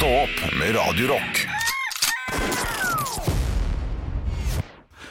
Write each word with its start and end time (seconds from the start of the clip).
Stå 0.00 0.08
opp 0.08 0.52
med 0.58 0.76
Radio 0.76 1.08
Rock. 1.08 1.46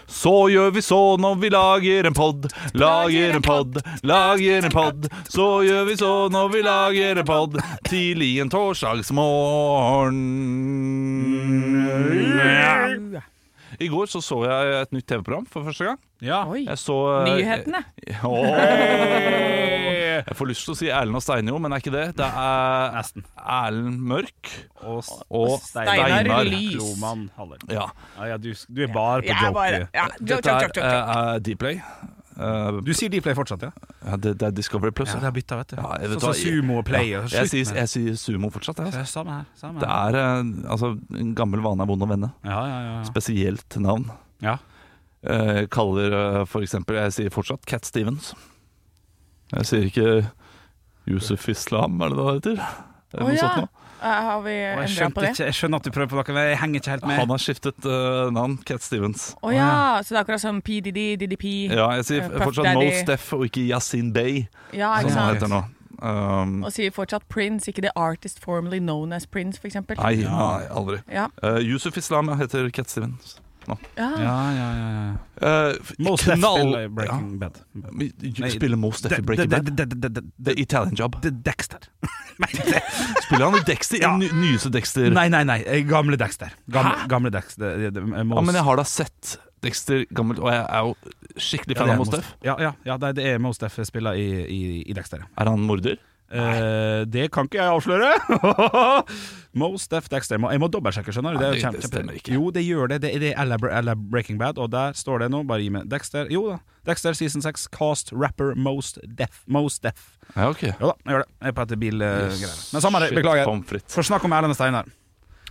Så 0.07 0.49
gjør 0.49 0.71
vi 0.71 0.81
så 0.81 1.17
når 1.21 1.35
vi 1.43 1.51
lager 1.53 2.07
en 2.09 2.17
pod, 2.17 2.47
lager 2.73 3.35
en 3.35 3.45
pod, 3.45 3.77
lager 4.01 4.65
en 4.65 4.73
pod. 4.73 5.05
Så 5.29 5.45
gjør 5.67 5.85
vi 5.91 5.97
så 5.99 6.13
når 6.33 6.49
vi 6.55 6.63
lager 6.65 7.21
en 7.21 7.29
pod, 7.29 7.59
tidlig 7.85 8.31
en 8.41 8.49
torsdagsmorgen. 8.49 10.17
I 13.79 13.87
går 13.87 14.09
så, 14.11 14.19
så 14.23 14.41
jeg 14.43 14.71
et 14.81 14.91
nytt 14.95 15.05
TV-program 15.07 15.45
for 15.47 15.63
første 15.63 15.85
gang. 15.87 15.99
Ja. 16.25 16.41
Oi. 16.51 16.65
Jeg 16.65 16.79
så 16.81 16.97
eh, 17.13 17.29
Nyhetene. 17.29 17.79
Åh. 18.27 18.47
Jeg 20.19 20.35
får 20.35 20.49
lyst 20.49 20.65
til 20.67 20.73
å 20.73 20.77
si 20.81 20.89
Erlend 20.91 21.15
og 21.15 21.23
Steinjo, 21.23 21.55
men 21.63 21.71
det 21.71 21.77
er 21.77 21.83
ikke 21.85 21.95
det. 21.95 22.05
Det 22.19 22.27
er 22.43 22.95
Nesten. 22.97 23.25
Erlend 23.39 24.03
Mørk 24.11 24.51
Og 24.83 24.99
og 25.29 25.55
Steinar 25.63 25.95
Steinar 25.95 26.49
Lys. 26.49 26.75
Roman 26.83 27.25
Haller. 27.39 27.63
Ja. 27.71 27.87
Ja, 28.17 28.29
ja, 28.33 28.39
du, 28.41 28.51
du 28.51 28.83
er 28.83 28.91
bare 28.91 29.23
på 29.23 29.31
ja, 29.31 29.39
joke. 29.47 29.67
ja, 29.95 30.07
Dette 30.19 30.57
er, 30.83 31.03
uh, 31.07 31.35
Dplay. 31.45 31.79
Eh, 32.39 32.79
Du 32.85 32.91
sier 32.95 33.11
Dplay 33.11 33.35
fortsatt, 33.35 33.65
ja? 33.67 33.71
ja, 34.05 34.17
det, 34.17 34.35
det 34.39 34.47
er 34.47 34.55
Discovery 34.55 34.93
Plus. 34.95 35.11
Ja, 35.11 35.19
det 35.19 35.27
har 35.27 35.35
bytta, 35.35 35.59
vet 35.59 35.73
du. 35.73 35.77
Ja, 35.81 35.91
jeg 35.99 36.13
vet 36.13 36.23
så, 36.23 36.31
hva, 36.31 36.37
Sumo 36.39 36.77
og 36.79 36.85
Play. 36.87 37.11
Ja, 37.11 37.23
og 37.25 37.35
jeg, 37.35 37.51
sier, 37.51 37.73
jeg 37.81 37.91
sier 37.91 38.19
sumo 38.21 38.51
fortsatt. 38.53 38.79
Jeg, 38.79 38.93
altså. 38.93 39.05
Samme 39.19 39.39
her. 39.39 39.49
Samme 39.59 39.83
Det 39.83 39.89
er 39.89 40.19
uh, 40.19 40.71
altså, 40.75 40.93
en 41.19 41.33
gammel 41.35 41.63
vane 41.65 41.83
er 41.83 41.91
vond 41.91 42.05
å 42.05 42.09
vende. 42.09 42.31
Ja, 42.47 42.61
ja, 42.69 42.79
ja. 42.87 42.99
Spesielt 43.09 43.79
navn. 43.81 44.09
ja. 44.45 44.59
Uh, 45.19 45.65
kaller 45.67 46.13
uh, 46.15 46.45
for 46.47 46.63
eksempel 46.63 46.95
Jeg 46.95 47.11
sier 47.11 47.33
fortsatt 47.35 47.65
Cat 47.67 47.83
Stevens. 47.83 48.29
Jeg 49.51 49.67
sier 49.67 49.87
ikke 49.89 50.11
Yusuf 51.09 51.49
Islam, 51.51 51.99
er 52.05 52.13
det 52.13 52.19
det 52.21 52.27
heter? 52.29 52.61
Er 53.17 53.25
noe 53.25 53.33
ja. 53.35 53.49
sånt 53.49 53.88
Har 53.99 54.41
vi 54.45 54.53
endra 54.55 55.09
på 55.11 55.21
det? 55.21 55.29
ikke, 55.33 55.45
jeg 55.49 55.53
skjønner 55.59 55.81
at 55.81 55.83
du 55.83 55.91
prøver 55.91 56.07
på 56.11 56.15
noe, 56.19 56.35
men 56.35 56.47
jeg 56.49 56.59
henger 56.61 56.79
ikke 56.81 56.91
helt 56.95 57.07
med. 57.07 57.17
Han 57.19 57.29
har 57.33 57.41
skiftet 57.43 57.85
uh, 57.85 58.29
navn. 58.31 58.57
Cat 58.65 58.81
Stevens. 58.85 59.25
Å 59.43 59.51
ja, 59.53 59.71
så 60.03 60.13
det 60.15 60.19
er 60.19 60.23
akkurat 60.23 60.41
som 60.43 60.61
PDD, 60.61 61.03
DDP. 61.19 61.45
Ja, 61.73 61.89
jeg 61.99 62.05
sier 62.07 62.23
Eh, 62.23 62.29
Puff 62.29 62.45
fortsatt 62.49 62.69
Daddy. 62.69 62.85
Mo 62.85 63.01
Steff 63.03 63.33
og 63.33 63.43
ikke 63.49 63.65
Yasin 63.69 64.13
Bey, 64.15 64.47
Ja, 64.73 64.95
som 65.01 65.09
ikke 65.09 65.17
han 65.17 65.19
sant? 65.19 65.35
heter 65.39 65.53
nå. 65.55 65.61
Um, 65.99 66.63
Og 66.63 66.71
sier 66.71 66.91
fortsatt 66.95 67.25
Prince, 67.27 67.67
ikke 67.67 67.81
The 67.83 67.91
Artist 67.99 68.39
Formerly 68.39 68.79
Known 68.79 69.11
as 69.11 69.25
Prince, 69.27 69.59
eksempel. 69.67 69.97
nei, 69.99 70.21
ja, 70.21 70.45
aldri. 70.71 71.01
Ja. 71.11 71.27
Uh, 71.43 71.59
Yusuf 71.59 71.97
Islam 71.99 72.29
heter 72.39 72.69
Cat 72.71 72.87
Stevens. 72.89 73.35
Ja. 73.67 73.77
Ja, 73.97 74.07
ja, 74.19 74.67
ja, 74.75 74.89
ja. 75.41 75.69
Uh, 75.69 75.75
Most 75.99 76.25
Def 76.25 76.35
knall- 76.39 76.59
spiller 76.59 76.83
i 76.83 76.87
Breaking 76.87 77.39
Bad. 77.39 77.59
Nei, 77.73 78.49
Spiller 78.49 78.77
Mo 78.77 78.91
Steff 78.91 79.19
i 79.19 79.21
Breaking 79.21 79.49
Bad? 79.49 80.21
The 80.45 80.53
Italian 80.61 80.95
Job. 80.95 81.21
The 81.21 81.29
Dexter. 81.31 81.79
Spiller 83.25 83.45
han 83.45 83.55
i 83.59 83.63
Dexter? 83.67 84.01
Ja. 84.01 84.15
Ny- 84.17 84.31
nyeste 84.33 84.69
Dexter? 84.73 85.09
nei, 85.11 85.27
nei, 85.29 85.43
nei. 85.47 85.59
eh, 85.65 85.83
Gamle 85.87 86.17
Dexter. 86.17 86.53
Gamle, 86.71 86.95
Hæ? 87.03 87.07
gamle 87.11 87.29
Dexter. 87.31 87.77
Det- 87.77 87.93
det- 87.93 87.93
det- 87.93 88.17
Ja, 88.17 88.41
men 88.41 88.55
jeg 88.55 88.63
har 88.63 88.75
da 88.77 88.83
sett 88.83 89.37
Dexter 89.61 90.05
gammelt, 90.15 90.39
og 90.39 90.47
jeg 90.51 90.65
er 90.69 90.79
jo 90.79 90.95
skikkelig 91.35 91.75
Ja, 91.75 91.81
fan 91.81 91.89
av 91.89 91.97
Mo 91.97 92.03
Mos- 92.05 92.23
Ja, 92.43 92.55
ja, 92.59 92.71
ja 92.85 92.97
det, 92.97 93.15
det 93.15 93.25
er 93.33 93.39
Most 93.39 93.59
Def 93.61 93.79
spiller 93.83 94.13
i, 94.15 94.27
i, 94.47 94.83
i 94.89 94.93
Dexter. 94.93 95.25
Er 95.37 95.45
han 95.45 95.59
morder? 95.59 95.97
Eh, 96.31 97.05
det 97.09 97.31
kan 97.33 97.47
ikke 97.49 97.57
jeg 97.57 97.73
avsløre! 97.73 98.09
Most 99.59 99.89
Def 99.91 100.09
Dexter. 100.11 100.37
Jeg 100.37 100.43
må, 100.43 100.51
jeg 100.53 100.61
må 100.61 100.67
dobbeltsjekke, 100.71 101.13
skjønner 101.15 101.33
du. 101.33 101.41
Det- 101.41 101.71
det 101.73 101.83
stemmer 101.87 102.13
ikke. 102.19 102.33
Jo, 102.35 102.51
det 102.53 102.63
gjør 102.67 102.91
det. 102.91 102.99
Det, 103.01 103.13
det 103.23 103.31
er 103.33 103.81
LA 103.81 103.95
Breaking 103.97 104.37
Bad, 104.37 104.57
og 104.61 104.69
der 104.71 104.93
står 104.93 105.23
det 105.25 105.31
nå. 105.33 105.41
Bare 105.49 105.63
gi 105.65 105.71
meg 105.73 105.89
Dexter. 105.89 106.29
Jo 106.29 106.43
da. 106.51 106.59
Dexter 106.85 107.13
season 107.17 107.41
6, 107.41 107.67
cast 107.73 108.13
rapper 108.13 108.53
Most 108.55 108.99
Def. 109.17 109.41
Most 109.47 109.81
Def. 109.83 110.17
Ja, 110.35 110.49
ok. 110.53 110.63
Jo 110.79 110.91
da, 110.91 110.95
jeg 111.05 111.15
gjør 111.15 111.25
det. 111.25 111.29
Jeg 111.41 111.47
er 111.47 111.57
på 111.57 111.65
et 111.65 111.75
bilgreier. 111.81 112.31
Yes. 112.45 112.61
Men 112.73 112.81
samme 112.85 113.01
det. 113.03 113.11
Beklager. 113.17 113.45
pommes 113.49 113.83
snakk 114.07 114.21
Får 114.21 114.25
om 114.29 114.33
Erlend 114.37 114.55
Steinar. 114.57 114.85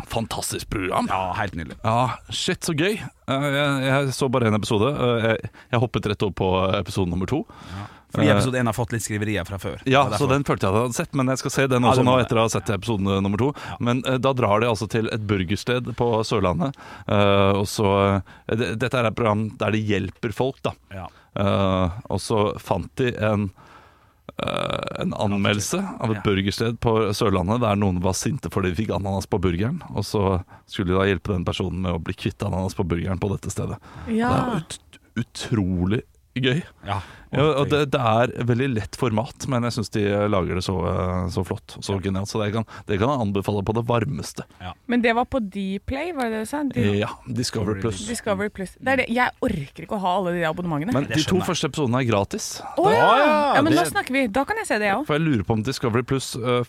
Fantastisk 0.07 0.69
program. 0.71 1.09
Ja, 1.11 1.33
helt 1.41 1.57
nydelig. 1.59 1.75
Ja, 1.83 2.15
shit, 2.31 2.63
så 2.63 2.71
gøy. 2.79 3.01
Eh, 3.03 3.47
Jeg, 3.51 3.83
jeg 3.89 4.13
så 4.15 4.29
bare 4.31 4.47
en 4.47 4.55
episode. 4.55 4.93
Eh, 4.95 5.25
Jeg, 5.27 5.51
jeg 5.73 5.81
hoppet 5.83 6.07
rett 6.07 6.23
over 6.23 6.33
på 6.39 6.51
episode 6.79 7.11
nummer 7.11 7.27
to. 7.27 7.43
Fordi 8.15 8.29
Eh, 8.29 8.37
episode 8.37 8.59
1 8.59 8.67
har 8.67 8.73
fått 8.77 8.93
litt 8.93 9.05
skriverier 9.05 9.45
fra 9.45 9.59
før. 9.61 9.83
Ja, 9.85 10.07
så 10.17 10.27
den 10.31 10.45
følte 10.49 10.67
jeg 10.67 10.73
at 10.73 10.79
jeg 10.79 10.87
hadde 10.87 10.97
sett, 10.97 11.15
men 11.15 11.29
jeg 11.29 11.43
skal 11.43 11.51
se 11.51 11.67
den 11.69 11.85
også 11.85 12.05
nå 12.07 12.17
etter 12.23 12.41
å 12.41 12.47
ha 12.47 12.53
sett 12.53 12.71
episode 12.73 13.21
nummer 13.21 13.39
to. 13.39 13.53
Men 13.85 14.01
uh, 14.09 14.17
da 14.17 14.33
drar 14.33 14.61
de 14.65 14.71
altså 14.71 14.89
til 14.89 15.11
et 15.13 15.27
burgersted 15.29 15.93
på 15.99 16.09
Sørlandet. 16.25 16.77
Uh, 17.05 17.61
og 17.61 17.67
så 17.69 17.93
uh, 18.17 18.57
Dette 18.57 18.95
er 18.97 19.11
et 19.11 19.17
program 19.19 19.51
der 19.61 19.77
de 19.77 19.85
hjelper 19.85 20.33
folk, 20.33 20.63
da. 20.65 20.73
Ja. 20.95 21.09
Eh, 21.39 21.99
og 22.11 22.19
så 22.25 22.59
fant 22.59 22.91
de 22.99 23.13
en 23.23 23.51
en 24.39 25.15
anmeldelse 25.19 25.79
av 25.99 26.13
et 26.13 26.19
Ja. 26.19 26.23
burgersted 26.23 26.77
på 26.79 26.93
Sørlandet 27.17 27.61
der 27.61 27.75
noen 27.75 27.99
var 28.01 28.13
sinte 28.15 28.51
fordi 28.53 28.71
de 28.71 28.85
fikk 28.85 28.93
ananas 28.95 29.27
på 29.27 29.41
burgeren. 29.43 29.81
Og 29.97 30.05
så 30.07 30.45
skulle 30.67 30.93
de 30.93 30.99
da 30.99 31.07
hjelpe 31.09 31.33
den 31.33 31.45
personen 31.45 31.81
med 31.83 31.97
å 31.97 32.03
bli 32.03 32.15
kvitt 32.15 32.43
ananas 32.47 32.77
på 32.79 32.87
burgeren 32.87 33.19
på 33.19 33.33
dette 33.33 33.51
stedet. 33.51 33.81
Det 34.07 34.21
er 34.21 34.61
ut, 34.61 34.79
utrolig 35.17 36.03
gøy. 36.37 36.61
ja. 36.87 37.01
Ja, 37.29 37.45
og 37.61 37.69
det, 37.69 37.91
det 37.93 38.01
er 38.01 38.31
veldig 38.49 38.69
lett 38.73 38.97
format, 38.97 39.45
men 39.53 39.67
jeg 39.67 39.75
syns 39.77 39.93
de 39.93 40.03
lager 40.33 40.57
det 40.57 40.63
så, 40.65 40.77
eh, 40.89 41.27
så 41.33 41.43
flott 41.45 41.75
og 41.77 41.85
så 41.85 41.99
genialt. 42.01 42.31
Så 42.31 42.41
det 42.41 42.55
kan, 42.55 42.65
det 42.89 42.97
kan 43.01 43.13
jeg 43.13 43.25
anbefale 43.27 43.61
på 43.69 43.75
det 43.77 43.83
varmeste. 43.89 44.47
Men 44.89 45.05
det 45.05 45.13
var 45.19 45.29
på 45.29 45.43
Dplay, 45.45 46.15
var 46.17 46.31
det 46.31 46.39
det 46.39 46.47
du 46.47 46.51
sa? 46.51 46.63
De, 46.73 46.87
Ja, 47.03 47.11
Discovery 47.29 47.83
Plus. 47.83 48.01
Discovery 48.09 48.49
Plus. 48.55 48.73
Det 48.81 48.95
er 48.95 49.03
det. 49.03 49.09
Jeg 49.13 49.37
orker 49.45 49.85
ikke 49.85 49.99
å 49.99 50.03
ha 50.07 50.15
alle 50.23 50.39
de 50.39 50.47
abonnementene. 50.49 50.95
Men 50.97 51.11
de 51.13 51.21
to 51.29 51.43
første 51.45 51.69
episodene 51.69 52.01
er 52.01 52.09
gratis. 52.09 52.49
Å 52.81 52.89
ja. 52.89 52.97
ja, 52.97 53.29
ja! 53.59 53.63
Men 53.67 53.77
nå 53.77 53.85
snakker 53.91 54.17
vi. 54.17 54.25
Da 54.33 54.47
kan 54.49 54.61
jeg 54.63 54.71
se 54.71 54.81
det, 54.81 54.89
jeg 54.89 55.03
òg. 55.03 55.05
For 55.11 55.19
jeg 55.19 55.27
lurer 55.27 55.45
på 55.45 55.59
om 55.59 55.67
Discovery 55.67 56.07
Plus 56.09 56.33
uh, 56.41 56.63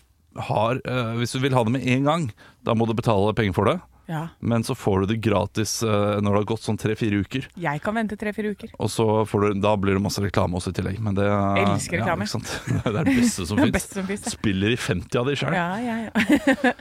har 0.50 0.82
uh, 0.84 1.16
Hvis 1.22 1.36
du 1.36 1.40
vil 1.44 1.56
ha 1.56 1.64
det 1.64 1.74
med 1.78 1.88
en 1.96 2.12
gang, 2.12 2.28
da 2.68 2.76
må 2.76 2.90
du 2.90 2.98
betale 2.98 3.32
penger 3.38 3.56
for 3.56 3.72
det. 3.72 3.80
Ja. 4.10 4.24
Men 4.40 4.64
så 4.66 4.74
får 4.76 5.00
du 5.00 5.12
det 5.12 5.20
gratis 5.22 5.84
eh, 5.84 5.90
når 6.18 6.26
det 6.26 6.40
har 6.40 6.48
gått 6.50 6.64
sånn 6.66 6.80
tre-fire 6.82 7.20
uker. 7.22 7.46
Jeg 7.62 7.82
kan 7.86 7.94
vente 7.94 8.18
tre-fire 8.18 8.56
uker. 8.56 8.72
Og 8.82 8.90
så 8.90 9.06
får 9.30 9.46
du, 9.46 9.60
da 9.62 9.76
blir 9.78 10.00
det 10.00 10.02
masse 10.02 10.24
reklame 10.24 10.58
også 10.58 10.74
i 10.74 10.78
tillegg. 10.80 10.98
Men 11.06 11.18
det, 11.20 11.28
Elsker 11.30 12.02
reklame. 12.02 12.26
Ja, 12.26 12.32
ikke 12.32 12.34
sant? 12.34 12.56
det 12.74 12.90
er 12.90 12.98
det 12.98 13.16
beste 13.20 13.46
som 13.46 13.62
fins. 13.62 14.32
Spiller 14.34 14.74
i 14.74 14.80
50 14.82 15.22
av 15.22 15.30
de 15.30 15.38
sjøl. 15.38 15.54
Ja, 15.54 15.70
ja, 15.84 16.00
ja. 16.10 16.74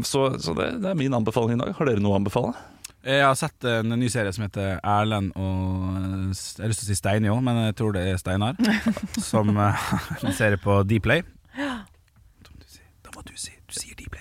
så 0.10 0.26
så 0.42 0.54
det, 0.58 0.68
det 0.82 0.90
er 0.90 0.98
min 0.98 1.14
anbefaling 1.14 1.54
i 1.54 1.62
dag. 1.62 1.72
Har 1.78 1.90
dere 1.90 2.02
noe 2.02 2.18
å 2.18 2.20
anbefale? 2.20 2.54
Jeg 3.00 3.22
har 3.24 3.36
sett 3.38 3.64
en 3.64 3.94
ny 3.96 4.10
serie 4.12 4.32
som 4.36 4.44
heter 4.44 4.74
Erlend 4.84 5.30
og 5.40 5.86
eh, 5.96 6.34
Jeg 6.34 6.66
har 6.66 6.72
lyst 6.74 6.82
til 6.82 6.90
å 6.90 6.90
si 6.90 6.98
Steini 6.98 7.30
òg, 7.32 7.40
men 7.46 7.62
jeg 7.70 7.78
tror 7.78 7.94
det 7.96 8.02
er 8.10 8.18
Steinar. 8.20 8.58
Som 9.30 9.54
eh, 9.54 9.86
en 10.20 10.36
serie 10.36 10.60
på 10.60 10.82
Dplay. 10.90 11.24
Da 11.56 12.50
må 12.50 12.58
du 12.58 12.68
si, 12.68 12.82
da 13.06 13.14
må 13.14 13.24
du 13.24 13.32
si 13.38 13.54
Du 13.54 13.78
sier 13.78 13.96
Dplay. 13.96 14.19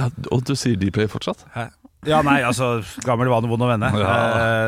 Ja, 0.00 0.08
og 0.32 0.46
du 0.48 0.54
sier 0.56 0.78
Dplay 0.80 1.10
fortsatt? 1.12 1.44
Hæ? 1.54 1.68
Ja, 2.08 2.22
nei, 2.24 2.38
altså 2.46 2.78
Gammel 3.04 3.28
vane, 3.28 3.48
vond 3.50 3.60
å 3.60 3.68
vende. 3.68 3.90
Ja. 4.00 4.12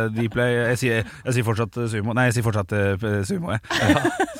Uh, 0.04 0.06
Dplay 0.12 0.56
jeg 0.72 0.80
sier, 0.82 1.06
jeg 1.24 1.36
sier 1.36 1.46
fortsatt 1.46 1.78
eh, 1.80 1.88
sumo. 1.88 2.12
Nei, 2.16 2.26
jeg 2.28 2.36
sier 2.36 2.44
fortsatt 2.44 2.74
uh, 2.76 3.22
sumo, 3.28 3.54
jeg. 3.54 3.62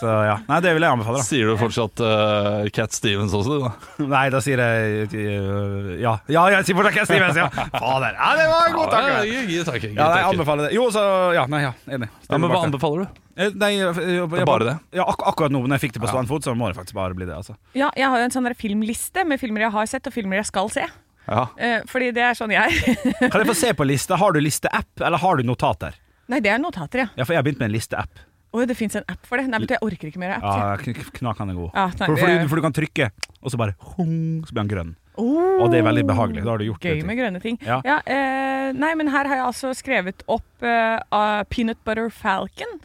Så 0.03 0.11
ja. 0.27 0.35
Nei, 0.49 0.59
det 0.65 0.75
vil 0.77 0.85
jeg 0.85 0.97
anbefale, 0.99 1.23
da. 1.23 1.25
Sier 1.25 1.49
du 1.49 1.57
fortsatt 1.61 2.03
uh, 2.05 2.69
Cat 2.75 2.93
Stevens 2.93 3.33
også, 3.39 3.57
du, 3.57 3.65
da? 3.65 4.07
Nei, 4.13 4.27
da 4.35 4.43
sier 4.45 4.61
jeg 4.61 5.09
uh, 5.15 5.93
Ja, 6.03 6.17
ja 6.33 6.45
jeg 6.59 6.69
sier 6.69 6.79
fortsatt 6.79 6.99
Cat 6.99 7.09
Stevens, 7.09 7.39
ja! 7.41 7.49
Fader. 7.79 8.19
Ja, 8.19 8.31
det 8.37 8.47
var 8.51 8.69
en 8.69 8.77
god 8.77 8.93
tanke! 8.93 9.17
Ja, 9.17 9.43
gi 9.49 9.65
takk, 9.71 9.87
gi 9.87 9.93
Ja, 9.95 10.11
nei, 10.11 10.21
jeg 10.21 10.31
anbefaler 10.35 10.69
det. 10.69 10.77
Jo, 10.77 10.89
så 10.93 11.05
Ja, 11.39 11.47
nei, 11.49 11.65
ja, 11.65 11.73
enig. 11.89 12.11
Ja, 12.29 12.37
men 12.37 12.49
hva 12.51 12.59
bak 12.59 12.69
anbefaler 12.69 13.07
du? 13.07 13.23
Eh, 13.33 13.49
Nei, 13.57 13.71
jeg, 13.79 13.95
jeg, 13.97 14.27
jeg, 14.29 14.45
Bare 14.45 14.67
det? 14.69 14.75
Ja, 14.93 15.07
ak 15.09 15.23
akkurat 15.31 15.53
nå 15.55 15.63
når 15.65 15.79
jeg 15.79 15.87
fikk 15.87 15.97
det 15.97 16.03
på 16.05 16.11
stående 16.11 16.29
fot, 16.29 16.45
så 16.45 16.53
må 16.59 16.69
det 16.69 16.77
faktisk 16.77 16.99
bare 16.99 17.17
bli 17.17 17.25
det. 17.25 17.39
altså 17.39 17.57
ja, 17.73 17.89
jeg 17.97 18.11
har 18.13 18.21
jo 18.21 18.29
en 18.29 18.35
sånn 18.35 18.51
filmliste 18.59 19.25
med 19.25 19.41
filmer 19.41 19.65
jeg 19.65 19.73
har 19.79 19.89
sett, 19.89 20.09
og 20.09 20.13
filmer 20.13 20.43
jeg 20.43 20.51
skal 20.51 20.69
se. 20.73 20.85
Ja. 21.29 21.45
Eh, 21.57 21.81
fordi 21.87 22.11
det 22.17 22.23
er 22.27 22.35
sånn 22.39 22.51
jeg. 22.55 22.97
Kan 23.31 23.39
jeg 23.43 23.49
få 23.49 23.55
se 23.57 23.71
på 23.79 23.87
lista? 23.87 24.17
Har 24.19 24.33
du 24.35 24.41
listeapp, 24.43 24.91
eller 25.07 25.19
har 25.23 25.37
du 25.39 25.45
notater? 25.47 25.95
Nei, 26.33 26.41
det 26.43 26.51
er 26.55 26.59
notater, 26.63 27.05
ja. 27.05 27.09
Ja, 27.19 27.25
for 27.27 27.35
jeg 27.35 27.43
har 27.43 27.47
begynt 27.47 27.61
med 27.63 27.71
en 27.71 27.77
listeapp. 27.77 28.23
Å, 28.53 28.65
det 28.69 28.75
fins 28.77 28.95
en 28.99 29.05
app 29.09 29.23
for 29.25 29.41
det? 29.41 29.47
Nei, 29.49 29.59
vet 29.63 29.71
du, 29.71 29.75
jeg 29.79 29.85
orker 29.87 30.11
ikke 30.11 30.21
mer 30.21 30.35
app. 30.37 30.43
Ja, 30.45 30.75
kn- 30.83 30.97
kn- 30.99 31.13
knakende 31.21 31.55
god. 31.57 31.71
Ja, 31.73 31.87
takk, 31.97 32.11
for, 32.11 32.19
for, 32.21 32.29
det- 32.29 32.43
du, 32.43 32.49
for 32.51 32.61
du 32.61 32.65
kan 32.67 32.75
trykke, 32.77 33.09
og 33.41 33.53
så 33.55 33.61
bare 33.61 33.77
hung, 33.95 34.43
så 34.45 34.53
blir 34.53 34.63
han 34.67 34.73
grønn. 34.73 34.91
Oh, 35.21 35.63
Og 35.65 35.71
det 35.73 35.81
er 35.83 35.87
veldig 35.87 36.05
behagelig. 36.09 36.43
Da 36.45 36.51
har 36.55 36.61
du 36.61 36.67
gjort 36.71 36.85
Gøy 36.89 36.99
det. 37.01 37.07
med 37.09 37.19
grønne 37.21 37.41
ting. 37.43 37.59
Ja. 37.65 37.81
eh, 38.09 38.71
nei, 38.77 38.93
men 38.97 39.11
her 39.13 39.29
har 39.29 39.37
jeg 39.41 39.45
altså 39.47 39.73
skrevet 39.77 40.23
opp 40.33 40.65
eh, 40.65 40.99
av 41.13 41.45
Peanut 41.53 41.81
Butter 41.85 42.09
Falcon 42.13 42.79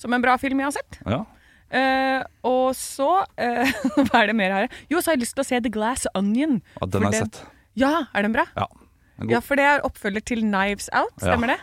som 0.00 0.12
en 0.16 0.24
bra 0.24 0.36
film 0.40 0.60
jeg 0.64 0.70
har 0.70 0.76
sett. 0.80 1.00
ja. 1.06 1.22
Eh, 1.74 2.20
og 2.46 2.74
så 2.78 3.24
eh, 3.40 3.66
Hva 4.06 4.20
er 4.20 4.28
det 4.30 4.34
mer 4.38 4.52
her? 4.54 4.66
Jo, 4.92 5.00
så 5.02 5.10
har 5.10 5.16
jeg 5.16 5.24
lyst 5.24 5.34
til 5.34 5.42
å 5.42 5.46
se 5.48 5.58
The 5.64 5.72
Glass 5.74 6.04
Onion. 6.14 6.60
ja 6.76 6.86
den 6.86 6.92
For 7.00 7.06
har 7.08 7.16
jeg 7.16 7.24
sett. 7.24 7.40
Ja, 7.76 8.06
er 8.14 8.22
den 8.22 8.32
bra? 8.32 8.44
Ja. 8.56 8.66
Den. 9.18 9.30
Ja, 9.30 9.40
for 9.40 9.56
det 9.56 9.64
er 9.64 9.84
oppfølger 9.86 10.24
til 10.26 10.42
Knives 10.42 10.88
Out, 10.94 11.14
stemmer 11.22 11.54
det? 11.54 11.60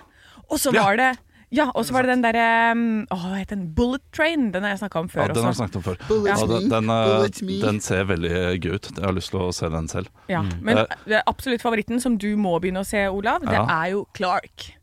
Og 0.50 0.58
så 0.60 0.74
Ja. 0.74 0.84
var 0.84 0.98
det 0.98 1.18
ja, 1.52 1.66
og 1.76 1.84
så 1.84 1.92
var 1.92 2.04
det 2.04 2.14
den 2.14 2.22
derre 2.24 2.72
um, 2.72 2.84
Å, 3.12 3.16
hva 3.20 3.36
het 3.42 3.50
den? 3.52 3.74
Bullet 3.76 4.02
Train. 4.16 4.52
Den 4.54 4.64
har 4.64 4.70
jeg 4.72 4.80
snakka 4.80 5.00
om 5.02 5.10
før. 5.12 5.28
Ja, 5.28 5.34
den 5.36 5.44
har 5.44 5.52
jeg 5.52 5.58
snakket 5.60 5.76
om 5.76 5.84
før. 5.84 5.98
Ja. 6.24 6.36
Ja, 6.40 6.46
den, 6.48 6.70
den, 6.72 6.90
uh, 6.90 7.66
den 7.68 7.80
ser 7.84 8.06
veldig 8.08 8.32
gøy 8.64 8.76
ut. 8.78 8.88
Jeg 8.96 9.04
har 9.04 9.12
lyst 9.12 9.34
til 9.34 9.42
å 9.44 9.50
se 9.52 9.68
den 9.68 9.90
selv. 9.92 10.08
Ja, 10.32 10.46
men 10.64 10.78
uh, 10.80 11.18
absolutt 11.28 11.60
favoritten 11.62 12.00
som 12.00 12.16
du 12.18 12.38
må 12.40 12.56
begynne 12.64 12.86
å 12.86 12.88
se, 12.88 13.04
Olav, 13.12 13.44
det 13.44 13.52
Ja. 13.52 13.66
er 13.84 13.92
jo 13.98 14.06
Clark. 14.16 14.78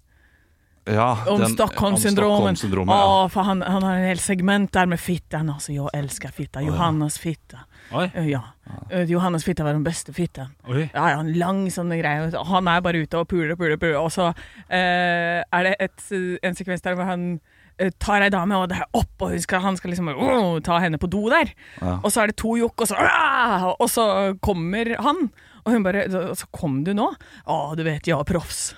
Ja, 0.89 1.25
Om 1.29 1.41
Stockholm-syndromen. 1.53 2.53
om 2.53 2.57
Stockholm-syndromet, 2.57 2.95
ja. 2.97 3.25
Åh, 3.25 3.29
för 3.29 3.41
han, 3.41 3.63
han 3.63 3.83
har 3.83 3.95
en 3.95 4.05
hel 4.09 4.19
segment 4.19 4.73
der 4.73 4.87
med 4.87 5.01
fittan. 5.01 5.51
altså, 5.51 5.73
jeg 5.73 5.89
elsker 5.95 6.33
fitta. 6.33 6.61
Johannes 6.61 7.19
fitta. 7.19 7.65
Oi. 7.93 8.07
Eh, 8.15 8.29
Ja. 8.29 8.43
Eh, 8.91 9.07
Johannes 9.09 9.45
fitta 9.45 9.65
var 9.65 9.73
den 9.73 9.85
beste 9.85 10.13
fitta. 10.13 10.49
Ja, 10.69 11.09
ja, 11.15 11.21
en 11.21 11.33
lang 11.39 11.67
sånn 11.73 11.89
greie. 11.97 12.29
Han 12.51 12.69
er 12.69 12.83
bare 12.85 13.01
ute 13.01 13.19
og 13.23 13.29
puler, 13.31 13.57
puler, 13.57 13.79
puler. 13.81 13.97
Og 14.01 14.11
så 14.13 14.27
eh, 14.69 15.41
er 15.41 15.65
det 15.65 15.77
et, 15.81 16.03
en 16.45 16.55
sekvens 16.59 16.85
der 16.85 16.99
hvor 16.99 17.09
han 17.09 17.41
eh, 17.79 17.91
tar 17.99 18.21
ei 18.27 18.29
dame, 18.35 18.59
og 18.61 18.69
det 18.69 18.77
er 18.83 18.91
opp, 18.93 19.15
og 19.25 19.33
skal, 19.41 19.63
han 19.65 19.79
skal 19.81 19.95
liksom 19.95 20.11
oh, 20.13 20.59
ta 20.61 20.81
henne 20.85 21.01
på 21.01 21.09
do 21.09 21.25
der. 21.33 21.55
Ja. 21.81 21.99
Og 22.03 22.13
så 22.13 22.23
er 22.27 22.33
det 22.33 22.37
to 22.43 22.57
jokk, 22.61 22.85
og 22.85 22.91
så 22.91 22.99
ah, 23.01 23.71
Og 23.79 23.89
så 23.93 24.09
kommer 24.45 24.93
han. 25.01 25.31
Og 25.65 25.73
hun 25.75 25.83
bare 25.85 26.07
«Så- 26.09 26.49
kom 26.53 26.83
du 26.85 26.93
nå? 26.97 27.09
Å, 27.47 27.75
du 27.77 27.83
vet, 27.85 28.07
er 28.09 28.25
proffs. 28.25 28.75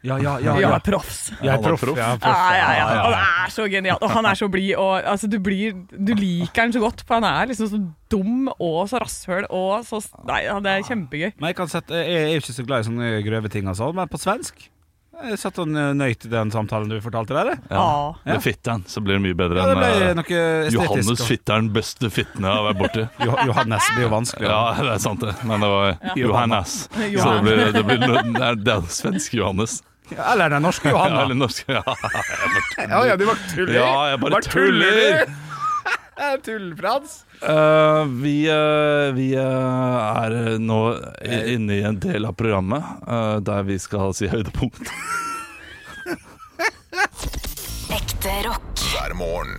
Ja, 0.00 0.16
ja, 0.16 0.38
ja. 0.40 0.54
Jeg 0.56 0.64
ja. 0.64 0.72
er 0.78 0.84
proffs. 0.84 1.18
Jeg 1.42 1.50
er 1.52 1.58
Han 1.58 1.76
proff. 1.76 1.98
Ja, 1.98 2.14
Ja, 2.16 2.32
ja, 2.32 2.56
ja. 2.56 2.68
Ja, 2.80 2.88
ja, 2.88 2.94
ja. 2.96 3.08
det 3.12 3.44
er 3.44 3.52
så 3.52 3.68
genialt. 3.68 4.02
Og 4.02 4.10
han 4.14 4.28
er 4.30 4.38
så 4.38 4.48
blid, 4.48 4.72
altså, 4.80 5.28
du, 5.28 5.36
du 5.36 6.14
liker 6.16 6.62
han 6.64 6.72
så 6.72 6.80
godt, 6.80 7.04
for 7.06 7.20
han 7.20 7.28
er 7.28 7.52
liksom 7.52 7.68
så 7.68 7.82
dum 8.10 8.48
og 8.56 8.88
så 8.88 9.00
rasshøl 9.02 9.46
og 9.50 9.84
så 9.86 10.00
Nei, 10.26 10.42
ja, 10.48 10.56
det 10.64 10.72
er 10.72 10.88
kjempegøy. 10.88 11.30
Men 11.36 11.52
jeg, 11.52 11.60
kan 11.60 11.70
sette, 11.70 12.00
jeg 12.00 12.26
er 12.26 12.36
jo 12.36 12.44
ikke 12.44 12.56
så 12.56 12.66
glad 12.66 12.82
i 12.82 12.88
sånne 12.88 13.16
grøve 13.26 13.52
ting, 13.52 13.68
sånn, 13.76 13.96
men 13.96 14.08
på 14.10 14.20
svensk 14.20 14.70
Jeg 15.20 15.36
satt 15.36 15.58
og 15.60 15.68
nøyt 15.68 16.24
den 16.32 16.52
samtalen 16.54 16.88
du 16.88 16.96
fortalte 17.04 17.36
der. 17.36 17.50
Det 17.52 17.76
Ja. 17.76 18.14
Med 18.24 18.40
fitteren 18.40 18.86
så 18.88 19.04
blir 19.04 19.18
det 19.18 19.24
mye 19.26 19.36
bedre 19.36 19.60
Ja, 19.60 19.68
det 19.68 19.76
enn 19.76 20.22
ble 20.24 20.40
eh. 20.40 20.70
Johannes 20.72 21.26
Fitteren, 21.28 21.68
beste 21.76 22.08
fitten 22.08 22.48
jeg 22.48 22.56
har 22.56 22.64
vært 22.70 22.80
borti. 22.80 23.04
Jo, 23.26 23.36
Johannes 23.52 23.92
blir 23.92 24.08
jo 24.08 24.14
vanskelig. 24.16 24.48
Ja, 24.48 24.64
det 24.80 24.96
er 24.96 25.04
sant 25.04 25.20
det. 25.26 25.36
Men 25.44 25.60
det 25.60 25.70
var 25.76 26.16
Johannes. 26.16 26.80
Så 27.20 27.36
det 27.36 27.44
blir, 27.44 27.64
det, 27.76 27.84
blir, 27.84 28.00
det, 28.08 28.44
er, 28.48 28.60
det 28.64 28.76
er 28.78 28.92
svensk 28.96 29.36
Johannes. 29.36 29.82
Ja, 30.16 30.32
Eller 30.32 30.50
den 30.50 30.62
norske 30.66 30.90
Ja, 30.90 31.04
eller 31.22 31.34
norsk. 31.38 31.64
Ja, 31.70 31.82
Ja, 32.88 33.06
ja, 33.06 33.16
du 33.16 33.24
var 33.28 33.38
tuller. 33.54 33.74
ja 33.74 33.92
jeg 34.10 34.20
bare 34.24 34.40
tuller. 34.54 35.24
Tull-Frans. 36.44 37.12
Eh, 37.40 38.04
vi 38.20 38.34
uh, 38.52 39.08
vi 39.16 39.30
uh, 39.40 40.20
er 40.20 40.58
nå 40.60 40.80
inne 41.24 41.78
i 41.78 41.84
en 41.88 41.96
del 42.02 42.26
av 42.28 42.34
programmet 42.36 42.84
der 43.46 43.62
vi 43.64 43.78
skal 43.80 44.12
si 44.14 44.28
høydepunkt. 44.28 44.90
Ekte 47.96 48.34
rock. 48.44 48.84
hver 48.92 49.14
morgen. 49.16 49.56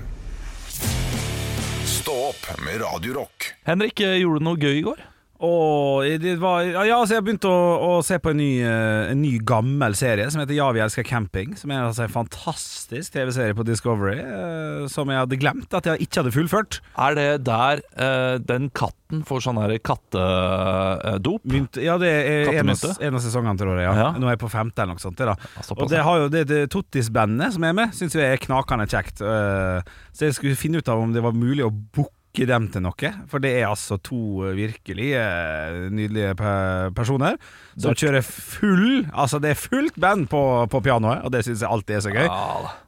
Stå 1.85 2.13
opp 2.29 2.45
med 2.65 2.81
Radiorock. 2.81 3.51
Henrik, 3.67 3.99
gjorde 4.01 4.39
du 4.41 4.45
noe 4.51 4.61
gøy 4.61 4.77
i 4.79 4.85
går? 4.85 5.01
Og 5.41 6.05
det 6.21 6.35
var, 6.37 6.61
ja, 6.85 6.99
altså 6.99 7.15
jeg 7.17 7.23
begynte 7.25 7.49
å, 7.49 7.61
å 7.81 7.91
se 8.05 8.19
på 8.21 8.29
en 8.29 8.37
ny, 8.37 8.49
eh, 8.61 9.09
en 9.09 9.21
ny 9.23 9.31
gammel 9.47 9.95
serie 9.97 10.27
som 10.29 10.41
heter 10.43 10.53
Ja, 10.53 10.67
vi 10.75 10.83
elsker 10.83 11.05
camping. 11.07 11.55
Som 11.57 11.73
er 11.73 11.81
altså 11.87 12.05
en 12.05 12.13
fantastisk 12.13 13.15
TV-serie 13.15 13.57
på 13.57 13.65
Discovery, 13.65 14.19
eh, 14.21 14.85
som 14.93 15.09
jeg 15.09 15.17
hadde 15.23 15.39
glemt 15.41 15.73
at 15.73 15.89
jeg 15.89 16.05
ikke 16.05 16.21
hadde 16.21 16.35
fullført. 16.35 16.79
Er 17.01 17.17
det 17.17 17.27
der 17.49 17.81
eh, 17.97 18.35
den 18.45 18.69
katten 18.77 19.25
får 19.27 19.43
sånn 19.47 19.59
her 19.63 19.73
kattedop? 19.81 21.41
Mynt, 21.49 21.81
ja, 21.81 21.97
det 22.01 22.11
er 22.11 22.53
en 22.61 22.71
av, 22.75 22.85
en 23.01 23.17
av 23.17 23.25
sesongene, 23.25 23.57
tror 23.59 23.75
jeg. 23.79 23.87
Ja. 23.89 23.97
Ja. 24.01 24.09
Nå 24.21 24.29
er 24.29 24.35
jeg 24.37 24.43
på 24.45 24.51
femte 24.53 24.85
eller 24.85 24.97
noe 24.97 25.03
sånt. 25.03 25.17
det 25.19 25.29
Da. 25.31 25.35
Og 25.77 25.89
det 25.91 26.05
har 26.05 26.21
jo 26.25 26.29
det, 26.31 26.45
det 26.53 26.61
Tottis-bandet 26.73 27.57
som 27.57 27.65
er 27.67 27.75
med, 27.77 27.93
syns 27.97 28.15
jeg 28.17 28.29
er 28.37 28.41
knakende 28.45 28.87
kjekt. 28.91 29.21
Eh, 29.25 29.81
Så 30.13 30.27
jeg 30.27 30.35
skulle 30.37 30.59
finne 30.59 30.81
ut 30.81 30.89
av 30.91 30.99
om 31.01 31.13
det 31.15 31.21
var 31.23 31.33
mulig 31.33 31.63
å 31.65 31.71
booke 31.73 32.13
dem 32.33 32.67
til 32.71 32.81
noe. 32.81 33.09
For 33.27 33.39
det 33.43 33.51
er 33.59 33.67
altså 33.67 33.97
to 34.01 34.45
eh, 34.47 34.53
virkelig 34.55 35.09
eh, 35.19 35.89
nydelige 35.91 36.33
pe- 36.39 36.91
personer 36.95 37.35
som 37.77 37.93
kjører 37.95 38.23
full 38.23 39.05
Altså 39.11 39.39
det 39.43 39.51
er 39.51 39.59
fullt 39.59 39.95
band 39.99 40.27
på, 40.31 40.41
på 40.71 40.81
pianoet, 40.83 41.23
og 41.27 41.31
det 41.31 41.43
syns 41.45 41.61
jeg 41.61 41.69
alltid 41.69 41.95
er 41.95 42.03
så 42.07 42.11
gøy. 42.15 42.27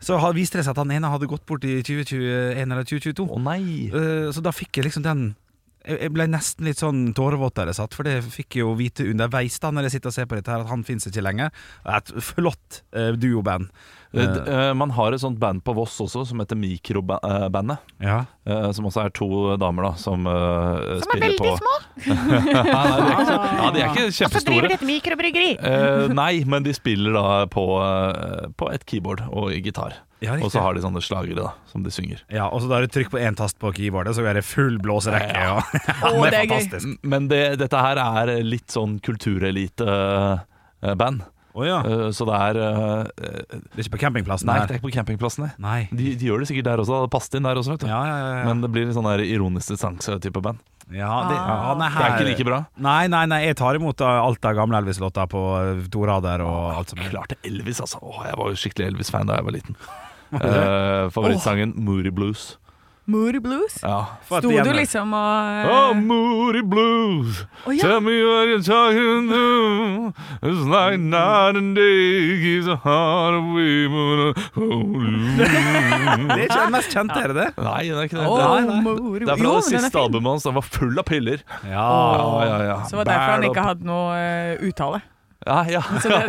Så 0.04 0.18
har- 0.20 0.34
viste 0.34 0.58
det 0.58 0.66
seg 0.66 0.72
at 0.78 0.82
han 0.84 0.92
ene 0.96 1.12
hadde 1.12 1.28
gått 1.28 1.46
bort 1.46 1.64
i 1.68 1.82
2021 1.84 2.72
eller 2.72 2.84
2022. 2.88 3.28
Å 3.30 3.40
nei. 3.44 3.90
uh, 3.94 4.32
Så 4.32 4.42
da 4.44 4.52
fikk 4.56 4.80
jeg 4.80 4.86
liksom 4.90 5.04
den 5.04 5.36
jeg 5.84 6.12
ble 6.16 6.28
nesten 6.32 6.68
litt 6.68 6.80
sånn 6.80 7.10
tårevåt 7.18 7.56
der 7.60 7.72
jeg 7.72 7.80
satt, 7.82 7.96
for 7.98 8.08
det 8.08 8.20
fikk 8.24 8.56
jeg 8.58 8.64
jo 8.64 8.76
vite 8.80 9.06
underveis 9.10 9.58
da 9.60 9.72
når 9.74 9.88
jeg 9.90 9.98
sitter 9.98 10.12
og 10.14 10.16
ser 10.16 10.30
på 10.32 10.38
dette 10.40 10.52
her, 10.54 10.64
at 10.64 10.72
han 10.72 10.86
finnes 10.88 11.10
ikke 11.10 11.24
lenger. 11.26 11.52
Det 11.84 11.92
er 11.92 11.98
Et 12.04 12.14
flott 12.24 12.80
uh, 12.96 13.12
duoband. 13.20 13.70
Uh, 14.14 14.70
man 14.78 14.92
har 14.94 15.16
et 15.16 15.24
sånt 15.24 15.40
band 15.42 15.64
på 15.66 15.74
Voss 15.74 15.96
også 16.04 16.22
som 16.30 16.40
heter 16.44 16.56
Mikrobandet. 16.60 17.82
ja. 18.04 18.20
Uh, 18.46 18.70
som 18.76 18.86
også 18.90 19.06
er 19.06 19.12
to 19.16 19.28
damer 19.56 19.86
da 19.88 19.92
som, 19.96 20.26
uh, 20.28 21.00
Som 21.00 21.14
er 21.16 21.22
veldig 21.24 21.54
små. 21.62 21.76
ja, 22.54 22.64
nei, 22.68 22.88
de 22.92 23.04
er 23.08 23.14
ikke, 23.14 23.28
så- 23.30 23.38
ja, 23.60 23.70
de 23.72 23.84
er 23.84 23.92
ikke 23.94 24.08
Og 24.10 24.36
så 24.36 24.44
driver 24.48 24.68
de 24.68 24.78
et 24.78 24.88
mikrobryggeri. 24.88 25.52
Eh, 25.60 26.08
nei, 26.14 26.44
men 26.46 26.66
de 26.68 26.74
spiller 26.76 27.16
da 27.16 27.46
på, 27.52 27.64
på 28.60 28.72
et 28.76 28.84
keyboard 28.90 29.24
og 29.32 29.54
gitar. 29.64 29.96
Ja, 30.24 30.38
og 30.40 30.48
så 30.54 30.60
har 30.64 30.72
de 30.78 30.82
sånne 30.86 31.02
slagere 31.04 31.36
da 31.42 31.50
som 31.70 31.84
de 31.84 31.92
synger. 31.94 32.20
Ja, 32.32 32.46
og 32.48 32.62
så 32.64 32.68
da 32.72 32.76
er 32.80 32.84
det 32.88 32.94
trykk 32.96 33.10
på 33.14 33.20
én 33.20 33.36
tast 33.38 33.58
på 33.60 33.68
keyboardet, 33.76 34.16
så 34.16 34.22
er 34.26 34.34
det 34.40 34.46
full 34.48 34.78
blåserekke. 34.84 35.36
Ja, 35.36 35.60
Ja, 35.90 35.96
Å, 36.10 36.12
det 36.24 36.38
er 36.40 36.48
fantastisk. 36.48 36.86
Men 37.04 37.28
det, 37.32 37.44
dette 37.62 37.78
her 37.84 37.98
er 38.04 38.26
litt 38.48 38.70
sånn 38.74 38.94
kulturelite-band. 39.04 41.20
Oh, 41.54 41.62
ja. 41.68 41.84
så 42.10 42.26
det 42.26 42.34
er 42.34 42.58
uh, 42.58 43.06
Det 43.14 43.78
er 43.78 43.84
ikke 43.84 43.94
på 43.94 44.00
campingplassen 44.02 44.50
Nei, 44.50 44.56
her. 44.58 44.66
det 44.66 44.74
er 44.74 44.78
ikke 44.80 44.88
på 44.88 44.94
campingplassen. 44.96 45.52
Nei. 45.62 45.84
De, 45.94 46.16
de 46.18 46.26
gjør 46.32 46.42
det 46.42 46.48
sikkert 46.50 46.66
der 46.66 46.82
også. 46.82 47.04
Det 47.06 47.12
passet 47.14 47.38
inn 47.38 47.46
der 47.46 47.54
også, 47.62 47.76
vet 47.76 47.84
du. 47.86 47.90
Ja, 47.92 48.00
ja, 48.10 48.16
ja, 48.18 48.32
ja. 48.40 48.46
Men 48.48 48.64
det 48.66 48.72
blir 48.74 48.88
litt 48.88 48.98
sånn 48.98 49.06
der 49.06 49.22
ironisk 49.28 49.70
distanse-type 49.76 50.42
band. 50.42 50.58
ja, 50.90 51.12
det, 51.30 51.38
ja, 51.38 51.76
nei, 51.78 51.92
Det 51.94 52.02
er 52.08 52.16
ikke 52.16 52.26
like 52.32 52.46
bra. 52.50 52.60
Nei, 52.88 53.04
nei, 53.14 53.22
nei, 53.30 53.40
jeg 53.46 53.54
tar 53.62 53.78
imot 53.78 54.02
alt 54.08 54.42
av 54.50 54.54
gamle 54.58 54.82
Elvis-låter 54.82 55.30
på 55.30 55.42
uh, 55.54 55.78
to 55.94 56.02
rader 56.10 56.42
og 56.48 56.74
alt 56.80 56.90
som. 56.96 57.04
Klart 57.14 57.30
det 57.36 57.40
Elvis, 57.52 57.78
altså. 57.86 58.02
Åh, 58.02 58.18
jeg 58.32 58.36
var 58.42 58.50
jo 58.50 58.58
skikkelig 58.64 58.90
Elvis-fan 58.96 59.30
da 59.30 59.38
jeg 59.38 59.46
var 59.52 59.56
liten. 59.60 59.78
Eh, 60.42 61.10
favorittsangen 61.16 61.74
Moody 61.76 62.12
Blues. 62.12 62.58
Moody 63.06 63.40
Blues. 63.40 63.80
Ja. 63.82 64.06
Sto 64.24 64.40
du 64.40 64.74
liksom 64.74 65.12
og 65.14 65.66
Oh, 65.68 65.94
Moody 65.94 66.62
Blues, 66.64 67.46
oh, 67.66 67.74
ja. 67.76 67.82
tell 67.82 68.00
me 68.00 68.24
what 68.24 68.48
you're 68.48 68.64
talking 68.64 69.28
to. 69.28 70.14
It's 70.42 70.64
like 70.64 71.00
night 71.00 71.58
and 71.58 71.76
day 71.76 72.40
gives 72.40 72.68
a 72.68 72.78
heart 72.78 73.36
away 73.36 73.86
a 73.92 74.34
Det 75.34 75.48
er 75.50 76.46
ikke 76.48 76.62
den 76.64 76.72
mest 76.72 76.96
kjente, 76.96 77.20
er 77.20 77.34
det 77.34 77.42
det? 77.42 77.50
Nei, 77.60 77.84
det 77.90 77.98
er 77.98 78.08
ikke 78.08 78.22
det. 78.22 78.28
Oh, 78.28 78.38
det, 78.40 78.46
er, 78.48 79.26
det 79.26 79.34
er 79.34 79.36
fra 79.36 79.50
Jo, 79.50 79.56
det 79.60 79.82
siste 79.84 80.00
albumet 80.00 80.32
hans. 80.32 80.48
Den 80.48 80.56
var 80.56 80.68
full 80.72 81.00
av 81.04 81.08
piller. 81.10 81.44
Ja. 81.68 81.84
Ja, 81.84 82.46
ja, 82.48 82.60
ja. 82.70 82.78
Så 82.88 83.02
det 83.02 83.10
derfor 83.12 83.36
han 83.36 83.50
ikke 83.52 83.68
hadde 83.68 83.90
noe 83.90 84.16
eh, 84.16 84.64
uttale. 84.70 85.04
Ja, 85.46 85.60
ja. 85.70 85.82
Så, 86.04 86.10
det, 86.10 86.20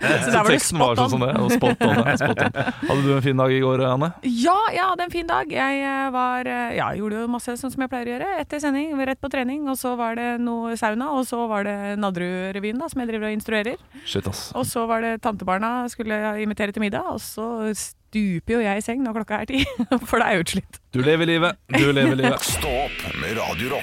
det, 0.00 0.24
så 0.24 0.30
der 0.30 0.42
var 0.44 0.50
det 0.50 0.60
spot 0.62 1.00
sånn 1.00 1.22
on. 1.22 1.48
det. 1.48 1.56
Spot 1.58 1.84
on, 1.86 2.00
ja, 2.00 2.14
spot 2.20 2.42
on. 2.44 2.58
Hadde 2.88 3.00
du 3.02 3.10
en 3.16 3.24
fin 3.24 3.40
dag 3.42 3.54
i 3.54 3.60
går, 3.64 3.82
Anne? 3.88 4.10
Ja, 4.28 4.56
jeg 4.74 4.84
hadde 4.84 5.06
en 5.06 5.14
fin 5.14 5.28
dag. 5.28 5.50
Jeg 5.52 5.82
eh, 5.82 6.06
var 6.14 6.50
eh, 6.50 6.76
Ja, 6.78 6.90
gjorde 6.98 7.24
jo 7.24 7.30
masse 7.32 7.56
sånn 7.60 7.72
som 7.74 7.84
jeg 7.84 7.92
pleier 7.92 8.10
å 8.10 8.14
gjøre. 8.14 8.30
Etter 8.44 8.62
sending, 8.62 8.94
rett 9.08 9.20
på 9.22 9.30
trening, 9.32 9.66
og 9.70 9.78
så 9.80 9.94
var 10.00 10.18
det 10.20 10.28
noe 10.42 10.76
sauna, 10.80 11.10
og 11.18 11.26
så 11.28 11.44
var 11.50 11.66
det 11.68 11.76
Nadderud-revyen, 12.02 12.82
som 12.90 13.02
jeg 13.02 13.12
driver 13.12 13.30
og 13.30 13.36
instruerer. 13.38 13.84
Shit, 14.04 14.28
ass. 14.30 14.46
Og 14.58 14.66
så 14.68 14.86
var 14.90 15.04
det 15.04 15.16
tantebarna 15.24 15.76
skulle 15.92 16.20
invitere 16.44 16.74
til 16.74 16.84
middag, 16.84 17.06
og 17.14 17.22
så 17.22 17.48
stuper 17.74 18.58
jo 18.58 18.64
jeg 18.64 18.78
i 18.82 18.84
seng 18.84 19.02
når 19.04 19.20
klokka 19.20 19.42
er 19.42 19.50
ti, 19.50 19.64
for 20.08 20.20
da 20.20 20.30
er 20.30 20.38
jeg 20.38 20.48
utslitt. 20.48 20.82
Du 20.94 21.02
lever 21.02 21.34
livet. 21.34 21.58
Du 21.74 21.88
lever 21.90 22.20
livet. 22.20 22.52
Stå 22.54 22.76
opp 22.86 23.08
med 23.18 23.40
Radio 23.40 23.74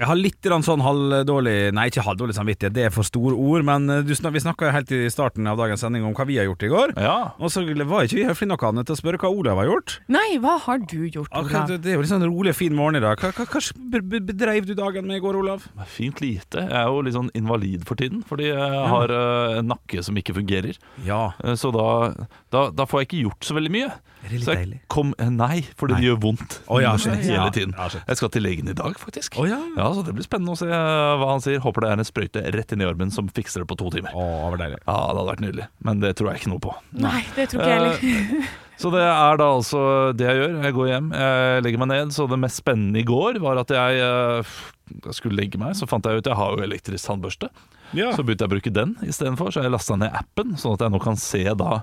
Jeg 0.00 0.08
har 0.08 0.16
litt 0.16 0.46
sånn 0.64 0.80
halvdårlig 0.80 1.74
Nei, 1.76 1.82
ikke 1.90 2.00
halvdårlig 2.06 2.32
samvittighet, 2.32 2.72
det 2.72 2.84
er 2.86 2.92
for 2.94 3.04
store 3.04 3.36
ord, 3.36 3.60
men 3.68 3.84
du, 4.06 4.14
snak- 4.16 4.32
vi 4.32 4.40
snakka 4.40 4.70
helt 4.72 4.88
i 4.96 5.02
starten 5.12 5.44
av 5.46 5.58
dagens 5.60 5.82
sending 5.84 6.06
om 6.08 6.14
hva 6.16 6.24
vi 6.24 6.38
har 6.40 6.46
gjort 6.48 6.64
i 6.64 6.70
går. 6.72 6.94
Ja. 6.96 7.16
Og 7.36 7.52
så 7.52 7.60
var 7.84 8.06
ikke 8.08 8.16
vi 8.16 8.24
høflige 8.24 8.48
nok 8.54 8.64
Anne, 8.70 8.84
til 8.88 8.96
å 8.96 8.98
spørre 8.98 9.20
hva 9.20 9.28
Olav 9.28 9.60
har 9.60 9.68
gjort. 9.68 9.98
Nei, 10.08 10.38
hva 10.40 10.54
har 10.64 10.78
du 10.80 10.96
gjort, 11.12 11.28
Akkurat, 11.28 11.68
Olav? 11.68 11.68
det, 11.74 11.78
det 11.84 11.92
er 11.92 11.98
jo 11.98 12.04
litt 12.06 12.12
sånn 12.14 12.24
rolig, 12.24 12.54
fin 12.56 12.72
morgen 12.74 12.96
i 12.96 13.04
dag. 13.04 13.20
Hva, 13.20 13.34
hva, 13.36 13.44
hva 13.52 13.62
be- 13.92 14.00
be- 14.14 14.22
bedreiv 14.32 14.64
du 14.70 14.72
dagen 14.80 15.06
med 15.06 15.20
i 15.20 15.24
går, 15.26 15.36
Olav? 15.42 15.68
Fint 15.92 16.24
lite. 16.24 16.64
Jeg 16.64 16.72
er 16.72 16.88
jo 16.88 17.04
litt 17.04 17.18
sånn 17.18 17.28
invalid 17.36 17.84
for 17.84 18.00
tiden, 18.00 18.24
fordi 18.24 18.48
jeg 18.48 18.88
har 18.96 19.12
ja. 19.12 19.60
en 19.60 19.68
nakke 19.74 20.00
som 20.08 20.16
ikke 20.16 20.38
fungerer. 20.40 20.80
Ja. 21.04 21.34
Eh, 21.44 21.52
Så 21.60 21.68
da, 21.76 22.14
da, 22.52 22.66
da 22.76 22.84
får 22.88 23.00
jeg 23.02 23.08
ikke 23.08 23.20
gjort 23.26 23.46
så 23.48 23.54
veldig 23.56 23.70
mye. 23.72 23.88
Er 24.22 24.28
det 24.30 24.36
litt 24.38 24.44
Så 24.46 24.52
jeg 24.54 24.60
deilig? 24.66 24.78
kom, 24.92 25.14
eh, 25.18 25.30
nei, 25.34 25.62
fordi 25.80 25.96
det 25.98 26.04
gjør 26.06 26.18
vondt 26.22 26.56
oh, 26.70 26.78
ja, 26.82 26.92
hele 27.00 27.48
tiden. 27.56 27.72
Ja. 27.78 27.88
Jeg 28.06 28.20
skal 28.20 28.30
til 28.36 28.44
legen 28.46 28.68
i 28.70 28.74
dag, 28.78 28.94
faktisk. 29.00 29.38
Oh, 29.40 29.48
ja. 29.48 29.58
Ja, 29.78 29.88
så 29.96 30.04
Det 30.06 30.14
blir 30.14 30.26
spennende 30.26 30.54
å 30.54 30.60
se 30.60 30.68
eh, 30.68 31.12
hva 31.18 31.30
han 31.32 31.42
sier. 31.42 31.62
Håper 31.64 31.86
det 31.86 31.90
er 31.94 32.02
en 32.04 32.08
sprøyte 32.08 32.44
rett 32.54 32.74
inn 32.76 32.84
i 32.84 32.88
armen 32.88 33.10
som 33.14 33.30
fikser 33.32 33.64
det 33.64 33.70
på 33.72 33.78
to 33.80 33.90
timer. 33.96 34.12
Å, 34.14 34.26
det 34.54 34.60
deilig. 34.66 34.82
Ja, 34.84 34.98
Det 35.00 35.08
hadde 35.16 35.28
vært 35.32 35.42
nydelig, 35.46 35.68
men 35.88 36.04
det 36.04 36.12
tror 36.20 36.30
jeg 36.32 36.42
ikke 36.44 36.52
noe 36.54 36.62
på. 36.68 36.76
Nei, 37.02 37.20
det 37.38 37.48
tror 37.50 37.64
ikke 37.64 37.72
jeg 37.72 37.80
heller. 37.80 38.04
Eh, 38.42 38.52
Så 38.82 38.90
det 38.90 39.02
er 39.04 39.36
da 39.38 39.46
altså 39.54 39.80
det 40.18 40.24
jeg 40.26 40.38
gjør. 40.40 40.54
Jeg 40.66 40.74
går 40.74 40.86
hjem, 40.90 41.10
jeg 41.14 41.62
legger 41.62 41.80
meg 41.82 41.90
ned. 41.92 42.14
Så 42.16 42.24
det 42.30 42.38
mest 42.42 42.58
spennende 42.62 42.98
i 42.98 43.04
går 43.06 43.36
var 43.42 43.60
at 43.60 43.70
jeg, 43.70 44.00
jeg 44.02 45.14
skulle 45.14 45.38
legge 45.38 45.60
meg. 45.60 45.76
Så 45.78 45.86
fant 45.90 46.06
jeg 46.08 46.18
ut 46.18 46.26
jeg 46.30 46.38
har 46.38 46.56
jo 46.56 46.64
elektrisk 46.64 47.06
tannbørste. 47.06 47.50
Ja. 47.94 48.08
Så 48.16 48.24
begynte 48.24 48.42
jeg 48.46 48.50
å 48.50 48.54
bruke 48.56 48.72
den 48.74 48.94
istedenfor. 49.06 49.52
Så 49.54 49.62
jeg 49.62 49.70
lasta 49.74 49.98
ned 50.00 50.10
appen, 50.18 50.56
sånn 50.58 50.74
at 50.78 50.82
jeg 50.86 50.94
nå 50.96 51.02
kan 51.04 51.18
se 51.20 51.44
da 51.62 51.82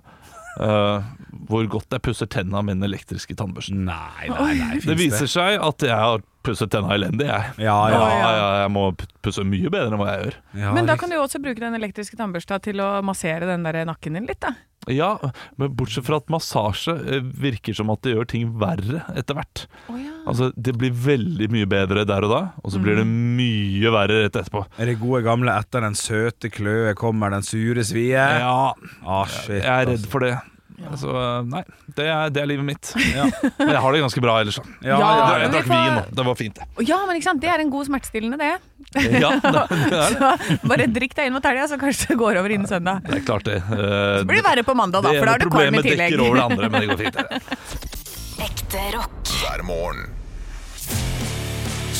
eh, 0.59 1.07
hvor 1.49 1.69
godt 1.71 1.95
jeg 1.95 2.03
pusser 2.05 2.29
tenna 2.29 2.61
med 2.65 2.79
den 2.79 2.89
elektriske 2.89 3.35
tannbørsten. 3.39 3.85
Nei, 3.87 4.29
nei, 4.31 4.53
nei. 4.59 4.81
Det 4.83 4.97
viser 4.99 5.29
seg 5.29 5.57
at 5.65 5.87
jeg 5.87 5.95
har 5.95 6.25
pusset 6.43 6.71
tenna 6.71 6.93
elendig, 6.95 7.27
jeg. 7.27 7.51
Ja, 7.65 7.75
ja. 7.91 7.99
Ja, 7.99 8.29
ja, 8.37 8.47
jeg 8.63 8.71
må 8.71 8.85
pusse 9.25 9.43
mye 9.43 9.69
bedre 9.69 9.91
enn 9.91 9.99
hva 9.99 10.13
jeg 10.15 10.23
gjør. 10.25 10.35
ja 10.61 10.73
Men 10.73 10.85
da 10.87 10.95
kan 10.95 11.09
du 11.11 11.15
jo 11.17 11.23
også 11.25 11.41
bruke 11.43 11.59
den 11.59 11.75
elektriske 11.75 12.15
tannbørsta 12.19 12.61
til 12.63 12.79
å 12.79 13.01
massere 13.03 13.45
den 13.49 13.63
der 13.67 13.83
nakken 13.89 14.13
din 14.15 14.25
litt, 14.29 14.39
da. 14.39 14.53
Ja, 14.87 15.17
men 15.59 15.73
bortsett 15.75 16.05
fra 16.07 16.17
at 16.21 16.29
massasje 16.31 16.93
eh, 17.03 17.19
virker 17.21 17.75
som 17.75 17.89
at 17.91 17.99
det 18.01 18.13
gjør 18.15 18.27
ting 18.31 18.53
verre 18.57 19.01
etter 19.19 19.35
hvert. 19.35 19.65
Altså, 20.25 20.53
Det 20.55 20.73
blir 20.79 20.95
veldig 20.95 21.49
mye 21.51 21.67
bedre 21.69 22.05
der 22.07 22.23
og 22.25 22.31
da, 22.31 22.39
og 22.63 22.71
så 22.71 22.79
blir 22.81 22.95
det 22.95 23.03
Mm. 23.05 23.35
mye 23.37 23.91
verre 23.91 24.23
rett 24.23 24.35
etterpå. 24.39 24.63
Er 24.79 24.85
det 24.85 24.99
gode 25.01 25.21
gamle 25.27 25.51
'etter 25.51 25.81
den 25.81 25.93
søte 25.99 26.49
kløe 26.49 26.95
kommer 26.95 27.29
den 27.29 27.41
sure 27.43 27.83
svie'? 27.83 28.39
Ja, 28.39 28.73
Ah, 29.05 29.25
shit, 29.25 29.61
jeg 29.61 29.65
er 29.67 29.85
redd 29.85 29.99
altså. 29.99 30.09
for 30.09 30.19
det. 30.21 30.37
Så 30.99 31.09
eh, 31.11 31.41
nei, 31.51 31.61
det 31.97 32.05
er, 32.09 32.29
det 32.33 32.41
er 32.43 32.47
livet 32.49 32.65
mitt. 32.67 32.91
Men 33.59 33.71
jeg 33.73 33.81
har 33.83 33.95
det 33.95 34.01
ganske 34.05 34.21
bra 34.23 34.37
ellers. 34.41 34.59
Ja, 34.81 34.95
Ja, 34.99 35.09
ja, 35.19 35.25
Jeg 35.43 35.51
drakk 35.55 35.67
vin 35.69 35.97
og 35.99 36.13
det 36.19 36.25
var 36.29 36.37
fint. 36.39 36.55
det. 36.59 36.67
Ja, 36.87 36.99
men 37.05 37.19
ikke 37.19 37.27
sant? 37.29 37.41
det 37.43 37.49
er 37.51 37.59
en 37.63 37.69
god 37.73 37.85
smertestillende, 37.89 38.37
det. 38.39 38.53
Ja, 39.19 39.29
det, 39.35 39.51
det, 39.53 39.63
er, 39.99 40.15
det. 40.17 40.29
Så 40.59 40.69
bare 40.71 40.87
drikk 40.95 41.13
deg 41.19 41.29
inn 41.29 41.35
mot 41.35 41.45
helga, 41.45 41.67
så 41.69 41.77
kanskje 41.81 42.13
det 42.13 42.17
går 42.21 42.39
over 42.41 42.55
innen 42.55 42.69
søndag. 42.71 43.03
det 43.07 43.19
er 43.19 43.25
klart 43.27 43.45
det. 43.49 43.57
Uh, 43.67 44.21
Så 44.21 44.25
blir 44.29 44.39
det 44.41 44.45
verre 44.47 44.63
på 44.67 44.75
mandag, 44.79 45.03
da, 45.05 45.13
for 45.19 45.25
da 45.29 45.35
har 45.35 45.43
du 45.43 45.49
Karm 45.49 45.51
i 45.51 45.55
problemet 45.59 45.89
tillegg. 45.89 46.15
dekker 46.15 46.25
over 46.25 46.35
det 46.39 46.45
andre, 46.47 46.69
men 46.69 46.81
det 46.81 46.87
går 46.89 46.99
fint. 47.03 47.15
det. 47.19 47.27
Ekte 48.49 48.85
rock. 48.95 49.19
hver 49.43 49.65
morgen. 49.67 50.07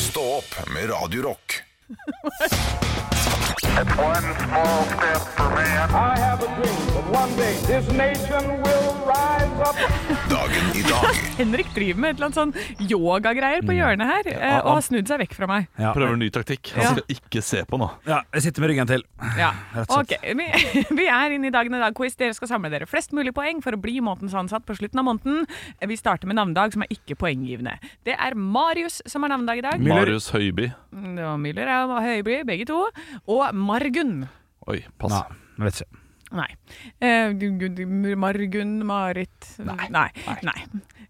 Stå 0.00 0.24
opp 0.40 0.56
med 0.74 0.90
Radio 0.90 1.36
Rock. 3.40 3.60
One 4.00 4.26
small 4.44 4.82
step 4.92 5.22
for 5.36 5.48
man. 5.54 5.90
I 5.90 6.18
have 6.20 6.42
a 6.44 6.48
dream 6.58 6.80
that 6.94 7.06
one 7.20 7.32
day 7.36 7.54
this 7.70 7.86
nation 7.96 8.44
will 8.64 8.88
rise 9.08 9.60
up. 9.68 9.76
Dagen 10.30 10.66
i 10.76 10.82
dag 10.86 11.16
Henrik 11.40 11.70
driver 11.74 12.00
med 12.02 12.10
et 12.12 12.18
eller 12.20 12.28
annet 12.28 12.38
sånn 12.38 12.90
yogagreier 12.90 13.64
på 13.64 13.72
hjørnet 13.74 14.06
her, 14.10 14.26
ja, 14.34 14.50
og 14.60 14.74
har 14.76 14.82
snudd 14.84 15.08
seg 15.08 15.22
vekk 15.22 15.32
fra 15.38 15.48
meg. 15.48 15.68
Ja. 15.80 15.92
Prøver 15.96 16.12
en 16.18 16.20
ny 16.22 16.28
taktikk. 16.34 16.72
Han 16.76 16.98
skal 16.98 17.14
ikke 17.16 17.42
se 17.44 17.62
på 17.68 17.78
nå. 17.80 17.88
ja, 18.08 18.18
jeg 18.36 18.44
sitter 18.44 18.64
med 18.64 18.72
ryggen 18.74 18.90
til. 18.90 19.04
Ja. 19.40 19.48
Rett 19.74 19.94
og 19.94 20.02
Ok, 20.04 20.12
vi, 20.36 20.46
vi 21.00 21.06
er 21.08 21.34
inne 21.36 21.48
i 21.48 21.54
Dagen 21.54 21.74
i 21.78 21.80
dag-quiz. 21.80 22.18
Dere 22.20 22.36
skal 22.36 22.50
samle 22.52 22.70
dere 22.72 22.88
flest 22.90 23.14
mulig 23.16 23.32
poeng 23.36 23.62
for 23.64 23.76
å 23.76 23.80
bli 23.80 23.96
månedens 24.04 24.36
ansatt 24.36 24.66
på 24.68 24.76
slutten 24.78 25.00
av 25.00 25.08
måneden. 25.08 25.48
Vi 25.88 25.96
starter 25.98 26.28
med 26.30 26.36
navnedag, 26.38 26.76
som 26.76 26.84
er 26.84 26.92
ikke 26.94 27.16
poenggivende. 27.24 27.78
Det 28.06 28.14
er 28.20 28.36
Marius 28.36 29.00
som 29.08 29.24
har 29.24 29.32
navnedag 29.32 29.62
i 29.62 29.66
dag. 29.70 29.86
Marius 29.90 30.28
Høiby. 30.36 30.68
Det 30.92 31.24
var 31.24 31.40
Müller 31.40 31.72
og 31.86 31.96
Høiby, 32.04 32.40
begge 32.48 32.68
to. 32.68 32.82
Og 33.30 33.54
Margunn. 33.54 34.24
Oi, 34.70 34.80
pass. 35.00 35.14
Nei, 35.14 35.40
jeg 35.58 35.66
vet 35.68 35.82
ikke. 35.84 35.96
Nei. 36.30 36.46
Eh, 37.02 37.32
Margunn, 38.22 38.76
Marit 38.86 39.48
Nei. 39.66 39.88
Nei. 40.46 40.58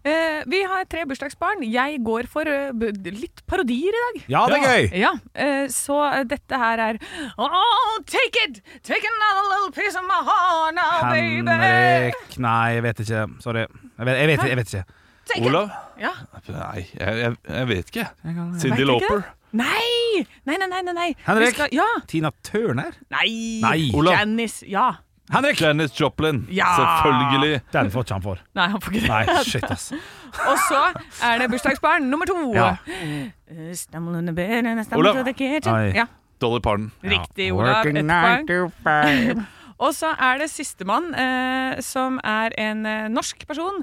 Eh, 0.01 0.39
vi 0.49 0.63
har 0.65 0.87
tre 0.89 1.03
bursdagsbarn. 1.05 1.61
Jeg 1.69 1.99
går 2.01 2.25
for 2.31 2.49
eh, 2.49 2.71
b- 2.73 2.89
litt 3.13 3.43
parodier 3.45 3.93
i 3.93 4.01
dag. 4.07 4.23
Ja, 4.33 4.41
det 4.49 4.57
er 4.57 4.63
gøy! 4.65 4.87
Ja, 4.97 5.11
eh, 5.37 5.67
så 5.69 5.99
eh, 6.07 6.23
dette 6.25 6.57
her 6.57 6.81
er 6.87 6.97
Oh, 7.37 7.99
take 8.09 8.41
it! 8.47 8.63
Take 8.81 9.05
another 9.11 9.45
little 9.51 9.69
piece 9.77 9.93
of 9.99 10.07
my 10.09 10.23
heart 10.25 10.73
now, 10.73 11.11
baby! 11.13 11.53
Henrik 11.53 12.39
Nei, 12.41 12.65
jeg 12.79 12.87
vet 12.87 13.03
ikke. 13.05 13.21
Sorry. 13.45 13.67
Jeg 13.69 14.09
vet, 14.09 14.17
jeg 14.23 14.31
vet, 14.33 14.47
jeg 14.49 14.57
vet 14.63 14.73
ikke. 14.73 14.97
It! 15.35 15.45
Olav? 15.45 15.69
Ja. 16.01 16.11
Nei, 16.47 16.87
jeg, 16.99 17.19
jeg, 17.21 17.35
jeg 17.47 17.67
vet 17.69 17.93
ikke. 17.93 18.07
Cindy 18.59 18.83
Loper 18.87 19.07
Lauper. 19.15 19.29
Nei! 19.51 20.25
Nei, 20.47 20.57
nei, 20.57 20.67
nei. 20.67 20.81
nei, 20.81 20.93
nei. 20.93 21.13
Henrik? 21.25 21.53
Skal, 21.55 21.71
ja. 21.75 21.87
Tina 22.07 22.31
Turner? 22.43 22.95
Nei. 23.11 23.59
Nei. 23.63 23.91
Olav. 23.93 24.19
Janice. 24.19 24.65
Ja. 24.69 24.91
Henrik! 25.31 25.61
Janis 25.61 26.01
Joplin. 26.01 26.47
Ja! 26.51 26.65
Selvfølgelig. 26.75 27.61
Den 27.73 27.91
får 27.91 28.01
ikke 28.05 28.13
han 28.13 28.23
for. 28.23 28.41
Nei, 28.55 28.67
han 28.73 28.81
får 28.81 28.95
ikke 28.95 29.03
det. 29.05 29.11
Nei, 29.11 29.43
shit, 29.47 29.67
ass. 29.71 29.91
Og 30.47 30.57
så 30.67 30.81
er 31.27 31.39
det 31.39 31.47
bursdagsbarn 31.51 32.09
nummer 32.11 32.27
to. 32.27 32.35
Ja. 32.55 32.75
Stumble 33.75 34.17
Olav. 34.97 35.21
Ja, 35.95 36.05
Dolly 36.41 36.59
Parton. 36.59 36.91
riktig, 37.03 37.53
Olav. 37.53 37.75
Working 37.75 38.01
nine 38.07 38.47
to 38.47 38.71
five. 38.83 39.45
Og 39.81 39.95
så 39.97 40.11
er 40.19 40.37
det 40.37 40.49
sistemann, 40.51 41.13
eh, 41.17 41.79
som 41.81 42.19
er 42.23 42.53
en 42.61 42.85
eh, 42.85 43.07
norsk 43.09 43.47
person. 43.47 43.81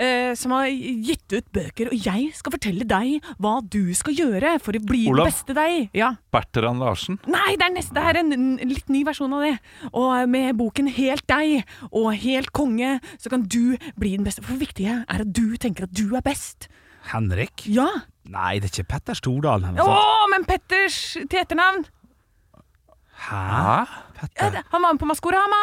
Eh, 0.00 0.30
som 0.32 0.54
har 0.56 0.70
gitt 0.72 1.28
ut 1.34 1.44
bøker, 1.52 1.90
og 1.92 2.06
jeg 2.06 2.30
skal 2.32 2.54
fortelle 2.54 2.86
deg 2.88 3.26
hva 3.36 3.58
du 3.60 3.90
skal 3.92 4.14
gjøre 4.16 4.54
for 4.64 4.72
å 4.72 4.80
bli 4.80 5.02
Olav. 5.10 5.26
den 5.26 5.28
beste 5.28 5.56
deg. 5.58 5.90
Ja. 5.92 6.14
Bertrand 6.32 6.80
Larsen. 6.80 7.18
Nei, 7.28 7.50
det 7.60 7.66
er 7.66 7.74
neste, 7.74 7.92
det 7.98 8.04
er 8.08 8.20
en, 8.22 8.32
en 8.32 8.70
litt 8.70 8.88
ny 8.88 9.02
versjon 9.04 9.34
av 9.36 9.44
det. 9.44 9.58
Og 9.92 10.24
med 10.32 10.56
boken 10.56 10.88
Helt 10.96 11.26
deg 11.28 11.66
og 11.90 12.14
Helt 12.22 12.48
konge, 12.56 12.94
så 13.20 13.28
kan 13.28 13.44
du 13.44 13.76
bli 14.00 14.14
den 14.16 14.24
beste. 14.24 14.40
For 14.46 14.56
det 14.56 14.70
viktige 14.70 15.02
er 15.04 15.26
at 15.26 15.34
du 15.36 15.58
tenker 15.60 15.84
at 15.84 15.92
du 15.92 16.16
er 16.16 16.24
best. 16.24 16.70
Henrik? 17.12 17.66
Ja. 17.68 17.90
Nei, 18.24 18.54
det 18.56 18.70
er 18.70 18.80
ikke 18.80 18.94
Petter 18.94 19.20
Stordalen. 19.20 19.76
Å, 19.84 20.00
men 20.32 20.48
Petters 20.48 21.18
til 21.20 21.42
etternavn! 21.44 21.84
Hæ? 23.28 23.84
Petter? 24.16 24.62
Han 24.72 24.80
var 24.80 24.94
med 24.94 25.00
på 25.04 25.08
Maskorama! 25.12 25.60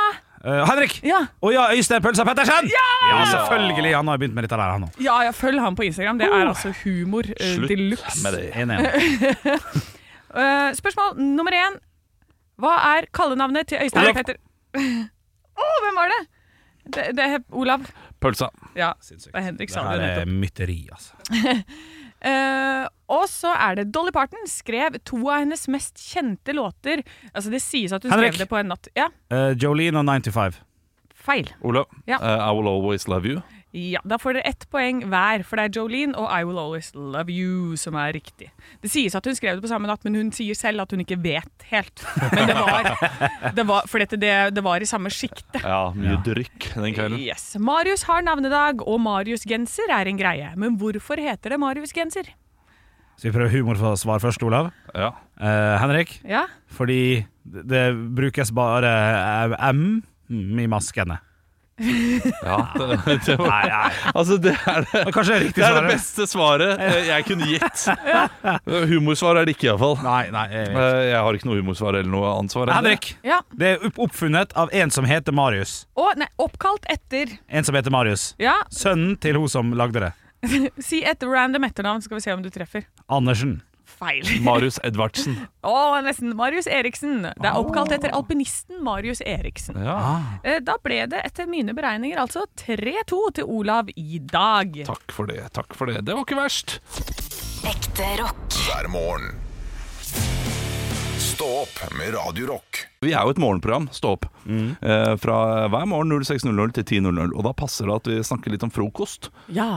Eh, 0.47 0.63
Henrik! 0.69 1.03
Ja. 1.03 1.25
Og 1.43 1.51
ja, 1.51 1.65
Øystein 1.75 2.01
Pølsa 2.01 2.23
Pettersen! 2.23 2.69
Ja! 2.71 2.85
ja! 3.09 3.25
selvfølgelig! 3.33 3.95
Han 3.95 4.07
har 4.07 4.17
begynt 4.21 4.37
med 4.37 4.47
dette 4.47 4.55
der, 4.55 4.71
han 4.71 4.85
nå. 4.85 4.89
Ja, 5.03 5.17
jeg 5.27 5.35
følger 5.35 5.61
ham 5.61 5.75
på 5.75 5.83
Instagram. 5.83 6.21
Det 6.21 6.29
er 6.31 6.47
altså 6.47 6.71
humor 6.83 7.27
uh, 7.27 7.67
de 7.67 7.75
luxe. 7.75 8.31
det. 8.31 8.47
Eh, 10.37 10.73
spørsmål 10.75 11.15
nummer 11.23 11.55
én. 11.55 11.77
Hva 12.61 12.73
er 12.97 13.05
kallenavnet 13.15 13.69
til 13.71 13.79
Øystein 13.81 14.03
Olav. 14.03 14.17
Petter? 14.17 14.35
Å, 15.63 15.67
hvem 15.85 15.95
var 15.97 16.11
det? 16.11 16.17
det? 16.97 17.05
Det 17.17 17.25
er 17.25 17.39
Olav. 17.55 17.87
Pølsa. 18.21 18.49
Ja. 18.75 18.91
Det 19.07 19.31
er 19.33 19.45
Henrik 19.47 19.71
Det 19.71 19.73
sa 19.73 19.85
her 19.87 19.97
det 19.97 20.09
er 20.09 20.19
nettopp. 20.19 20.35
mytteri, 20.43 20.77
altså. 20.91 21.15
Eh, 22.27 22.85
og 23.13 23.23
så 23.31 23.53
er 23.55 23.77
det 23.79 23.85
Dolly 23.95 24.11
Parton 24.15 24.47
skrev 24.51 24.97
to 25.07 25.19
av 25.31 25.43
hennes 25.45 25.63
mest 25.71 25.99
kjente 26.01 26.51
låter. 26.57 27.03
Altså 27.33 27.53
Det 27.53 27.61
sies 27.63 27.93
at 27.95 28.03
hun 28.03 28.11
Henrik. 28.11 28.33
skrev 28.35 28.43
det 28.45 28.49
på 28.51 28.59
en 28.59 28.73
natt. 28.73 28.89
Ja, 28.97 29.07
Uh, 29.31 29.53
Jolene 29.59 30.01
og 30.01 30.05
95. 30.07 30.59
feil. 31.27 31.49
Olav. 31.63 31.87
Ja. 32.07 32.17
uh, 32.19 32.49
I 32.49 32.51
Will 32.55 32.67
Always 32.71 33.07
Love 33.07 33.27
You. 33.27 33.41
Ja, 33.75 33.99
Da 34.07 34.15
får 34.17 34.37
dere 34.37 34.47
ett 34.47 34.63
poeng 34.71 35.01
hver, 35.11 35.43
for 35.43 35.59
det 35.59 35.65
er 35.67 35.75
Jolene 35.75 36.15
og 36.17 36.29
I 36.31 36.45
Will 36.47 36.59
Always 36.61 36.93
Love 36.95 37.33
You 37.33 37.75
som 37.79 37.97
er 37.99 38.13
riktig. 38.15 38.47
Det 38.81 38.91
sies 38.91 39.15
at 39.17 39.27
hun 39.27 39.35
skrev 39.35 39.57
det 39.57 39.65
på 39.65 39.71
samme 39.71 39.89
natt, 39.89 40.05
men 40.07 40.15
hun 40.15 40.31
sier 40.35 40.55
selv 40.57 40.85
at 40.85 40.95
hun 40.95 41.03
ikke 41.03 41.19
vet 41.19 41.67
helt. 41.71 42.03
Men 42.31 42.47
det 42.47 42.55
var, 42.55 42.89
det 43.57 43.67
var, 43.67 43.91
for 43.91 44.03
dette, 44.03 44.19
det, 44.21 44.33
det 44.55 44.63
var 44.65 44.81
i 44.81 44.87
samme 44.89 45.11
sjiktet. 45.13 45.59
Ja, 45.61 45.91
mye 45.95 46.17
drykk 46.25 46.71
den 46.77 46.95
kvelden. 46.95 47.19
Yes. 47.21 47.51
Marius 47.59 48.07
har 48.07 48.23
navnedag, 48.25 48.81
og 48.87 49.01
Marius-genser 49.03 49.91
er 49.93 50.09
en 50.09 50.19
greie. 50.19 50.51
Men 50.55 50.79
hvorfor 50.79 51.19
heter 51.21 51.53
det 51.53 51.61
Marius-genser? 51.61 52.31
Skal 53.17 53.31
vi 53.31 53.35
prøve 53.35 53.49
humor 53.49 53.79
for 53.79 53.97
svar 53.99 54.21
først, 54.21 54.43
Olav? 54.45 54.69
Ja. 54.93 55.11
Uh, 55.41 55.75
Henrik? 55.81 56.19
Ja? 56.23 56.45
Fordi 56.69 57.25
det 57.47 57.65
det 57.71 57.85
brukes 58.15 58.51
bare 58.51 58.91
eh, 59.47 59.69
M 59.71 60.03
i 60.29 60.67
maskene. 60.69 61.17
Ja 61.77 62.57
det, 62.79 63.19
det 63.25 63.35
var, 63.37 63.49
Nei, 63.51 63.67
nei. 63.69 63.89
altså, 64.17 64.37
det 64.41 64.53
er 64.55 64.85
det, 64.87 64.93
det 64.93 65.01
er 65.03 65.27
det 65.27 65.33
er 65.37 65.43
det 65.45 65.53
svaret? 65.61 65.89
beste 65.91 66.25
svaret 66.31 66.79
eh, 66.81 66.95
jeg 67.11 67.25
kunne 67.27 67.49
gitt. 67.51 67.83
Humorsvar 68.93 69.37
er 69.41 69.45
det 69.49 69.53
ikke, 69.57 69.67
iallfall. 69.69 69.97
Nei, 70.01 70.23
nei. 70.33 70.45
Jeg. 70.55 70.71
Eh, 70.73 71.01
Jeg 71.11 71.21
har 71.27 71.37
ikke 71.37 71.49
noe 71.51 71.59
humorsvar 71.61 71.99
eller 71.99 72.09
noe 72.11 72.31
ansvar. 72.39 72.71
Henrik, 72.73 73.11
ja. 73.25 73.39
det 73.53 73.75
er 73.75 73.85
oppfunnet 73.93 74.55
av 74.57 74.73
en 74.73 74.93
som 74.93 75.05
heter 75.09 75.35
Marius. 75.37 75.83
Og 75.99 76.17
nei, 76.17 76.29
oppkalt 76.41 76.87
etter 76.91 77.37
En 77.47 77.67
som 77.67 77.77
heter 77.77 77.93
Marius. 77.93 78.31
Ja, 78.41 78.57
Sønnen 78.73 79.13
til 79.21 79.37
hun 79.37 79.49
som 79.51 79.73
lagde 79.77 80.07
det. 80.07 80.13
si 80.89 81.03
et 81.05 81.23
random 81.25 81.65
etternavn, 81.69 82.01
skal 82.05 82.17
vi 82.19 82.25
se 82.25 82.33
om 82.33 82.41
du 82.45 82.49
treffer. 82.53 82.85
Andersen. 83.09 83.59
Feil. 83.87 84.27
Marius 84.47 84.77
Edvardsen. 84.83 85.37
Å, 85.63 85.75
nesten. 86.05 86.35
Marius 86.37 86.67
Eriksen. 86.67 87.21
Det 87.23 87.47
er 87.47 87.55
oppkalt 87.57 87.91
etter 87.95 88.11
alpinisten 88.13 88.83
Marius 88.85 89.21
Eriksen. 89.25 89.79
Ja, 89.83 89.97
Eh, 90.43 90.59
Da 90.61 90.75
ble 90.83 91.05
det 91.07 91.23
etter 91.25 91.47
mine 91.49 91.73
beregninger 91.77 92.19
altså 92.21 92.43
3-2 92.59 93.21
til 93.39 93.45
Olav 93.47 93.89
i 93.95 94.19
dag. 94.19 94.75
takk 94.85 95.11
for 95.15 95.25
det. 95.31 95.41
Takk 95.55 95.73
for 95.73 95.87
det. 95.87 96.03
Det 96.05 96.13
var 96.13 96.25
ikke 96.27 96.37
verst. 96.43 96.77
Ekte 97.67 98.11
rock. 98.21 98.53
hver 98.67 98.87
morgen. 98.91 99.33
Stå 101.17 101.47
opp 101.63 101.79
med 101.97 102.13
Radio 102.15 102.47
Rock. 102.49 102.79
Vi 103.05 103.11
er 103.13 103.21
jo 103.27 103.29
et 103.35 103.37
morgenprogram, 103.41 103.87
Stå 103.93 104.15
opp. 104.15 104.25
Eh, 104.49 105.13
fra 105.21 105.67
hver 105.69 105.85
morgen 105.89 106.09
06.00 106.23 106.73
til 106.79 106.83
10.00. 107.03 107.33
Og 107.37 107.43
da 107.45 107.51
passer 107.53 107.85
det 107.89 107.95
at 107.99 108.09
vi 108.09 108.17
snakker 108.25 108.53
litt 108.53 108.63
om 108.65 108.71
frokost. 108.73 109.29
Ja. 109.53 109.69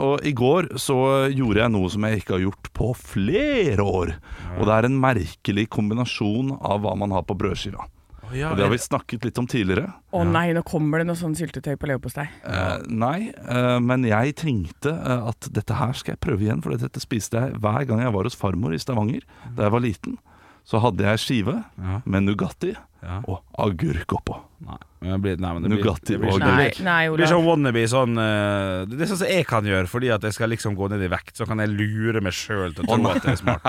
Og 0.00 0.24
i 0.26 0.32
går 0.34 0.72
så 0.82 0.96
gjorde 1.30 1.60
jeg 1.62 1.70
noe 1.74 1.90
som 1.92 2.02
jeg 2.08 2.20
ikke 2.22 2.36
har 2.36 2.44
gjort 2.48 2.70
på 2.74 2.90
flere 2.98 3.84
år. 3.86 4.12
Og 4.58 4.66
det 4.66 4.74
er 4.76 4.88
en 4.88 4.98
merkelig 5.00 5.68
kombinasjon 5.70 6.56
av 6.58 6.82
hva 6.82 6.96
man 6.98 7.14
har 7.14 7.22
på 7.28 7.36
brødskiva. 7.38 7.86
Og 8.30 8.54
det 8.56 8.62
har 8.62 8.70
vi 8.70 8.78
snakket 8.78 9.24
litt 9.26 9.38
om 9.42 9.46
tidligere. 9.50 9.88
Å 10.14 10.20
nei, 10.26 10.52
nå 10.54 10.62
kommer 10.66 11.02
det 11.02 11.08
noe 11.08 11.18
sånn 11.18 11.34
syltetøy 11.34 11.74
på 11.80 11.88
leverpostei. 11.90 12.28
Eh, 12.46 12.84
nei, 12.86 13.30
eh, 13.34 13.78
men 13.82 14.04
jeg 14.06 14.36
tenkte 14.38 14.92
eh, 14.94 15.24
at 15.32 15.48
dette 15.50 15.74
her 15.74 15.96
skal 15.98 16.14
jeg 16.14 16.22
prøve 16.22 16.46
igjen, 16.46 16.62
for 16.62 16.76
dette 16.78 17.02
spiste 17.02 17.40
jeg 17.42 17.58
hver 17.58 17.88
gang 17.90 18.04
jeg 18.04 18.14
var 18.14 18.28
hos 18.28 18.38
farmor 18.38 18.74
i 18.76 18.78
Stavanger 18.78 19.26
da 19.56 19.66
jeg 19.66 19.74
var 19.74 19.82
liten. 19.82 20.18
Så 20.62 20.78
hadde 20.84 21.02
jeg 21.08 21.18
skive 21.24 21.56
Ja. 21.80 22.00
med 22.04 22.28
Nugatti 22.28 22.76
Ja. 23.02 23.18
og 23.26 23.42
agurk 23.58 24.14
oppå. 24.14 24.38
Nei, 24.60 24.76
men 25.00 25.12
det 25.14 25.18
blir, 25.24 25.36
nei, 25.40 25.50
men 25.56 25.62
det 25.64 25.70
blir, 25.72 25.78
Nugatti 25.80 26.12
det 26.12 26.18
blir, 26.20 26.32
sånn- 26.36 26.42
Nei, 26.44 26.64
nei, 26.84 26.96
blir, 27.08 27.16
det 27.16 27.22
blir 27.22 27.30
sånn 27.30 27.46
wannabe 27.46 27.84
sånn 27.88 28.18
uh, 28.20 28.82
Det 28.90 28.98
er 29.00 29.08
sånn 29.08 29.20
som 29.22 29.30
jeg 29.32 29.46
kan 29.48 29.64
gjøre, 29.64 29.88
fordi 29.88 30.10
at 30.12 30.26
jeg 30.28 30.36
skal 30.36 30.52
liksom 30.52 30.76
gå 30.76 30.88
ned 30.92 31.00
i 31.06 31.08
vekt. 31.08 31.32
Så 31.40 31.46
kan 31.48 31.62
jeg 31.64 31.72
lure 31.72 32.20
meg 32.20 32.36
sjøl 32.36 32.74
til 32.76 32.84
å 32.84 32.98
tro 32.98 33.08
at 33.08 33.24
det 33.24 33.32
er 33.32 33.40
smart. 33.40 33.64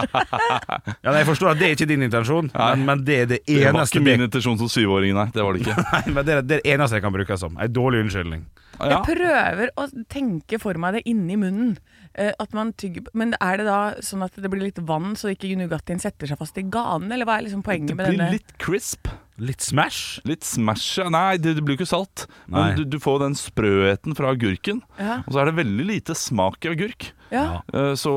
Ja, 1.00 1.14
nei, 1.14 1.22
jeg 1.22 1.30
forstår 1.30 1.54
at 1.54 1.62
det 1.62 1.70
er 1.70 1.78
ikke 1.78 1.88
din 1.94 2.04
intensjon, 2.10 2.52
men, 2.52 2.84
men 2.90 3.06
det 3.08 3.16
er 3.22 3.30
det 3.32 3.40
eneste 3.46 3.64
Det 3.64 3.74
var 3.78 3.88
ikke 3.94 4.04
min 4.10 4.26
intensjon 4.28 4.60
som 4.60 4.72
syvåring, 4.74 5.16
nei. 5.16 5.30
Det 5.32 5.46
var 5.48 5.56
det 5.56 5.64
ikke. 5.64 5.78
nei, 5.96 6.04
men 6.18 6.28
det, 6.28 6.36
er 6.36 6.44
det 6.52 6.60
eneste 6.76 7.00
jeg 7.00 7.06
kan 7.08 7.16
bruke 7.16 7.40
som. 7.40 7.56
En 7.56 7.72
dårlig 7.80 8.04
unnskyldning. 8.08 8.44
Ja. 8.82 8.98
Jeg 8.98 9.02
prøver 9.14 9.72
å 9.78 9.88
tenke 10.10 10.58
for 10.60 10.76
meg 10.82 10.96
det 11.00 11.06
inni 11.08 11.36
munnen. 11.40 11.76
eh, 12.18 12.32
at 12.42 12.52
man 12.58 12.74
tygger 12.74 13.06
Men 13.14 13.36
er 13.40 13.60
det 13.62 13.66
da 13.68 13.94
sånn 14.04 14.24
at 14.26 14.36
det 14.36 14.50
blir 14.52 14.64
litt 14.66 14.80
vann, 14.84 15.14
så 15.16 15.30
ikke 15.32 15.54
Nugattien 15.56 16.02
setter 16.02 16.28
seg 16.28 16.40
fast 16.40 16.58
i 16.58 16.64
ganen? 16.68 17.12
Eller 17.14 17.24
hva 17.30 17.38
er 17.40 17.46
liksom 17.48 17.62
poenget 17.64 17.94
Det 17.94 18.00
med 18.00 18.10
blir 18.16 18.34
litt 18.40 18.56
crisp. 18.60 19.08
Litt 19.42 19.64
smash. 19.66 20.20
Litt 20.30 20.46
smash. 20.46 21.00
ja. 21.02 21.08
Nei, 21.10 21.38
det, 21.42 21.56
det 21.58 21.64
blir 21.66 21.74
jo 21.76 21.82
ikke 21.82 21.90
salt. 21.90 22.28
Men 22.52 22.76
du, 22.78 22.84
du 22.86 23.00
får 23.02 23.24
den 23.24 23.38
sprøheten 23.40 24.14
fra 24.18 24.32
agurken. 24.36 24.84
Ja. 25.02 25.20
Og 25.26 25.34
så 25.34 25.42
er 25.42 25.50
det 25.50 25.56
veldig 25.58 25.86
lite 25.90 26.16
smak 26.18 26.68
i 26.68 26.74
agurk. 26.76 27.08
Ja. 27.34 27.62
Eh, 27.74 27.94
Så 27.98 28.14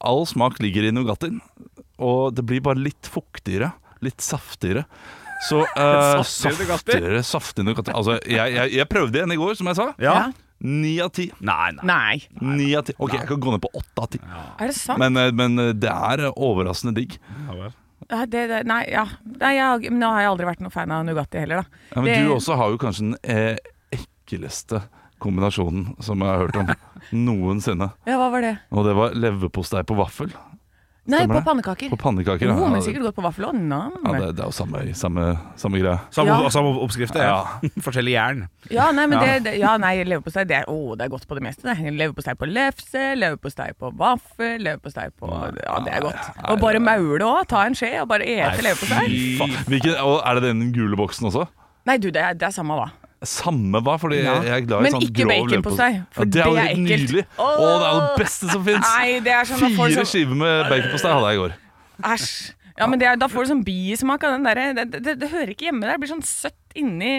all 0.00 0.24
smak 0.30 0.56
ligger 0.64 0.88
i 0.88 0.94
Nugattien. 0.94 1.42
Og 2.02 2.32
det 2.34 2.46
blir 2.48 2.62
bare 2.64 2.80
litt 2.80 3.10
fuktigere. 3.12 3.72
Litt 4.02 4.24
saftigere. 4.24 4.86
Så 5.48 5.60
uh, 5.76 6.22
Saftigere 6.22 6.62
Nugatti? 6.62 6.94
saftigere, 6.94 7.20
saftig 7.26 7.64
Nugatti. 7.68 7.92
Altså, 7.98 8.16
jeg, 8.24 8.54
jeg, 8.56 8.72
jeg 8.78 8.88
prøvde 8.90 9.20
igjen 9.20 9.34
i 9.36 9.38
går, 9.42 9.54
som 9.60 9.68
jeg 9.70 9.78
sa. 9.82 9.90
Ja. 10.02 10.16
Ni 10.62 10.92
av 11.02 11.10
ti. 11.10 11.24
Nei, 11.42 11.72
nei. 11.74 11.84
Nei. 11.90 12.18
Ni 12.54 12.68
av 12.78 12.84
ti. 12.86 12.94
Ok, 13.02 13.16
jeg 13.18 13.26
kan 13.26 13.40
gå 13.42 13.50
ned 13.50 13.62
på 13.64 13.70
åtte 13.80 14.04
av 14.04 14.10
ti. 14.14 14.20
Er 14.62 14.70
det 14.70 14.76
sant? 14.78 15.00
Men, 15.02 15.18
eh, 15.18 15.32
men 15.34 15.58
eh, 15.58 15.72
det 15.74 15.90
er 15.90 16.28
eh, 16.28 16.36
overraskende 16.38 16.94
digg. 17.00 17.16
Ja, 17.18 17.56
vel. 17.58 17.64
Ja, 17.66 17.81
det, 18.26 18.42
det, 18.50 18.58
nei, 18.68 18.82
ja. 18.92 19.06
Nei, 19.40 19.52
jeg, 19.56 19.90
men 19.90 20.00
nå 20.02 20.10
har 20.12 20.20
jeg 20.24 20.30
aldri 20.32 20.46
vært 20.50 20.60
noen 20.64 20.74
fan 20.74 20.92
av 20.94 21.04
Nugatti 21.08 21.40
heller, 21.42 21.62
da. 21.62 21.82
Ja, 21.94 22.00
men 22.02 22.10
Det- 22.12 22.18
du 22.26 22.32
også 22.34 22.56
har 22.60 22.70
jo 22.74 22.78
kanskje 22.82 23.06
den 23.06 23.16
eh, 23.24 23.56
ekleste 23.96 24.82
kombinasjonen 25.22 25.94
som 26.02 26.20
jeg 26.20 26.28
har 26.28 26.40
hørt 26.46 26.56
om 26.60 26.72
noensinne. 27.26 27.90
Ja, 28.08 28.16
hva 28.20 28.30
var 28.34 28.42
det? 28.44 28.54
Og 28.74 28.84
det 28.88 28.94
var 28.98 29.14
leverpostei 29.14 29.82
på 29.86 29.96
vaffel. 29.98 30.32
Nei, 31.10 31.24
på 31.26 31.40
pannekaker. 31.42 31.88
På 31.90 31.96
pannekaker. 31.98 32.50
Oh, 32.54 32.60
ja. 32.62 32.68
men 32.70 32.82
sikkert 32.84 33.02
godt 33.08 33.16
på 33.16 33.24
vaffel 33.24 33.48
òg. 33.48 33.56
Ja, 33.58 34.12
det, 34.20 34.28
det 34.38 34.44
er 34.44 34.46
jo 34.46 34.54
samme, 34.54 34.82
samme, 34.94 35.24
samme 35.58 35.80
greie. 35.82 35.96
Samme, 36.14 36.36
Ja. 36.44 36.50
samme 36.54 36.70
oppskrift. 36.78 37.16
Ja. 37.18 37.40
Forskjellig 37.86 38.14
jern. 38.14 38.44
Ja, 38.70 38.86
nei, 38.94 39.08
men 39.10 39.18
det, 39.18 39.32
det, 39.48 39.56
ja, 39.58 39.72
nei, 39.82 39.96
leverpostei 40.06 40.44
det, 40.46 40.60
er- 40.62 40.70
det 40.70 41.08
er 41.08 41.10
godt 41.10 41.26
på 41.26 41.34
det 41.34 41.42
meste. 41.42 41.66
det. 41.66 41.90
Leverpostei 41.98 42.36
på 42.38 42.46
lefse, 42.46 43.02
leverpostei 43.18 43.72
på 43.74 43.90
vaffel, 43.98 44.62
leverpostei 44.62 45.08
på 45.18 45.32
Ja, 45.58 45.80
det 45.82 45.96
er 45.98 46.06
godt. 46.06 46.30
Og 46.54 46.62
bare 46.62 46.78
maule 46.78 47.26
òg. 47.26 47.48
Ta 47.50 47.66
en 47.66 47.74
skje 47.74 47.96
og 48.04 48.08
bare 48.14 48.22
ete 48.22 48.62
leverpostei. 48.62 49.34
Er 49.42 50.38
det 50.38 50.42
den 50.46 50.68
gule 50.72 50.96
boksen 50.96 51.26
også? 51.32 51.48
Nei, 51.88 51.98
du, 51.98 52.12
det 52.14 52.22
er, 52.22 52.38
det 52.38 52.46
er 52.46 52.54
samme 52.54 52.78
hva. 52.78 52.92
Samme 53.22 53.80
hva, 53.86 53.94
fordi 54.02 54.22
Ja. 54.22 54.38
jeg 54.42 54.54
er 54.56 54.66
glad 54.66 54.80
i 54.80 54.82
Men 54.88 54.92
sånn 54.96 55.04
ikke 55.06 55.22
grov 55.22 55.42
på 55.44 55.50
leverpostei. 55.52 55.90
for 56.10 56.24
ja, 56.24 56.30
det 56.34 56.40
er 56.42 56.48
jo 56.48 56.54
det 56.54 56.62
er 56.62 56.66
helt 56.66 56.78
ekkelt. 56.78 57.02
nydelig. 57.02 57.24
Å, 57.38 57.50
det 57.60 57.86
er 57.90 58.00
det 58.00 58.24
beste 58.24 58.48
som 58.50 58.64
fins! 58.66 58.88
Sånn 59.52 59.76
Fire 59.76 59.94
sånn 60.00 60.10
skiver 60.10 60.34
med 60.42 60.66
baconpostei 60.72 61.12
hadde 61.12 61.30
jeg 61.30 61.38
i 61.38 61.42
går. 61.44 61.54
Æsj. 62.12 62.32
Ja, 62.80 62.86
men 62.88 62.98
det 62.98 63.06
er, 63.06 63.16
da 63.20 63.28
får 63.28 63.44
du 63.44 63.48
sånn 63.52 63.64
bismak 63.66 64.22
av 64.24 64.32
den 64.32 64.46
derre 64.48 64.62
det, 64.74 65.02
det, 65.04 65.12
det 65.20 65.28
hører 65.30 65.50
ikke 65.52 65.66
hjemme 65.68 65.84
der. 65.84 65.92
Det 65.98 66.00
blir 66.02 66.10
sånn 66.14 66.24
søtt 66.24 66.56
inni 66.74 67.10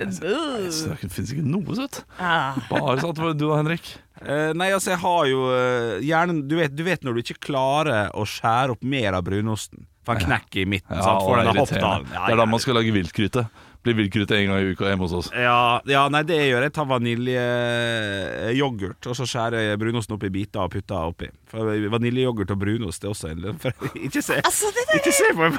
altså, 0.00 0.32
Så 0.72 0.94
Det 0.96 1.10
fins 1.12 1.32
ikke 1.34 1.44
noe 1.44 1.76
søtt. 1.76 2.00
Ah. 2.18 2.56
Bare 2.70 2.96
sånn 3.02 3.12
at 3.12 3.20
du 3.36 3.44
da, 3.44 3.50
Henrik. 3.60 3.90
Uh, 4.18 4.50
nei, 4.58 4.70
altså, 4.74 4.94
jeg 4.94 5.02
har 5.04 5.28
jo 5.30 5.44
uh, 5.52 6.00
hjernen 6.02 6.40
du 6.48 6.56
vet, 6.58 6.74
du 6.74 6.82
vet 6.88 7.04
når 7.06 7.18
du 7.20 7.22
ikke 7.22 7.38
klarer 7.52 8.08
å 8.16 8.24
skjære 8.26 8.74
opp 8.74 8.82
mer 8.82 9.12
av 9.20 9.22
brunosten. 9.28 9.84
For 10.08 10.16
han 10.16 10.24
knekker 10.24 10.64
i 10.64 10.68
midten. 10.72 10.96
Ja, 10.96 11.04
sant? 11.04 11.22
For 11.22 11.36
det 11.36 11.44
den 11.44 11.52
er 11.52 11.52
har 11.52 11.60
hoppet 11.60 11.82
av. 11.84 12.00
irriterende. 12.00 12.24
Det 12.26 12.32
er 12.32 12.40
da 12.40 12.46
man 12.48 12.64
skal 12.64 12.78
lage 12.80 12.94
viltgryte. 12.96 13.44
Blir 13.86 13.94
villkrutt 13.94 14.26
en 14.34 14.48
gang 14.50 14.58
i 14.58 14.72
uka 14.74 14.88
hjemme 14.90 15.06
hos 15.06 15.12
oss. 15.14 15.28
Ja, 15.38 15.78
ja, 15.86 16.00
nei, 16.10 16.24
det 16.26 16.34
jeg 16.40 16.48
gjør 16.50 16.64
jeg. 16.66 16.72
tar 16.74 16.88
vaniljeyoghurt, 16.90 18.98
og 19.06 19.14
så 19.16 19.22
skjærer 19.28 19.60
jeg 19.68 19.78
brunosten 19.80 20.14
opp 20.16 20.24
i 20.26 20.30
biter 20.34 20.60
og 20.64 20.70
putter 20.74 20.98
oppi. 21.12 21.28
For 21.48 21.60
Vaniljeyoghurt 21.94 22.50
og 22.52 22.58
brunost 22.60 23.04
er 23.06 23.10
også 23.14 23.26
en 23.32 23.40
for, 23.62 23.70
Ikke 24.06 24.20
se 24.20 24.34
Altså, 24.42 24.66
det 24.74 24.82
der, 24.90 24.98
Ikke 24.98 25.12
se 25.16 25.28
på 25.32 25.40
meg! 25.46 25.56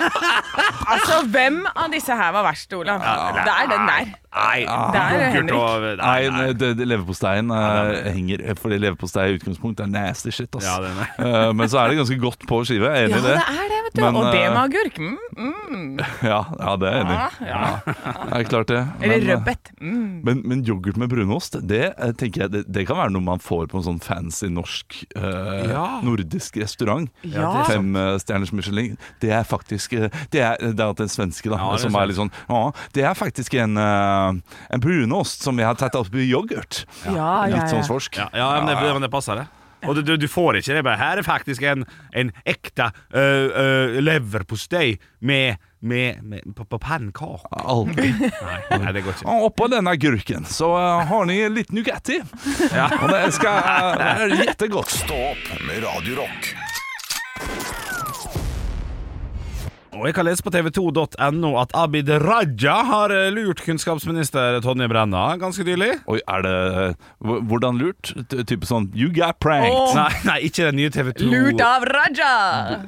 altså, 0.94 1.14
hvem 1.30 1.60
av 1.70 1.86
disse 1.92 2.12
her 2.16 2.32
var 2.34 2.42
verst, 2.48 2.72
Olav? 2.74 2.98
Det 3.36 3.52
er 3.52 3.66
den 3.70 3.84
der. 3.90 4.06
Nei, 4.30 4.60
Der 4.64 5.00
er 5.00 5.04
yoghurt 5.18 5.34
Henrik. 5.34 5.54
og 5.58 5.80
Nei, 5.82 5.94
Nei, 6.00 6.22
nei. 6.30 6.52
det, 6.54 6.68
det, 6.78 6.86
leverposteien 6.86 7.50
eh, 7.50 8.12
henger 8.14 8.38
Fordi 8.62 8.76
leverpostei 8.78 9.24
i 9.32 9.34
utgangspunktet 9.40 9.82
er 9.88 9.90
nasty 9.90 10.30
shit. 10.34 10.54
Ass. 10.54 10.66
Ja, 10.68 10.74
uh. 10.78 10.86
Eh, 11.18 11.50
men 11.58 11.66
så 11.72 11.76
er 11.82 11.86
det 11.90 11.96
ganske 11.98 12.18
godt 12.22 12.42
på 12.50 12.56
skive. 12.68 12.86
Ja, 12.90 12.94
enig 13.08 13.18
i 13.18 13.20
det 13.24 13.32
det. 13.34 13.42
er 13.42 13.66
det, 13.74 13.79
vet 13.90 13.98
du. 13.98 14.02
Men, 14.04 14.16
og 14.20 14.28
det 14.32 14.40
eh, 14.42 14.52
med 14.54 14.60
agurk. 14.62 14.98
Mm, 15.00 15.18
mm. 15.40 16.00
Ja, 16.30 16.40
ja, 16.58 16.74
det 16.80 16.88
er 16.90 16.96
jeg 16.96 17.04
enig 17.04 17.14
i. 17.14 17.48
Ja, 17.48 17.50
ja. 17.50 17.94
Det 18.20 18.40
er 18.40 18.46
klart 18.50 18.70
det. 18.70 18.80
Men, 19.00 19.04
Eller 19.10 19.34
rødbet. 19.34 19.70
Mm. 19.80 20.20
Men, 20.26 20.42
men 20.52 20.64
yoghurt 20.68 21.00
med 21.00 21.10
brunost, 21.12 21.58
det 21.70 21.82
eh, 21.92 22.12
tenker 22.20 22.44
jeg 22.46 22.54
det, 22.54 22.62
det 22.70 22.86
kan 22.88 22.98
være 23.00 23.14
noe 23.14 23.24
man 23.26 23.42
får 23.42 23.68
på 23.72 23.80
en 23.80 23.86
sånn 23.86 24.00
fancy 24.04 24.50
norsk 24.52 25.00
eh, 25.16 25.70
Ja. 25.70 25.84
nordisk 26.06 26.58
restaurant. 26.60 27.10
Ja. 27.26 27.52
Fem 27.68 27.94
eh, 27.98 28.14
stjerners 28.22 28.52
Michelin. 28.56 28.98
Det 29.22 29.32
er 29.36 29.46
faktisk 29.48 29.94
eh, 29.98 30.08
Det 30.32 30.42
er, 30.44 30.56
det 30.60 30.84
er 30.84 30.96
den 30.98 31.10
svenske, 31.12 31.50
da. 31.52 31.60
Ja, 31.60 31.72
er 31.76 31.84
som 31.84 31.96
er 31.98 32.10
litt 32.10 32.18
sånn 32.20 32.32
Ja, 32.48 32.62
det 32.96 33.06
er 33.06 33.16
faktisk 33.18 33.54
en, 33.60 33.76
eh, 33.80 34.58
en 34.74 34.82
brunost 34.82 35.46
som 35.46 35.56
vi 35.58 35.66
har 35.66 35.78
tatt 35.80 35.96
opp 35.98 36.12
i 36.14 36.26
yoghurt. 36.28 36.84
Ja, 37.06 37.14
ja, 37.14 37.54
Litt 37.54 37.64
ja. 37.64 37.70
sånn 37.74 37.86
svorsk. 37.86 38.18
Ja, 38.20 38.28
ja 38.36 38.50
men, 38.60 38.70
det, 38.70 38.92
men 38.92 39.04
det 39.06 39.10
passer, 39.12 39.42
det. 39.42 39.59
Og 39.88 40.00
du, 40.00 40.14
du, 40.16 40.28
får 40.28 40.60
ikke 40.60 40.76
det. 40.76 40.84
Bare, 40.86 41.00
her 41.00 41.20
er 41.20 41.26
faktisk 41.26 41.64
en, 41.66 41.84
en 42.16 42.32
ekte 42.48 42.90
uh, 43.14 43.20
uh, 43.20 43.98
leverpostei 44.02 44.98
med, 45.20 45.60
med, 45.80 46.22
med 46.22 46.54
på, 46.56 46.66
på 46.68 46.80
pannekake. 46.82 47.48
Aldri. 47.64 48.12
Nei, 48.20 48.58
nei, 48.76 48.94
det 48.96 49.04
går 49.06 49.16
ikke. 49.16 49.28
Og 49.30 49.50
oppå 49.50 49.70
denne 49.72 49.94
agurken 49.96 50.48
så 50.48 50.72
uh, 50.76 51.04
har 51.10 51.28
ni 51.30 51.40
litt 51.52 51.72
Nugatti. 51.76 52.20
Og 52.20 53.06
det 53.12 53.24
skal 53.36 53.62
uh, 53.64 53.94
være 54.04 54.42
jättegodt. 54.44 54.98
Stå 55.04 55.22
opp 55.32 55.54
med 55.66 55.84
Radio 55.86 56.20
Rock. 56.22 56.52
Og 60.00 60.06
jeg 60.08 60.14
kan 60.16 60.24
lese 60.24 60.40
på 60.40 60.50
tv2.no 60.54 61.50
at 61.60 61.74
Abid 61.76 62.08
Raja 62.22 62.76
har 62.88 63.12
øh, 63.12 63.26
lurt 63.36 63.60
kunnskapsminister 63.66 64.60
Tonje 64.64 64.88
Brenna 64.88 65.36
ganske 65.40 65.64
nylig. 65.66 65.90
Oi, 66.08 66.20
er 66.24 66.46
det 66.46 66.54
Hvordan 67.20 67.76
lurt? 67.76 68.14
Type 68.32 68.64
sånn 68.68 68.88
You 68.96 69.10
got 69.12 69.36
pranked. 69.44 69.76
Oh. 69.76 69.92
Nei, 69.98 70.08
nei, 70.24 70.38
ikke 70.48 70.70
den 70.70 70.80
nye 70.80 70.92
TV2 70.94 71.28
Lurt 71.28 71.60
av 71.64 71.84
Raja! 71.90 72.32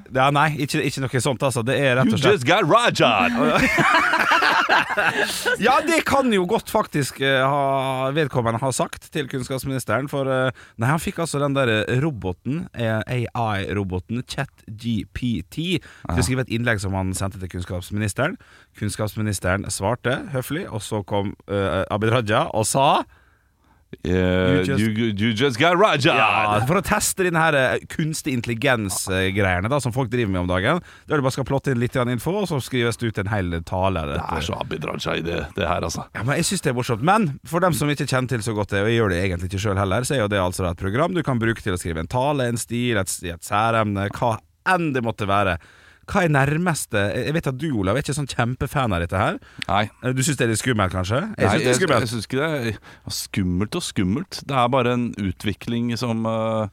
Ja, 0.08 0.30
nei, 0.32 0.48
ikke, 0.64 0.80
ikke 0.88 1.04
noe 1.04 1.22
sånt, 1.28 1.44
altså. 1.44 1.64
Det 1.66 1.76
er 1.76 2.00
rett 2.00 2.08
You 2.08 2.16
og 2.16 2.24
slett 2.24 2.40
just 2.40 2.48
got 2.48 2.64
Rajad! 2.64 4.48
Ja, 5.66 5.76
det 5.84 6.02
kan 6.08 6.30
jo 6.32 6.44
godt 6.48 6.70
faktisk 6.72 7.20
eh, 7.24 7.40
ha, 7.40 8.10
vedkommende 8.14 8.60
ha 8.62 8.72
sagt 8.74 9.08
til 9.14 9.28
kunnskapsministeren. 9.30 10.08
For 10.12 10.28
eh, 10.30 10.64
nei, 10.80 10.90
han 10.90 11.02
fikk 11.02 11.22
altså 11.24 11.40
den 11.42 11.56
der 11.56 11.72
roboten, 12.02 12.66
eh, 12.74 13.00
AI-roboten 13.08 14.22
ChatGPT, 14.26 15.80
til 15.82 16.22
å 16.22 16.26
skrive 16.26 16.46
et 16.46 16.52
innlegg 16.54 16.82
som 16.82 16.96
han 16.98 17.14
sendte 17.16 17.40
til 17.42 17.52
kunnskapsministeren. 17.56 18.38
Kunnskapsministeren 18.78 19.66
svarte 19.72 20.22
høflig, 20.32 20.66
og 20.70 20.82
så 20.84 21.02
kom 21.06 21.34
uh, 21.50 21.82
Abid 21.92 22.12
Raja 22.14 22.46
og 22.56 22.66
sa 22.68 23.02
Eh, 24.04 24.64
just- 24.64 24.80
you, 24.80 25.12
you 25.12 25.32
just 25.36 25.58
got 25.60 25.76
Raja! 25.78 26.14
ja, 26.16 26.60
For 26.66 26.80
å 26.80 26.82
teste 26.82 27.26
denne 27.26 27.38
her 27.38 27.54
eh, 27.58 27.82
kunstig 27.92 28.32
intelligens-greiene 28.38 29.80
som 29.84 29.92
folk 29.94 30.10
driver 30.10 30.32
med 30.32 30.40
om 30.42 30.48
dagen. 30.50 30.80
Der 31.08 31.20
du 31.20 31.22
bare 31.26 31.34
skal 31.34 31.44
plotte 31.48 31.72
inn 31.74 31.80
litt 31.82 31.94
info, 31.96 32.32
og 32.42 32.48
så 32.48 32.58
skrives 32.64 32.96
det 32.98 33.12
ut 33.12 33.18
en 33.22 33.30
hel 33.32 33.60
tale. 33.68 34.04
Det 34.08 34.20
er 34.20 34.40
så 34.46 34.56
Abid 34.60 34.84
Raja 34.88 35.16
i 35.18 35.22
det, 35.26 35.42
det 35.56 35.68
her, 35.68 35.82
altså. 35.84 36.06
Ja, 36.14 36.22
men 36.24 36.36
Jeg 36.40 36.44
synes 36.48 36.62
det 36.64 36.72
er 36.72 36.78
morsomt. 36.78 37.02
Men 37.02 37.28
for 37.44 37.60
dem 37.60 37.72
som 37.76 37.88
ikke 37.92 38.08
kjenner 38.08 38.28
til 38.28 38.42
så 38.42 38.54
godt 38.56 38.70
det, 38.74 38.82
og 38.82 38.88
jeg 38.90 38.98
gjør 39.00 39.12
det 39.14 39.20
egentlig 39.24 39.50
ikke 39.52 39.62
sjøl 39.66 39.78
heller, 39.78 40.08
så 40.08 40.16
er 40.16 40.24
jo 40.24 40.30
det 40.32 40.40
altså 40.40 40.70
et 40.70 40.80
program 40.80 41.14
du 41.14 41.22
kan 41.22 41.38
bruke 41.42 41.62
til 41.62 41.76
å 41.76 41.80
skrive 41.80 42.00
en 42.02 42.10
tale, 42.10 42.48
en 42.48 42.60
stil, 42.60 42.96
et, 43.00 43.12
et 43.28 43.44
særemne, 43.44 44.08
hva 44.16 44.36
enn 44.72 44.92
det 44.94 45.02
måtte 45.04 45.26
være. 45.28 45.58
Hva 46.10 46.24
er 46.26 46.32
nærmeste 46.34 47.00
Jeg 47.14 47.34
vet 47.36 47.46
at 47.46 47.58
du, 47.60 47.68
Olav, 47.78 47.96
er 47.96 48.02
ikke 48.04 48.16
sånn 48.16 48.30
kjempefan 48.30 48.94
av 48.94 49.02
dette 49.04 49.18
her. 49.18 49.36
Nei. 49.68 49.84
Du 50.16 50.22
syns 50.24 50.38
det 50.40 50.46
er 50.48 50.50
litt 50.52 50.62
skummelt, 50.62 50.94
kanskje? 50.94 51.20
Jeg 51.38 51.46
Nei, 51.46 51.52
syns 51.52 51.62
det 51.62 51.66
er 51.66 51.70
jeg, 51.70 51.80
skummelt. 51.80 52.06
jeg 52.06 52.12
syns 52.12 52.26
ikke 52.28 52.40
det 52.40 52.48
er 52.52 53.18
skummelt 53.18 53.78
og 53.78 53.84
skummelt. 53.86 54.40
Det 54.48 54.56
er 54.62 54.72
bare 54.74 54.96
en 54.98 55.04
utvikling 55.22 55.92
som 56.00 56.26
uh, 56.26 56.66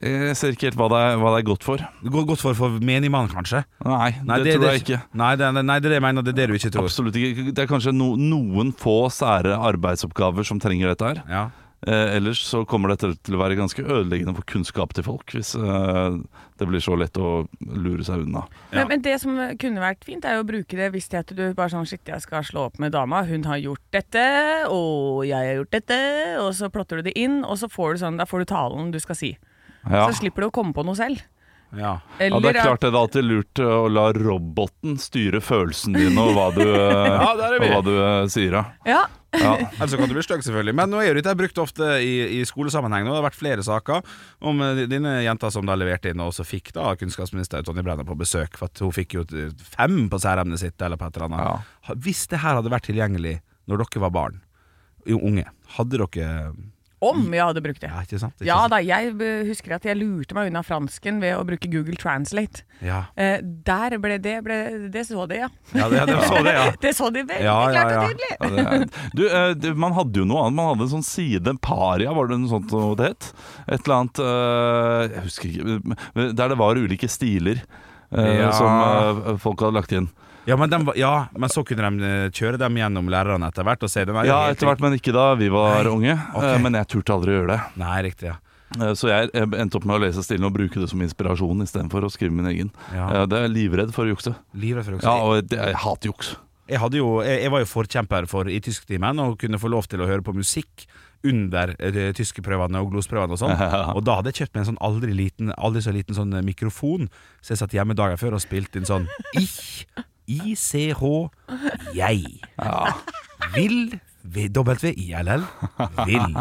Jeg 0.00 0.38
ser 0.40 0.56
ikke 0.56 0.70
helt 0.70 0.80
hva 0.80 0.88
det 0.90 1.02
er, 1.10 1.18
hva 1.20 1.34
det 1.34 1.42
er 1.42 1.48
godt 1.50 1.66
for. 1.68 1.84
Det 2.00 2.14
går 2.16 2.26
godt 2.32 2.42
for, 2.42 2.56
for 2.58 2.80
menig 2.80 3.12
mann, 3.12 3.28
kanskje? 3.30 3.62
Nei, 3.84 4.10
det, 4.42 4.56
tror 4.56 4.70
jeg 4.72 4.82
ikke. 4.86 5.02
Nei, 5.20 5.34
det, 5.38 5.52
nei, 5.60 5.76
det 5.78 5.90
er 5.90 5.94
det 5.94 6.00
jeg 6.00 6.06
mener. 6.08 6.26
Det 6.26 6.32
er 6.34 6.40
det 6.40 6.48
du 6.50 6.56
ikke 6.58 6.72
tror. 6.74 6.88
Absolutt 6.88 7.20
ikke. 7.20 7.50
Det 7.52 7.66
er 7.66 7.70
kanskje 7.70 7.94
no, 7.94 8.14
noen 8.18 8.72
få 8.76 8.96
sære 9.14 9.54
arbeidsoppgaver 9.68 10.48
som 10.48 10.58
trenger 10.62 10.94
dette 10.94 11.12
her. 11.12 11.22
Ja. 11.30 11.44
Eh, 11.84 12.16
ellers 12.16 12.40
så 12.40 12.62
kommer 12.66 12.94
dette 12.94 13.10
til 13.26 13.36
å 13.36 13.40
være 13.42 13.58
ganske 13.58 13.82
ødeleggende 13.84 14.32
for 14.38 14.46
kunnskap 14.48 14.94
til 14.96 15.04
folk, 15.04 15.28
hvis 15.36 15.52
eh, 15.60 16.16
det 16.56 16.68
blir 16.70 16.80
så 16.82 16.96
lett 16.96 17.18
å 17.20 17.44
lure 17.60 18.06
seg 18.06 18.24
unna. 18.24 18.46
Ja. 18.72 18.78
Men, 18.80 18.88
men 18.94 19.04
det 19.04 19.18
som 19.22 19.36
kunne 19.60 19.84
vært 19.84 20.06
fint, 20.08 20.24
er 20.24 20.38
jo 20.38 20.46
å 20.46 20.48
bruke 20.48 20.78
det 20.78 20.88
hvis 20.94 21.10
det 21.12 21.20
at 21.20 21.34
du 21.36 21.44
bare 21.52 21.70
sånn 21.74 21.86
Shit, 21.86 22.08
jeg 22.08 22.24
skal 22.24 22.42
slå 22.48 22.64
opp 22.70 22.80
med 22.82 22.96
dama. 22.96 23.20
Hun 23.28 23.44
har 23.46 23.60
gjort 23.60 23.84
dette, 23.94 24.24
og 24.72 25.22
jeg 25.28 25.36
har 25.36 25.60
gjort 25.60 25.76
dette. 25.76 26.00
Og 26.42 26.50
så 26.56 26.72
plotter 26.72 27.02
du 27.02 27.10
det 27.10 27.14
inn, 27.20 27.42
og 27.44 27.60
så 27.60 27.68
får 27.70 27.94
du 27.94 28.04
sånn 28.06 28.18
Da 28.18 28.26
får 28.26 28.42
du 28.42 28.50
talen 28.56 28.90
du 28.94 28.98
skal 29.02 29.18
si. 29.20 29.34
Ja. 29.84 30.08
Så 30.08 30.22
slipper 30.22 30.46
du 30.46 30.48
å 30.48 30.54
komme 30.56 30.74
på 30.74 30.82
noe 30.86 30.96
selv. 30.98 31.20
Ja. 31.76 31.98
Ja, 32.22 32.38
Det 32.40 32.50
er 32.54 32.60
klart 32.62 32.80
det 32.80 32.88
er 32.92 32.98
alltid 32.98 33.26
lurt 33.26 33.60
å 33.60 33.86
la 33.90 34.08
roboten 34.14 34.96
styre 35.02 35.42
følelsene 35.44 36.06
dine 36.06 36.22
og 36.24 36.34
hva 36.38 36.48
du, 36.54 36.62
Ja, 36.62 37.32
er 37.34 37.56
vi. 37.58 37.68
og 37.68 37.72
hva 37.74 37.80
du 37.84 37.92
eh, 37.98 38.28
sier. 38.32 38.58
Ja. 38.86 39.04
Ja. 39.36 39.52
Ellers 39.78 39.96
kan 39.98 40.08
du 40.10 40.14
bli 40.16 40.24
stygg, 40.24 40.44
selvfølgelig. 40.46 40.74
Men 40.78 40.92
nå 40.92 41.00
er 41.02 41.10
jo 41.10 41.16
dette 41.18 41.34
brukt 41.38 41.60
ofte 41.62 41.90
i, 42.02 42.14
i 42.38 42.40
skolesammenheng. 42.48 43.06
Nå. 43.06 43.12
Det 43.12 43.20
har 43.20 43.26
vært 43.28 43.38
flere 43.38 43.66
saker 43.66 44.16
om 44.50 44.62
eh, 44.64 44.84
dine 44.90 45.18
jenter 45.26 45.52
som 45.54 45.68
da 45.68 45.76
leverte 45.78 46.12
inn, 46.12 46.22
og 46.24 46.34
så 46.36 46.46
fikk 46.46 46.72
da 46.76 46.94
kunnskapsminister 47.00 47.66
Tonje 47.66 47.84
Brenna 47.86 48.06
på 48.06 48.18
besøk. 48.18 48.56
For 48.58 48.70
at 48.70 48.82
hun 48.84 48.94
fikk 48.96 49.18
jo 49.18 49.26
fem 49.76 50.06
på 50.12 50.22
særemnet 50.22 50.62
sitt, 50.62 50.78
eller 50.82 51.00
på 51.00 51.08
et 51.08 51.18
eller 51.18 51.30
annet. 51.30 51.68
Ja. 51.88 51.98
Hvis 52.06 52.26
det 52.32 52.42
her 52.44 52.58
hadde 52.60 52.72
vært 52.72 52.88
tilgjengelig 52.90 53.38
når 53.66 53.82
dere 53.82 54.04
var 54.06 54.14
barn, 54.14 54.40
unge, 55.06 55.46
hadde 55.76 56.00
dere 56.02 56.54
om 57.10 57.22
jeg 57.34 57.42
hadde 57.44 57.62
brukt 57.64 57.80
det. 57.82 57.90
Ja, 57.92 58.02
ikke 58.06 58.18
sant? 58.22 58.34
Ikke 58.40 58.48
Ja 58.48 58.58
da, 58.72 58.78
jeg 58.84 59.12
eh, 59.14 59.42
husker 59.48 59.76
at 59.76 59.86
jeg 59.88 59.98
lurte 60.00 60.36
meg 60.36 60.50
unna 60.50 60.62
fransken 60.66 61.20
ved 61.22 61.36
å 61.38 61.44
bruke 61.48 61.70
Google 61.72 61.96
Translate. 62.00 62.64
Ja. 62.84 63.04
Eh, 63.16 63.38
der 63.42 63.96
ble 64.02 64.18
det 64.22 64.36
ble, 64.44 64.58
Det 64.92 65.06
så 65.08 65.26
de, 65.30 65.40
ja. 65.44 65.48
Ja, 65.76 65.88
det, 65.92 66.02
det 66.10 66.18
så 66.26 66.42
det, 66.44 66.54
ja. 66.56 66.66
Det 66.86 66.92
så 66.98 67.10
de 67.14 67.22
veldig 67.28 67.46
Ja, 67.46 67.56
ja, 67.70 67.72
klart 67.72 67.96
og 67.96 68.10
tydelig. 68.10 68.34
Ja, 68.36 69.08
du, 69.16 69.24
eh, 69.70 69.74
man 69.86 69.96
hadde 69.96 70.22
jo 70.22 70.28
noe 70.28 70.44
annet. 70.46 70.56
Man 70.60 70.70
hadde 70.72 70.86
en 70.88 70.94
sånn 70.98 71.06
side, 71.06 71.56
Paria, 71.64 72.12
var 72.16 72.28
det 72.30 72.40
noe 72.42 72.52
sånt 72.52 72.70
som 72.72 72.92
det 72.98 73.12
het? 73.14 73.30
Et 73.66 73.80
eller 73.80 73.96
annet 74.00 74.22
eh, 74.26 75.02
Jeg 75.16 75.26
husker 75.30 75.50
ikke. 75.50 75.98
Der 76.36 76.52
det 76.52 76.58
var 76.60 76.78
ulike 76.80 77.08
stiler 77.10 77.60
eh, 78.12 78.34
Ja. 78.42 78.52
som 78.54 78.70
eh, 78.70 79.36
folk 79.42 79.60
hadde 79.64 79.78
lagt 79.80 79.92
inn. 79.96 80.08
Ja 80.46 80.56
men, 80.56 80.70
de, 80.70 80.78
ja, 81.00 81.26
men 81.36 81.50
så 81.50 81.64
kunne 81.66 81.88
de 81.90 82.06
eh, 82.06 82.30
kjøre 82.30 82.58
dem 82.60 82.76
gjennom 82.78 83.08
lærerne 83.10 83.48
etter 83.50 83.66
hvert. 83.66 83.82
Ja, 84.26 84.40
etter 84.52 84.68
hvert, 84.70 84.82
men 84.84 84.94
ikke 84.98 85.14
da 85.16 85.28
vi 85.38 85.48
var 85.52 85.82
Nei. 85.84 85.92
unge. 85.92 86.14
Ok. 86.34 86.44
Eh, 86.44 86.58
Men 86.62 86.78
jeg 86.78 86.86
turte 86.92 87.14
aldri 87.16 87.34
å 87.34 87.40
gjøre 87.40 87.54
det. 87.56 87.60
Nei, 87.82 87.96
riktig, 88.06 88.30
ja. 88.30 88.36
Eh, 88.78 88.92
Så 88.98 89.10
jeg 89.10 89.30
endte 89.34 89.78
opp 89.80 89.84
med 89.88 89.98
å 89.98 90.02
lese 90.06 90.22
stilen 90.22 90.46
og 90.46 90.54
bruke 90.54 90.78
det 90.82 90.88
som 90.90 91.02
inspirasjon 91.02 91.62
istedenfor 91.66 92.06
å 92.06 92.10
skrive 92.14 92.34
min 92.34 92.46
egen. 92.52 92.70
Ja. 92.94 93.24
Det 93.26 93.38
er 93.40 93.48
jeg 93.48 93.54
livredd 93.56 93.94
for 93.96 94.06
å 94.06 94.14
jukse. 94.14 94.36
Livredd 94.54 94.86
for 94.86 94.98
å 94.98 95.02
Ja, 95.02 95.16
og 95.26 95.48
det, 95.50 95.58
jeg 95.58 95.80
hater 95.82 96.10
juks. 96.12 96.36
jeg, 96.68 96.80
jo, 96.98 97.10
jeg, 97.26 97.42
jeg 97.42 97.50
var 97.54 97.60
jo 97.62 97.72
forkjemper 97.72 98.26
for 98.30 98.48
i 98.50 98.60
tysktimen 98.62 99.18
å 99.22 99.32
kunne 99.38 99.58
få 99.58 99.70
lov 99.70 99.86
til 99.90 100.02
å 100.02 100.06
høre 100.06 100.22
på 100.22 100.34
musikk 100.34 100.86
under 101.26 101.72
tyskeprøvene 101.74 102.12
tyske 102.14 102.42
prøvene 102.44 102.80
og 102.84 102.90
glosprøvene 102.92 103.34
og 103.34 103.40
sånn. 103.40 103.54
Og 103.98 104.02
da 104.06 104.18
hadde 104.20 104.30
jeg 104.30 104.44
kjøpt 104.44 104.54
meg 104.54 104.62
en 104.62 104.68
sånn 104.70 104.82
aldri, 104.84 105.14
liten, 105.16 105.50
aldri 105.58 105.82
så 105.82 105.90
liten 105.94 106.14
sånn 106.14 106.34
mikrofon, 106.46 107.08
så 107.42 107.54
jeg 107.54 107.58
satt 107.64 107.74
hjemme 107.74 107.96
dagen 107.98 108.20
før 108.20 108.36
og 108.38 108.42
spilte 108.44 108.78
inn 108.78 108.86
sånn 108.86 109.08
Ich, 109.40 109.86
ICH, 110.28 111.02
jeg. 111.94 112.24
Vil 113.54 113.78
W-I-L-L 114.26 115.42
Vil. 116.08 116.32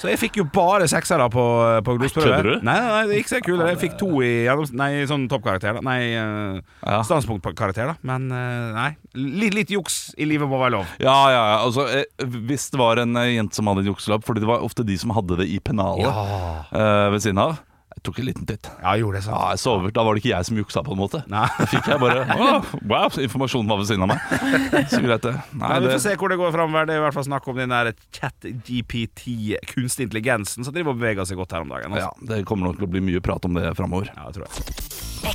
Så 0.00 0.08
jeg 0.10 0.18
fikk 0.18 0.38
jo 0.40 0.44
bare 0.50 0.88
seksere 0.90 1.28
på, 1.30 1.44
på 1.86 1.94
glosprøve. 2.00 2.32
Kødder 2.32 2.48
du? 2.58 2.64
Nei, 2.66 2.74
nei, 2.82 3.02
det 3.06 3.20
gikk 3.20 3.30
så 3.30 3.40
kul. 3.46 3.62
Jeg 3.62 3.78
fikk 3.78 3.94
to 4.00 4.08
i 4.26 4.32
Nei, 4.78 4.88
sånn 5.06 5.28
toppkarakter. 5.30 5.78
da. 5.78 5.84
Nei, 5.86 6.00
uh, 6.18 6.58
Ja. 6.82 6.98
standpunktkarakter, 7.06 7.92
da. 7.92 7.96
Men 8.02 8.26
eh, 8.34 8.72
nei. 8.74 8.88
Litt, 9.14 9.54
litt 9.54 9.70
juks 9.70 10.00
i 10.18 10.26
livet 10.28 10.50
må 10.50 10.58
være 10.60 10.74
lov. 10.80 10.90
Ja, 10.98 11.14
ja, 11.30 11.44
ja. 11.52 11.56
Altså, 11.62 11.86
eh, 11.94 12.26
hvis 12.48 12.68
det 12.74 12.80
var 12.82 12.98
en 13.04 13.14
eh, 13.22 13.36
jente 13.36 13.54
som 13.58 13.70
hadde 13.70 13.84
en 13.86 13.92
jukselapp, 13.92 14.26
fordi 14.26 14.42
det 14.42 14.50
var 14.50 14.66
ofte 14.66 14.82
de 14.86 14.98
som 14.98 15.14
hadde 15.14 15.38
det 15.38 15.46
i 15.54 15.60
pennalet 15.62 16.10
eh, 16.10 17.06
ved 17.14 17.22
siden 17.22 17.38
av. 17.46 17.58
Jeg 17.98 18.04
tok 18.06 18.18
en 18.22 18.26
liten 18.28 18.46
titt. 18.46 18.68
Ja, 18.78 18.92
gjorde 19.00 19.18
det 19.18 19.24
sånn. 19.26 19.34
Ja, 19.34 19.46
jeg 19.56 19.58
sover. 19.58 19.90
Da 19.90 20.04
var 20.06 20.14
det 20.14 20.20
ikke 20.22 20.30
jeg 20.30 20.46
som 20.46 20.58
juksa, 20.60 20.82
på 20.86 20.92
en 20.94 21.00
måte. 21.00 21.18
Nei. 21.26 21.44
Da 21.58 21.66
fikk 21.66 21.88
jeg 21.90 21.98
bare 21.98 22.20
oh, 22.38 22.68
Wow, 22.86 23.10
informasjonen 23.18 23.72
var 23.72 23.80
ved 23.80 23.88
siden 23.90 24.04
av 24.06 24.12
meg. 24.12 24.36
Så 24.92 25.00
greit, 25.02 25.24
det. 25.26 25.32
Nei, 25.58 25.66
Nei, 25.72 25.78
vi 25.82 25.90
får 25.96 26.02
se 26.04 26.12
hvor 26.20 26.30
det 26.30 26.38
går 26.38 26.54
framover. 26.54 26.86
Det 26.86 26.94
er 26.94 27.02
i 27.02 27.04
hvert 27.08 27.16
fall 27.18 27.26
snakk 27.26 27.48
om 27.50 27.58
den 27.58 27.74
der 27.74 27.90
chat-GPT, 28.14 29.26
kunstig 29.72 30.06
intelligensen, 30.06 30.62
som 30.62 30.76
driver 30.76 30.94
og 30.94 31.00
beveger 31.02 31.26
seg 31.28 31.40
godt 31.42 31.56
her 31.58 31.66
om 31.66 31.74
dagen. 31.74 31.98
ja, 31.98 32.06
Altså. 32.12 32.28
det 32.30 32.40
kommer 32.46 32.70
nok 32.70 32.78
til 32.78 32.86
å 32.86 32.92
bli 32.94 33.02
mye 33.10 33.24
prat 33.24 33.50
om 33.50 33.58
det 33.58 33.74
framover. 33.78 34.12
Ja, 34.14 34.28
jeg 34.30 34.38
tror 34.38 34.46
jeg. 34.46 34.78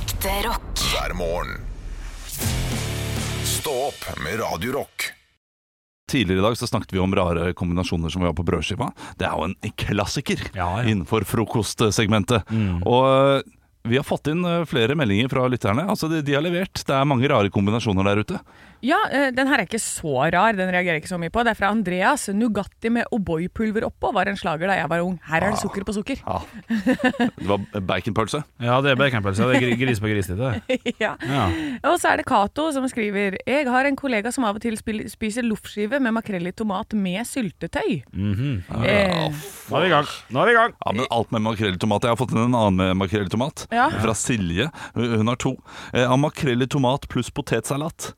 Ekte 0.00 0.38
rock. 0.48 0.86
hver 0.94 1.14
morgen. 1.20 1.60
Stå 3.44 3.76
opp 3.90 4.08
med 4.24 4.40
Radio 4.40 4.78
Rock. 4.80 5.10
Tidligere 6.14 6.38
i 6.44 6.46
dag 6.46 6.56
så 6.60 6.68
snakket 6.70 6.94
vi 6.94 7.02
om 7.02 7.14
rare 7.18 7.50
kombinasjoner 7.58 8.12
som 8.14 8.22
vi 8.22 8.28
har 8.30 8.36
på 8.38 8.46
brødskiva. 8.46 8.92
Det 9.18 9.26
er 9.26 9.34
jo 9.34 9.48
en 9.50 9.74
klassiker 9.82 10.46
Ja, 10.54 10.68
ja. 10.78 10.86
innenfor 10.86 11.26
frokostsegmentet. 11.26 12.46
Og 12.86 13.08
eh, 13.10 13.52
vi 13.90 13.98
har 13.98 14.06
fått 14.06 14.30
inn 14.32 14.44
eh, 14.48 14.62
flere 14.70 14.94
meldinger 14.96 15.28
fra 15.32 15.48
lytterne. 15.50 15.84
Altså, 15.90 16.08
de, 16.08 16.22
de 16.24 16.36
har 16.38 16.44
levert. 16.46 16.84
Det 16.86 16.94
er 16.94 17.08
mange 17.10 17.28
rare 17.28 17.50
kombinasjoner 17.52 18.06
der 18.08 18.22
ute. 18.24 18.38
Ja, 18.84 18.98
eh, 19.08 19.30
den 19.32 19.48
her 19.48 19.62
er 19.62 19.66
ikke 19.68 19.80
så 19.80 20.12
rar, 20.34 20.52
den 20.58 20.68
reagerer 20.74 20.98
jeg 20.98 21.02
ikke 21.04 21.12
så 21.14 21.18
mye 21.20 21.32
på. 21.32 21.42
Det 21.46 21.54
er 21.54 21.58
fra 21.58 21.70
Andreas. 21.72 22.26
Nugatti 22.36 22.90
med 22.92 23.08
O'boy-pulver 23.14 23.86
oppå 23.88 24.10
var 24.12 24.28
en 24.28 24.36
slager 24.36 24.68
da 24.68 24.76
jeg 24.76 24.90
var 24.92 25.00
ung. 25.06 25.14
Her 25.30 25.46
er 25.46 25.54
det 25.54 25.60
sukker 25.62 25.86
på 25.88 25.94
sukker. 25.96 26.20
Ja. 26.20 26.40
Det 26.68 27.48
var 27.48 27.64
baconpølse. 27.80 28.42
Ja, 28.64 28.78
det 28.84 28.92
er 28.92 28.98
baconpølse. 29.00 29.46
Det 29.50 29.62
er 29.62 29.76
gris 29.80 30.00
på 30.02 30.08
gris, 30.12 30.28
det. 30.28 30.50
ja. 31.02 31.14
Ja. 31.24 31.44
Og 31.88 31.96
så 32.00 32.12
er 32.12 32.20
det 32.20 32.26
Cato 32.28 32.66
som 32.74 32.84
skriver 32.90 33.38
Jeg 33.46 33.66
har 33.70 33.88
en 33.88 33.96
kollega 33.98 34.32
som 34.34 34.44
av 34.48 34.56
og 34.58 34.62
til 34.64 34.76
spiser 34.78 35.44
loffskive 35.46 36.00
med 36.02 36.14
makrell 36.16 36.46
i 36.48 36.52
tomat 36.56 36.92
med 36.96 37.24
syltetøy. 37.28 38.02
eh, 38.84 39.32
Nå 39.70 39.78
er 39.78 39.84
vi 39.84 39.88
i 39.88 39.92
gang. 39.94 40.08
Nå 40.32 40.42
er 40.44 40.50
vi 40.50 40.54
i 40.54 40.58
gang. 40.58 40.74
Ja, 40.84 40.92
men 40.96 41.08
alt 41.14 41.32
med 41.34 41.44
makrell 41.46 41.74
i 41.76 41.80
tomat. 41.80 42.04
Jeg 42.04 42.14
har 42.14 42.20
fått 42.20 42.34
inn 42.36 42.44
en 42.46 42.54
annen 42.58 42.78
med 42.80 42.96
makrell 43.04 43.26
i 43.28 43.32
tomat. 43.32 43.66
Ja. 43.74 43.88
Fra 44.02 44.14
Silje. 44.18 44.68
Hun 44.96 45.14
hun 45.24 45.32
har 45.32 45.40
to. 45.40 45.54
Eh, 45.94 46.04
Av 46.04 46.18
makrell 46.20 46.62
i 46.64 46.68
tomat 46.70 47.08
pluss 47.08 47.30
potetsalat. 47.34 48.12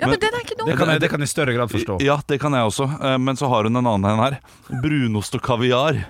Ja, 0.00 0.06
men 0.06 0.10
Men- 0.10 0.20
den 0.20 0.34
er 0.34 0.40
ikke 0.44 0.56
Det 0.64 0.76
kan, 0.78 0.88
jeg, 0.88 1.00
det 1.00 1.10
kan 1.10 1.20
jeg 1.20 1.28
i 1.28 1.32
større 1.32 1.54
grad 1.54 1.70
forstå. 1.70 2.00
Ja, 2.02 2.16
det 2.26 2.40
kan 2.40 2.52
jeg 2.52 2.62
også. 2.64 2.88
Eh, 3.02 3.18
Men 3.18 3.36
så 3.36 3.48
har 3.48 3.64
hun 3.64 3.76
en 3.76 3.86
annen 3.86 4.10
en 4.10 4.18
her. 4.24 4.38
Brunost 4.82 5.34
og 5.34 5.42
kaviar. 5.42 6.04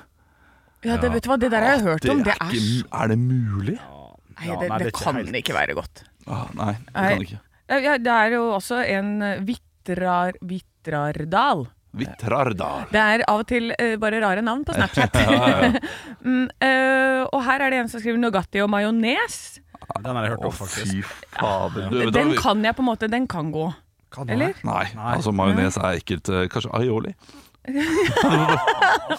Ja, 0.83 0.97
det, 0.97 1.13
vet 1.13 1.23
du 1.23 1.29
hva, 1.31 1.39
det 1.39 1.51
der 1.51 1.63
har 1.63 1.77
jeg 1.77 1.83
hørt 1.87 2.09
om. 2.11 2.23
Det 2.27 2.33
er 2.35 2.51
ikke, 2.51 2.89
er 2.93 3.09
det 3.09 3.19
mulig? 3.19 3.79
Nei, 3.79 4.49
Ja, 4.49 4.57
det, 4.59 4.69
nei, 4.69 4.79
det 4.79 4.87
det 4.87 4.95
kan 4.99 5.35
ikke 5.35 5.55
være 5.55 5.75
godt. 5.79 6.03
Ah, 6.27 6.47
nei, 6.55 6.73
det 6.87 6.95
kan 6.95 7.23
ikke. 7.23 7.39
Ja, 7.71 7.77
Ja, 7.79 7.97
det 7.99 8.13
er 8.13 8.31
jo 8.35 8.43
også 8.57 8.81
en 8.87 9.23
eh, 9.23 9.39
vitrar, 9.47 10.33
Vitrardal. 10.43 11.67
Vitrardal. 11.93 12.87
Det 12.91 12.99
er 13.01 13.23
av 13.29 13.43
og 13.45 13.47
til 13.47 13.71
eh, 13.79 13.97
bare 14.01 14.19
rare 14.25 14.43
navn 14.43 14.65
på 14.65 14.75
Snapchat. 14.75 15.15
Ja, 15.23 15.71
mm, 16.27 16.49
eh, 16.61 17.23
og 17.31 17.43
her 17.45 17.61
er 17.61 17.71
det 17.71 17.79
en 17.85 17.89
som 17.93 18.01
skriver 18.01 18.19
Nugatti 18.19 18.63
og 18.65 18.71
majones. 18.73 19.61
Den 20.01 20.17
har 20.17 20.25
jeg 20.27 20.33
hørt 20.37 20.45
om, 20.49 20.53
faktisk. 20.53 20.93
fy 20.93 21.03
fader. 21.39 21.89
Du, 21.91 22.11
Den 22.11 22.35
kan 22.39 22.65
jeg 22.65 22.75
på 22.79 22.83
en 22.85 22.89
måte, 22.89 23.09
den 23.11 23.27
kan 23.29 23.53
gå. 23.53 23.69
Kan 24.13 24.27
det 24.27 24.35
Eller? 24.35 24.53
Nei, 24.65 24.85
Nei. 24.95 25.15
altså 25.17 25.33
majones 25.33 25.77
er 25.81 25.99
ekkelt. 26.01 26.29
Eh, 26.29 26.49
Kanskje 26.53 26.73
aioli? 26.77 27.15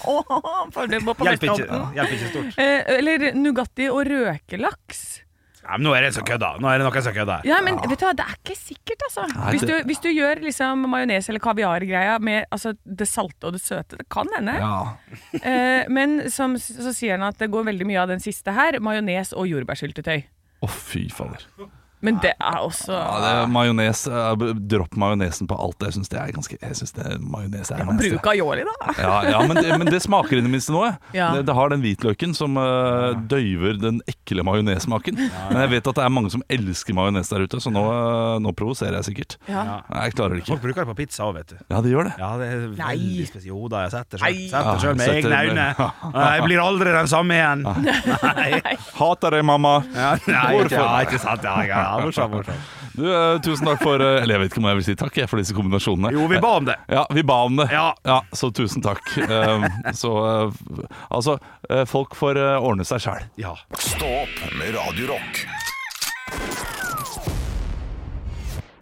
Åh, 0.03 0.67
for 0.73 0.87
det 0.91 0.99
må 1.05 1.13
på 1.15 1.25
Hjelper 1.27 1.47
ikke, 1.49 1.63
vestkanten. 1.63 1.93
hjelper 1.97 2.15
ikke 2.17 2.31
stort. 2.31 2.57
Eh, 2.59 2.95
eller 2.99 3.29
Nugatti 3.39 3.87
og 3.91 4.03
røkelaks. 4.09 5.03
Ja, 5.63 5.77
men 5.77 5.85
nå 5.87 5.93
er 5.95 6.03
det 6.03 6.07
en 6.11 6.15
som 6.17 6.25
kødder. 6.27 6.57
Nå 6.59 6.67
er 6.67 6.81
det 6.81 6.83
noen 6.89 7.03
som 7.05 7.13
kødder. 7.15 7.45
Ja, 7.47 7.61
men 7.63 7.77
vet 7.79 8.01
du 8.01 8.03
hva, 8.03 8.11
det 8.19 8.25
er 8.27 8.35
ikke 8.35 8.55
sikkert, 8.59 9.05
altså. 9.07 9.23
Nei, 9.31 9.51
Hvis 9.53 9.61
du, 9.63 9.67
det- 9.71 9.85
hvis 9.87 10.01
du 10.03 10.09
gjør 10.11 10.41
liksom 10.43 10.83
majones 10.91 11.29
eller 11.31 11.39
kaviargreia 11.39 12.17
med 12.19 12.45
altså, 12.51 12.73
det 12.83 13.07
salte 13.07 13.47
og 13.47 13.53
det 13.55 13.61
søte, 13.63 13.95
det 14.01 14.09
kan 14.11 14.27
hende. 14.35 14.57
Ja. 14.59 14.97
Eh, 15.39 15.87
men 15.87 16.29
som, 16.29 16.57
så 16.59 16.91
sier 16.93 17.15
han 17.15 17.23
at 17.29 17.39
det 17.39 17.47
går 17.53 17.63
veldig 17.71 17.87
mye 17.87 18.01
av 18.03 18.11
den 18.11 18.19
siste 18.19 18.51
her, 18.51 18.75
majones 18.83 19.31
og 19.33 19.47
jordbærsyltetøy. 19.47 20.25
Å, 20.63 20.69
fy 20.71 21.09
fader. 21.11 21.43
Men 22.03 22.17
det 22.23 22.33
er 22.35 22.57
også 22.59 22.91
Ja, 22.91 23.19
det 23.23 23.29
er 23.33 23.51
majones. 23.53 24.03
eh, 24.11 24.43
Dropp 24.73 24.95
majonesen 24.99 25.47
på 25.47 25.55
alt. 25.55 25.79
Jeg 25.87 25.95
syns 25.95 26.09
det 26.11 26.19
er 26.19 26.33
ganske 26.35 26.57
Jeg 26.59 26.75
synes 26.75 26.91
det 26.97 27.13
majones 27.23 27.71
er 27.71 27.83
nasty. 27.87 28.09
Bruk 28.11 28.27
aioli, 28.33 28.65
da. 28.67 28.93
Ja, 28.99 29.13
ja 29.31 29.39
men, 29.47 29.55
det, 29.63 29.77
men 29.79 29.87
det 29.87 30.01
smaker 30.03 30.37
i 30.37 30.41
det 30.43 30.51
minste 30.51 30.73
noe. 30.75 30.91
Ja. 31.15 31.31
Det, 31.37 31.45
det 31.47 31.55
har 31.55 31.71
den 31.71 31.81
hvitløken 31.85 32.35
som 32.35 32.57
uh, 32.59 33.13
døyver 33.31 33.79
den 33.79 34.01
ekle 34.11 34.43
majonessmaken. 34.45 35.15
Men 35.15 35.61
jeg 35.63 35.71
vet 35.77 35.87
at 35.93 35.99
det 36.01 36.03
er 36.05 36.11
mange 36.13 36.31
som 36.33 36.43
elsker 36.51 36.93
majones 36.97 37.31
der 37.31 37.45
ute, 37.47 37.59
så 37.63 37.71
nå, 37.73 37.83
eh, 37.93 38.37
nå 38.43 38.51
provoserer 38.57 38.97
jeg 38.99 39.07
sikkert. 39.11 39.37
Ja. 39.47 39.79
Jeg 40.03 40.15
klarer 40.17 40.35
det 40.35 40.43
ikke. 40.43 40.53
Folk 40.57 40.63
bruker 40.67 40.83
det 40.83 40.89
på 40.91 40.97
pizza 40.99 41.23
òg, 41.27 41.37
vet 41.39 41.53
du. 41.53 41.57
Ja, 41.71 41.81
de 41.85 41.93
gjør 41.93 42.09
det. 42.09 42.13
Ja, 42.19 42.29
det 42.41 42.47
er 42.51 42.59
Nei. 42.67 42.91
veldig 42.97 43.27
spesielt. 43.31 43.49
Jo 43.53 43.67
da, 43.71 43.85
jeg 43.87 43.93
setter 43.95 44.23
Ja, 44.27 44.75
selv 44.83 44.99
med 44.99 45.13
egne 45.15 45.39
øyne. 45.47 45.67
Jeg 46.33 46.43
blir 46.47 46.61
aldri 46.63 46.91
den 46.95 47.07
samme 47.11 47.35
igjen. 47.37 47.63
Nei. 48.39 48.75
Hater 48.97 49.37
deg, 49.37 49.43
mamma. 49.47 49.73
Ja, 49.95 50.13
Hvorfor? 50.23 50.71
ja, 50.75 50.87
ikke 51.07 51.19
sant. 51.21 51.43
Ja, 51.47 51.55
ja, 51.67 51.79
ja, 51.83 51.92
morsom, 52.01 52.31
morsom. 52.37 52.63
Du, 52.93 53.07
eh, 53.09 53.39
tusen 53.41 53.65
takk 53.65 53.81
for 53.81 53.97
eh, 54.05 54.19
Eller 54.21 54.35
jeg 54.35 54.41
vet 54.43 54.51
ikke 54.51 54.61
om 54.61 54.67
jeg 54.69 54.77
vil 54.77 54.85
si 54.85 54.95
takk 54.99 55.15
jeg, 55.17 55.29
for 55.31 55.41
disse 55.41 55.55
kombinasjonene. 55.57 56.11
Jo, 56.13 56.27
vi 56.29 56.37
ba 56.43 56.51
om 56.59 56.67
det. 56.69 56.75
Ja, 56.93 57.07
vi 57.13 57.23
ba 57.25 57.39
om 57.47 57.57
det. 57.57 57.67
Ja. 57.73 58.19
Så 58.37 58.51
tusen 58.53 58.85
takk. 58.85 59.01
Eh, 59.17 59.67
så 59.97 60.13
eh, 60.29 60.61
altså, 61.09 61.39
eh, 61.69 61.85
folk 61.89 62.13
får 62.19 62.37
eh, 62.37 62.55
ordne 62.61 62.85
seg 62.85 63.01
sjæl. 63.07 63.27
Ja. 63.41 63.55
Stå 63.81 64.09
opp 64.23 64.41
med 64.59 64.75
Radio 64.77 65.13
Rock. 65.15 65.45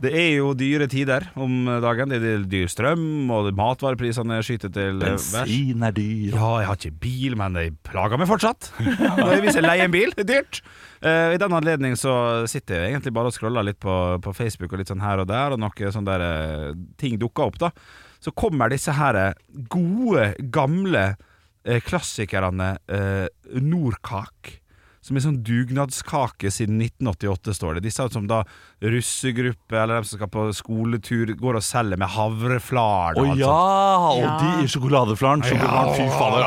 Det 0.02 0.12
er 0.18 0.30
jo 0.40 0.52
dyre 0.58 0.88
tider 0.90 1.28
om 1.38 1.68
dagen. 1.84 2.10
Det 2.10 2.20
er 2.26 2.46
dyr 2.50 2.70
strøm, 2.72 3.30
og 3.34 3.52
matvareprisene 3.58 4.40
skyter 4.46 4.72
til 4.74 5.02
eh. 5.06 5.14
Bensin 5.14 5.86
er 5.86 5.94
dyr. 5.96 6.34
Ja, 6.34 6.52
jeg 6.62 6.70
har 6.70 6.80
ikke 6.80 7.02
bil, 7.04 7.36
men 7.40 7.60
jeg 7.60 7.76
plager 7.86 8.18
meg 8.22 8.30
fortsatt. 8.32 8.72
Hvis 9.44 9.60
jeg 9.60 9.66
leier 9.66 9.86
en 9.86 9.94
bil, 9.94 10.14
det 10.18 10.26
er 10.26 10.32
dyrt. 10.32 10.62
Eh, 11.06 11.36
I 11.36 11.42
den 11.42 11.58
anledning 11.58 11.98
så 12.00 12.14
sitter 12.50 12.82
jeg 12.82 12.96
egentlig 12.96 13.14
bare 13.14 13.30
og 13.30 13.36
scroller 13.36 13.66
litt 13.66 13.80
på, 13.82 13.98
på 14.22 14.34
Facebook 14.38 14.74
og 14.74 14.82
litt 14.82 14.92
sånn 14.92 15.04
her 15.06 15.22
og 15.22 15.30
der, 15.30 15.54
og 15.54 15.62
noen 15.62 15.94
sånne 15.94 16.16
der 16.16 16.26
eh, 16.28 16.80
ting 17.02 17.20
dukker 17.22 17.52
opp, 17.52 17.62
da. 17.62 17.72
Så 18.22 18.34
kommer 18.38 18.70
disse 18.70 18.94
her 18.94 19.34
gode, 19.70 20.32
gamle 20.54 21.12
eh, 21.66 21.82
klassikerne 21.86 22.76
eh, 22.90 23.28
Nordkak. 23.62 24.61
Som 25.02 25.18
en 25.18 25.24
sånn 25.24 25.40
dugnadskake 25.44 26.52
siden 26.54 26.78
1988, 26.86 27.56
står 27.58 27.80
det. 27.80 27.84
Disse 27.88 28.06
som 28.14 28.28
da 28.30 28.44
russegruppe, 28.86 29.74
eller 29.82 30.02
de 30.04 30.08
som 30.12 30.20
skal 30.20 30.30
på 30.30 30.44
skoletur, 30.54 31.34
går 31.40 31.58
og 31.58 31.66
selger 31.66 31.98
med 31.98 32.12
havreflar. 32.14 33.18
Å 33.18 33.26
og 33.26 33.34
ja! 33.40 33.50
sånt. 33.50 34.12
Og 34.12 34.22
Ja. 34.22 34.38
de 34.62 34.68
sjokoladeflaren. 34.70 35.42
Sjokoladeflaren, 35.42 35.96
Fy 35.98 36.06
fader. 36.20 36.44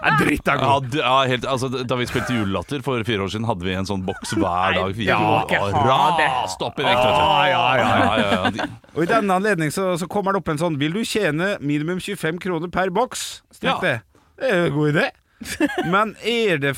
Er 0.00 0.14
dritt 0.16 0.48
er 0.48 0.56
god. 0.56 0.94
ja, 0.96 1.16
helt, 1.28 1.44
altså, 1.44 1.68
da 1.84 1.96
vi 2.00 2.06
spilte 2.08 2.32
Julelatter 2.32 2.80
for 2.80 3.02
fire 3.04 3.20
år 3.26 3.28
siden, 3.34 3.44
hadde 3.44 3.66
vi 3.66 3.74
en 3.76 3.84
sånn 3.84 4.00
boks 4.06 4.32
hver 4.32 4.78
dag. 4.78 4.94
Vi 4.96 5.04
Nei, 5.10 5.18
gikk 5.44 5.52
raste 5.84 6.64
opp 6.64 6.80
i 6.80 6.86
vekt. 6.86 7.02
vet 7.02 7.04
du. 7.04 7.20
Ah, 7.20 7.44
ja, 7.50 7.64
ja, 7.76 7.84
ja, 7.84 8.16
ja, 8.16 8.52
ja. 8.62 8.68
Og 8.96 9.02
i 9.04 9.10
denne 9.10 9.36
anledning 9.36 9.68
så, 9.74 9.90
så 10.00 10.08
kommer 10.08 10.32
det 10.32 10.40
opp 10.40 10.48
en 10.54 10.58
sånn 10.58 10.78
Vil 10.80 10.96
du 10.96 11.02
tjene 11.04 11.58
minimum 11.60 12.00
25 12.00 12.40
kroner 12.40 12.72
per 12.72 12.88
boks? 12.96 13.42
Tenkte 13.60 13.92
Ja. 13.92 14.00
Det 14.40 14.48
er 14.48 14.56
jo 14.56 14.64
en 14.70 14.72
god 14.78 14.88
idé. 14.94 15.06
Men 15.94 16.14
eh, 16.20 16.52
er 16.52 16.60
det, 16.60 16.74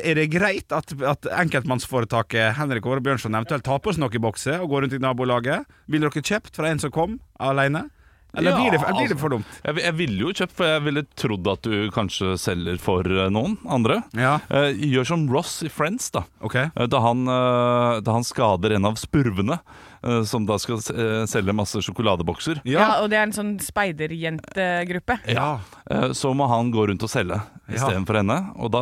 er 0.00 0.16
det 0.16 0.26
greit 0.32 0.72
at, 0.72 0.94
at 0.96 1.28
enkeltmannsforetaket 1.42 2.56
Henrik 2.56 2.88
Åre 2.88 3.04
Bjørnson 3.04 3.36
eventuelt 3.36 3.66
tar 3.66 3.82
på 3.84 3.92
seg 3.92 4.04
noen 4.04 4.24
bokser 4.24 4.62
og 4.64 4.72
går 4.72 4.86
rundt 4.86 4.96
i 4.96 5.02
nabolaget? 5.02 5.68
Ville 5.90 6.08
dere 6.08 6.24
kjøpt 6.24 6.56
fra 6.56 6.70
en 6.70 6.80
som 6.82 6.94
kom 6.94 7.18
alene? 7.40 7.88
Eller 8.34 8.50
Ja, 8.52 8.56
blir, 8.60 8.70
det, 8.70 8.78
blir 8.78 8.88
altså. 8.94 9.08
det 9.14 9.18
for 9.20 9.28
dumt? 9.34 9.46
Jeg, 9.64 9.76
jeg 9.82 9.94
ville 9.98 10.18
jo 10.20 10.32
kjøpt, 10.32 10.52
for 10.54 10.64
jeg 10.70 10.82
ville 10.86 11.02
trodd 11.18 11.48
at 11.50 11.62
du 11.66 11.90
kanskje 11.90 12.36
selger 12.38 12.78
for 12.78 13.02
eh, 13.10 13.28
noen 13.32 13.56
andre. 13.68 14.02
Ja, 14.14 14.38
Eh, 14.50 14.70
gjør 14.90 15.06
som 15.06 15.28
Ross 15.30 15.62
i 15.66 15.68
Friends, 15.68 16.10
da. 16.14 16.22
Okay. 16.46 16.70
Eh, 16.76 16.86
Da 16.86 17.00
han, 17.00 17.26
eh, 17.28 18.00
da 18.06 18.12
han 18.12 18.22
skader 18.24 18.76
en 18.76 18.84
av 18.86 18.94
spurvene, 19.00 19.58
eh, 20.02 20.22
som 20.24 20.46
da 20.46 20.56
skal 20.58 20.78
selge 21.26 21.52
masse 21.54 21.82
sjokoladebokser. 21.82 22.60
Ja, 22.64 22.78
Ja, 22.80 22.90
og 23.02 23.10
det 23.10 23.18
er 23.18 23.22
en 23.28 23.32
sånn 23.36 23.58
speiderjentegruppe. 23.60 25.18
ja. 25.26 25.60
Eh, 25.90 26.12
Så 26.12 26.32
må 26.34 26.46
han 26.48 26.70
gå 26.72 26.86
rundt 26.88 27.02
og 27.02 27.10
selge 27.10 27.40
Ja. 27.70 27.74
istedenfor 27.76 28.16
henne. 28.16 28.52
Og 28.56 28.70
da 28.72 28.80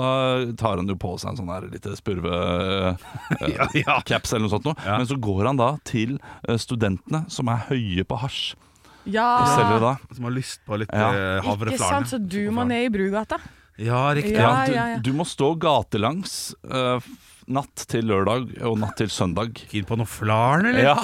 tar 0.57 0.77
han 0.77 0.87
jo 0.89 0.95
på 0.97 1.19
seg 1.21 1.31
en 1.31 1.37
sånn 1.37 1.49
her 1.53 1.69
lite 1.69 1.97
spurve 1.97 2.31
ja, 3.41 3.69
ja. 3.75 4.01
caps 4.05 4.33
eller 4.33 4.47
noe 4.49 4.53
sånt. 4.55 4.65
Noe. 4.65 4.77
Ja. 4.85 4.99
Men 4.99 5.07
så 5.07 5.17
går 5.21 5.47
han 5.47 5.57
da 5.57 5.77
til 5.85 6.19
studentene 6.57 7.25
som 7.31 7.49
er 7.49 7.67
høye 7.69 8.05
på 8.09 8.19
hasj. 8.19 8.55
Ja. 9.05 9.29
Som 10.15 10.25
har 10.25 10.35
lyst 10.35 10.61
på 10.67 10.77
litt 10.79 10.91
Ja. 10.93 11.41
havreflarne. 11.45 11.77
ikke 11.77 11.89
sant, 11.89 12.09
så 12.09 12.19
du 12.19 12.51
må 12.51 12.67
ned 12.67 12.87
i 12.87 12.91
Brugata. 12.93 13.39
Ja, 13.79 14.09
riktig. 14.15 14.35
Ja, 14.35 14.67
du, 14.67 14.73
ja, 14.75 14.87
ja. 14.95 14.99
du 14.99 15.13
må 15.15 15.25
stå 15.29 15.53
gatelangs 15.55 16.55
eh, 16.67 16.99
natt 17.49 17.85
til 17.89 18.05
lørdag 18.09 18.51
og 18.67 18.79
natt 18.81 18.97
til 19.01 19.09
søndag. 19.13 19.57
Keen 19.71 19.87
på 19.89 19.97
noe 19.99 20.09
flarn, 20.09 20.67
eller? 20.69 20.83
Ja. 20.85 20.97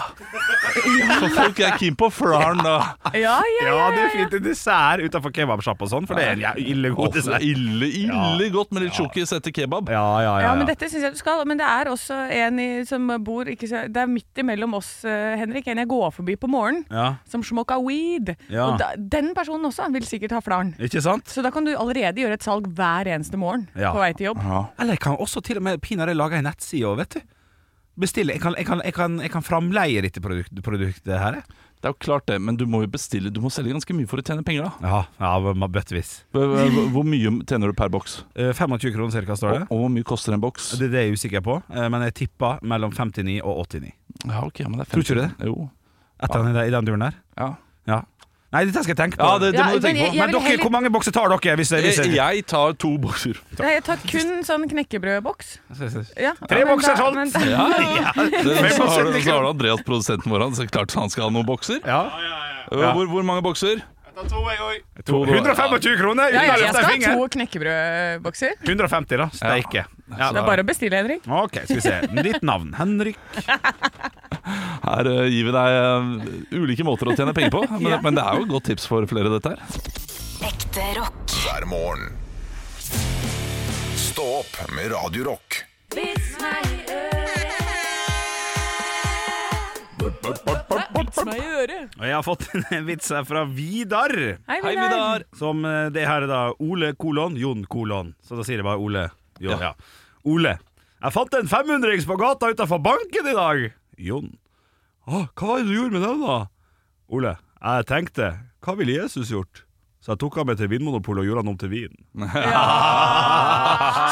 For 1.20 1.28
folk 1.32 1.60
er 1.64 1.76
keen 1.78 1.94
på 1.98 2.08
flaren, 2.12 2.60
da. 2.64 2.74
Ja, 3.14 3.36
ja, 3.40 3.64
Ja, 3.68 3.84
det 3.94 4.02
er 4.04 4.10
fint. 4.14 4.34
En 4.38 4.44
dessert 4.44 5.02
utenfor 5.04 5.32
kebabsjappa 5.34 5.86
og 5.86 5.90
sånn, 5.92 6.06
for 6.08 6.18
det 6.18 6.26
er 6.26 6.40
en 6.52 6.58
ille 6.60 6.90
god 6.94 7.10
er 7.12 7.16
dessert. 7.18 7.44
ille, 7.46 7.88
ille 8.04 8.48
godt 8.54 8.74
med 8.74 8.84
litt 8.86 8.96
sjokkis 8.98 9.32
etter 9.36 9.54
kebab. 9.54 9.88
Ja, 9.92 10.02
ja, 10.02 10.24
ja. 10.24 10.34
Ja, 10.34 10.48
ja. 10.50 10.54
men 10.58 10.68
dette 10.68 10.88
syns 10.90 11.06
jeg 11.06 11.14
du 11.16 11.20
skal. 11.20 11.44
Men 11.48 11.60
det 11.60 11.68
er 11.68 11.90
også 11.92 12.18
en 12.34 12.60
i, 12.62 12.68
som 12.88 13.08
bor 13.24 13.48
ikke 13.50 13.68
så, 13.70 13.84
Det 13.92 14.02
er 14.04 14.10
midt 14.10 14.42
imellom 14.44 14.74
oss, 14.80 14.90
eh, 15.08 15.34
Henrik. 15.40 15.68
En 15.72 15.80
jeg 15.82 15.88
går 15.90 16.10
forbi 16.18 16.36
på 16.40 16.50
morgenen, 16.50 16.84
ja. 16.92 17.06
som 17.30 17.42
smoker 17.46 17.80
weed. 17.84 18.34
Ja. 18.52 18.66
Og 18.68 18.78
da, 18.82 18.92
den 18.98 19.32
personen 19.36 19.68
også 19.70 19.88
vil 19.94 20.06
sikkert 20.08 20.34
ha 20.36 20.42
flaren. 20.44 20.74
Ikke 20.82 21.00
sant? 21.04 21.28
Så 21.30 21.42
da 21.44 21.50
kan 21.54 21.64
du 21.66 21.72
allerede 21.76 22.20
gjøre 22.20 22.38
et 22.38 22.44
salg 22.46 22.68
hver 22.74 23.08
eneste 23.14 23.38
morgen 23.40 23.68
Ja. 23.78 23.92
på 23.94 24.02
vei 24.02 24.12
til 24.12 24.30
jobb. 24.32 24.42
Ja. 24.44 24.64
Eller 24.80 24.98
jeg 24.98 25.04
kan 25.06 25.16
også 25.20 25.42
til 25.44 25.58
og 25.60 25.66
med 25.66 25.80
pinadø 25.84 26.12
lage 26.16 26.33
en 26.38 26.48
nettside 26.48 26.88
òg, 26.90 26.98
vet 27.02 27.18
du. 27.18 27.34
Bestille. 28.00 28.34
Jeg 28.34 28.42
kan, 28.42 28.56
jeg 28.58 28.66
kan, 28.66 28.80
jeg 28.82 28.94
kan, 28.96 29.20
jeg 29.22 29.30
kan 29.30 29.44
framleie 29.46 30.02
dette 30.02 30.22
produkt, 30.22 30.50
produktet 30.66 31.14
her. 31.14 31.38
jeg. 31.38 31.60
Det 31.84 31.90
er 31.90 31.92
jo 31.92 32.00
klart 32.00 32.24
det, 32.26 32.38
men 32.40 32.56
du 32.56 32.62
må 32.64 32.78
jo 32.80 32.88
bestille 32.88 33.28
Du 33.28 33.42
må 33.44 33.50
selge 33.52 33.74
ganske 33.74 33.92
mye 33.92 34.08
for 34.08 34.16
å 34.16 34.24
tjene 34.24 34.40
penger, 34.46 34.70
da. 34.70 34.88
Ja, 34.88 35.00
ja 35.20 35.68
bøttevis. 35.68 36.12
Hvor 36.32 37.04
mye 37.04 37.32
tjener 37.44 37.68
du 37.68 37.76
per 37.76 37.90
boks? 37.92 38.22
Eh, 38.32 38.54
25 38.56 38.94
kroner 38.94 39.26
ca. 39.28 39.36
står 39.36 39.52
det. 39.52 39.66
og 39.68 39.82
hvor 39.82 39.92
mye 39.92 40.06
koster 40.08 40.32
en 40.32 40.40
boks? 40.40 40.70
Det 40.80 40.88
er 40.88 40.94
det 40.94 41.02
jeg 41.02 41.12
er 41.12 41.18
usikker 41.20 41.44
på, 41.44 41.58
eh, 41.68 41.88
men 41.92 42.06
jeg 42.08 42.16
tippa 42.22 42.54
mellom 42.64 42.94
59 42.96 43.36
og 43.44 43.60
89. 43.66 43.92
Ja, 44.24 44.40
ok, 44.40 44.64
men 44.64 44.80
det 44.80 44.86
er 44.86 44.90
Tror 44.94 45.04
ikke 45.04 45.18
du 45.18 45.20
det? 45.20 45.28
Jo. 45.44 45.68
Etter 46.24 46.48
ja. 46.48 46.64
i 46.64 46.72
den 46.72 46.88
duren 46.88 47.04
der. 47.04 47.20
Ja. 47.36 47.50
Nei, 48.54 48.60
dette 48.68 48.82
skal 48.84 48.92
jeg 48.94 48.98
tenke 49.00 49.18
på. 49.18 49.26
ja 49.26 49.38
det, 49.42 49.48
det 49.52 49.58
Ja, 49.58 49.64
må 49.66 49.80
du 49.80 49.86
tenke 49.86 49.98
på. 49.98 50.04
jeg 50.04 50.14
men 50.14 50.30
vil 50.30 50.34
dere, 50.38 50.42
heller- 50.46 50.62
hvor 50.64 50.72
mange 50.76 50.90
bokser 50.94 51.12
tar 51.16 51.28
dere? 51.34 51.56
Hvis, 51.58 51.70
hvis 51.74 51.98
Jeg, 51.98 52.06
jeg, 52.06 52.14
jeg 52.14 52.46
tar 52.46 52.72
to 52.78 52.90
bokser. 53.02 53.40
Nei, 53.58 53.72
Jeg 53.74 53.84
tar 53.84 53.96
kun 54.06 54.30
sånn 54.46 54.68
knekkebrødboks. 54.70 55.48
Ja, 56.16 56.32
Tre 56.48 56.60
men 56.64 56.70
bokser 56.70 56.94
da- 56.94 57.02
solgt! 57.02 57.16
men- 57.18 57.50
Ja, 57.50 58.12
Det, 58.14 58.72
så, 58.76 58.86
har, 58.86 59.10
75 59.10 59.24
så 59.24 59.30
har 59.34 59.42
du 59.42 59.48
Andreas, 59.50 59.82
produsenten 59.82 60.30
vår, 60.30 60.40
han, 60.46 60.54
så 60.54 60.66
klart 60.70 60.94
han 60.94 61.10
skal 61.10 61.24
ha 61.24 61.30
noen 61.30 61.46
bokser. 61.46 61.80
Ja. 61.84 62.02
Hvor, 62.70 63.06
hvor 63.10 63.22
mange 63.26 63.42
bokser? 63.42 63.82
To, 64.14 65.24
125 65.26 65.96
kroner! 65.98 66.30
Ja, 66.30 66.42
ja, 66.46 66.56
jeg 66.62 66.70
skal 66.70 66.86
ha 66.86 67.14
to 67.18 67.26
knekkebrødbokser. 67.34 68.54
150, 68.62 69.18
da. 69.18 69.26
Steike. 69.34 69.82
Ja. 70.14 70.28
Det 70.30 70.38
er 70.38 70.46
bare 70.46 70.62
å 70.62 70.68
bestille, 70.68 71.00
Henrik. 71.00 71.26
Ok, 71.26 71.58
skal 71.64 71.80
vi 71.80 71.82
se. 71.82 71.96
Ditt 72.22 72.44
navn? 72.46 72.70
Henrik. 72.78 73.18
Her 74.84 75.08
uh, 75.08 75.24
gir 75.32 75.48
vi 75.48 75.54
deg 75.56 75.78
uh, 75.80 76.60
ulike 76.60 76.86
måter 76.86 77.10
å 77.10 77.16
tjene 77.16 77.34
penger 77.36 77.54
på, 77.56 77.64
men, 77.74 77.90
Ja. 77.96 78.00
men 78.04 78.18
det 78.18 78.24
er 78.26 78.38
jo 78.38 78.46
et 78.46 78.54
godt 78.54 78.68
tips 78.70 78.86
for 78.90 79.08
flere, 79.10 79.32
dette 79.34 79.54
her. 79.56 79.82
Ekte 80.44 80.86
rock. 81.00 81.36
hver 81.42 81.66
morgen. 81.70 82.14
Stå 83.98 84.30
opp 84.44 84.60
med 84.76 84.92
Radio 84.94 85.30
Rock. 85.32 85.64
Vits 85.96 86.34
meg 86.42 87.23
i 91.22 91.40
øret. 91.40 91.94
Og 91.98 92.04
jeg 92.08 92.14
har 92.16 92.24
fått 92.26 92.46
en 92.76 92.86
vits 92.88 93.10
her 93.14 93.24
fra 93.28 93.44
Vidar. 93.48 94.14
Hei, 94.14 94.60
Hei, 94.60 94.60
Vidar. 94.74 94.90
Vidar! 94.90 95.26
Som 95.38 95.64
eh, 95.68 95.88
det 95.94 96.06
her 96.08 96.26
er 96.26 96.30
da 96.30 96.42
Ole 96.62 96.94
kolon 96.98 97.36
Jon 97.40 97.64
kolon. 97.70 98.14
Så 98.24 98.38
da 98.38 98.46
sier 98.46 98.62
jeg 98.62 98.66
bare 98.66 98.82
Ole. 98.82 99.08
Jo, 99.42 99.56
ja. 99.60 99.72
Ole. 100.24 100.56
Jeg 101.04 101.12
fant 101.12 101.34
en 101.36 101.50
500-rings 101.50 102.06
på 102.08 102.16
gata 102.16 102.48
utenfor 102.54 102.80
banken 102.84 103.28
i 103.28 103.36
dag. 103.36 103.66
Jon. 104.00 104.32
Å, 105.04 105.26
hva 105.36 105.50
var 105.50 105.60
det 105.60 105.68
du 105.68 105.74
gjorde 105.76 105.98
med 105.98 106.06
den, 106.06 106.22
da? 106.24 106.38
Ole. 107.12 107.34
Jeg 107.60 107.86
tenkte, 107.90 108.30
hva 108.64 108.72
ville 108.78 108.96
Jesus 108.96 109.28
gjort? 109.32 109.64
Så 110.04 110.12
jeg 110.12 110.20
tok 110.20 110.34
han 110.36 110.48
med 110.50 110.58
til 110.60 110.68
Vinmonopolet 110.68 111.22
og 111.22 111.28
gjorde 111.30 111.40
han 111.44 111.50
om 111.54 111.58
til 111.60 111.70
vin. 111.72 111.94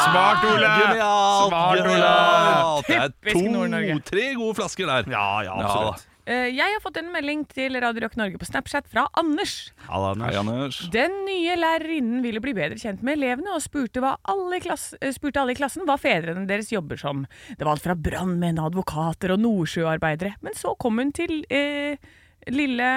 Smart, 0.05 0.41
Ole! 0.49 0.69
Genialt! 0.79 1.51
Smart, 1.51 1.77
Ole! 1.77 1.83
genialt. 1.85 2.87
Det 2.87 2.97
er 2.97 3.09
to, 3.29 3.99
tre 4.07 4.25
gode 4.39 4.55
flasker 4.57 4.89
der. 4.89 5.05
Ja, 5.13 5.27
ja, 5.45 5.53
absolutt. 5.53 6.01
Eh, 6.01 6.12
Jeg 6.23 6.71
har 6.71 6.79
fått 6.79 6.95
en 7.01 7.09
melding 7.11 7.41
til 7.51 7.75
Radio 7.83 8.05
Rock 8.05 8.13
Norge 8.15 8.39
på 8.39 8.47
Snapchat 8.47 8.85
fra 8.87 9.09
Anders. 9.19 9.73
Halla, 9.89 10.13
Hei, 10.15 10.29
Anders. 10.39 10.39
Anders. 10.39 10.77
Den 10.93 11.17
nye 11.27 11.57
lærerinnen 11.59 12.21
ville 12.23 12.39
bli 12.43 12.53
bedre 12.55 12.77
kjent 12.79 13.03
med 13.03 13.17
elevene 13.17 13.51
og 13.51 13.63
spurte, 13.65 13.99
hva 13.99 14.13
alle, 14.31 14.61
i 14.61 14.69
eh, 14.71 15.11
spurte 15.11 15.41
alle 15.41 15.51
i 15.51 15.59
klassen 15.59 15.83
hva 15.89 15.97
fedrene 15.99 16.45
deres 16.47 16.71
jobber 16.71 17.01
som. 17.01 17.25
Det 17.51 17.67
var 17.67 17.73
alt 17.75 17.83
fra 17.83 17.97
brannmenn, 17.99 18.61
advokater 18.63 19.35
og 19.35 19.43
nordsjøarbeidere. 19.43 20.37
Men 20.45 20.55
så 20.55 20.77
kom 20.79 21.01
hun 21.03 21.11
til 21.11 21.41
eh, 21.51 21.99
lille 22.47 22.93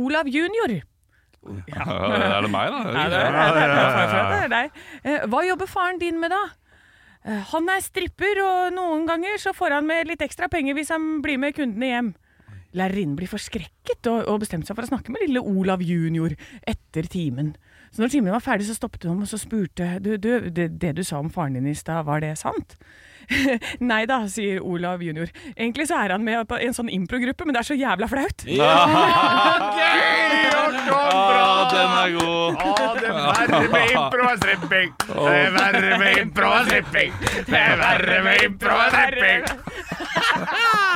Olav 0.00 0.32
junior. 0.32 0.78
Ja, 1.68 1.84
er 1.84 2.40
det 2.46 2.50
meg, 2.54 2.72
da? 2.72 2.80
Ja, 2.96 3.04
det 3.10 3.20
er, 3.20 3.36
det 3.36 3.44
er, 3.44 3.52
det 3.52 3.68
er, 3.68 4.26
det 4.32 4.40
er 4.46 4.50
deg. 4.56 4.82
Eh, 5.04 5.28
Hva 5.28 5.44
jobber 5.44 5.68
faren 5.68 6.00
din 6.00 6.20
med, 6.22 6.32
da? 6.32 6.40
Eh, 7.26 7.44
Han 7.52 7.68
er 7.68 7.84
stripper, 7.84 8.40
og 8.46 8.72
noen 8.78 9.04
ganger 9.10 9.36
så 9.42 9.52
får 9.52 9.76
han 9.76 9.88
med 9.92 10.08
litt 10.08 10.24
ekstra 10.24 10.48
penger 10.48 10.78
hvis 10.78 10.94
han 10.94 11.18
blir 11.20 11.36
med 11.42 11.58
kundene 11.58 11.92
hjem. 11.92 12.12
Lærerinnen 12.78 13.16
blir 13.18 13.28
forskrekket 13.30 14.08
og, 14.10 14.24
og 14.30 14.40
bestemte 14.44 14.70
seg 14.70 14.78
for 14.78 14.86
å 14.86 14.92
snakke 14.94 15.12
med 15.12 15.26
lille 15.26 15.42
Olav 15.44 15.84
junior 15.84 16.34
etter 16.68 17.08
timen. 17.12 17.54
Så 17.92 18.00
når 18.00 18.08
timen 18.14 18.32
var 18.32 18.40
ferdig, 18.40 18.64
så 18.66 18.74
stoppet 18.76 19.04
hun 19.04 19.20
og 19.20 19.28
så 19.28 19.36
spurte 19.36 19.98
du, 20.00 20.14
du, 20.16 20.48
det, 20.48 20.70
det 20.80 20.94
du 20.96 21.02
sa 21.04 21.18
om 21.20 21.28
faren 21.32 21.58
din 21.58 21.68
i 21.68 21.76
stad, 21.76 22.06
var 22.08 22.22
det 22.24 22.38
sant? 22.40 22.78
Nei 23.92 24.06
da, 24.08 24.22
sier 24.32 24.62
Olav 24.64 25.02
junior. 25.04 25.28
Egentlig 25.52 25.86
så 25.90 26.00
er 26.00 26.14
han 26.16 26.24
med 26.24 26.48
på 26.48 26.56
en 26.56 26.72
sånn 26.76 26.88
improgruppe, 26.92 27.44
men 27.44 27.52
det 27.54 27.60
er 27.60 27.68
så 27.68 27.76
jævla 27.76 28.08
flaut. 28.08 28.46
Ja, 28.48 28.72
den 31.72 31.92
er 32.00 32.16
god. 32.16 32.56
Ah, 32.62 32.96
det 32.96 33.08
er 33.08 33.14
verre 33.18 33.68
med 33.72 33.92
impro 33.92 34.28
enn 34.30 34.40
stripping. 34.40 34.88
Det 35.12 35.36
er 35.36 35.52
verre 35.58 36.00
med 36.00 36.22
impro 36.24 36.54
enn 36.56 36.70
stripping. 36.70 37.12
Det 37.50 37.60
er 37.60 37.76
verre 37.84 38.18
med 38.24 38.48
impro 38.48 38.80
enn 38.86 38.96
stripping. 38.96 39.42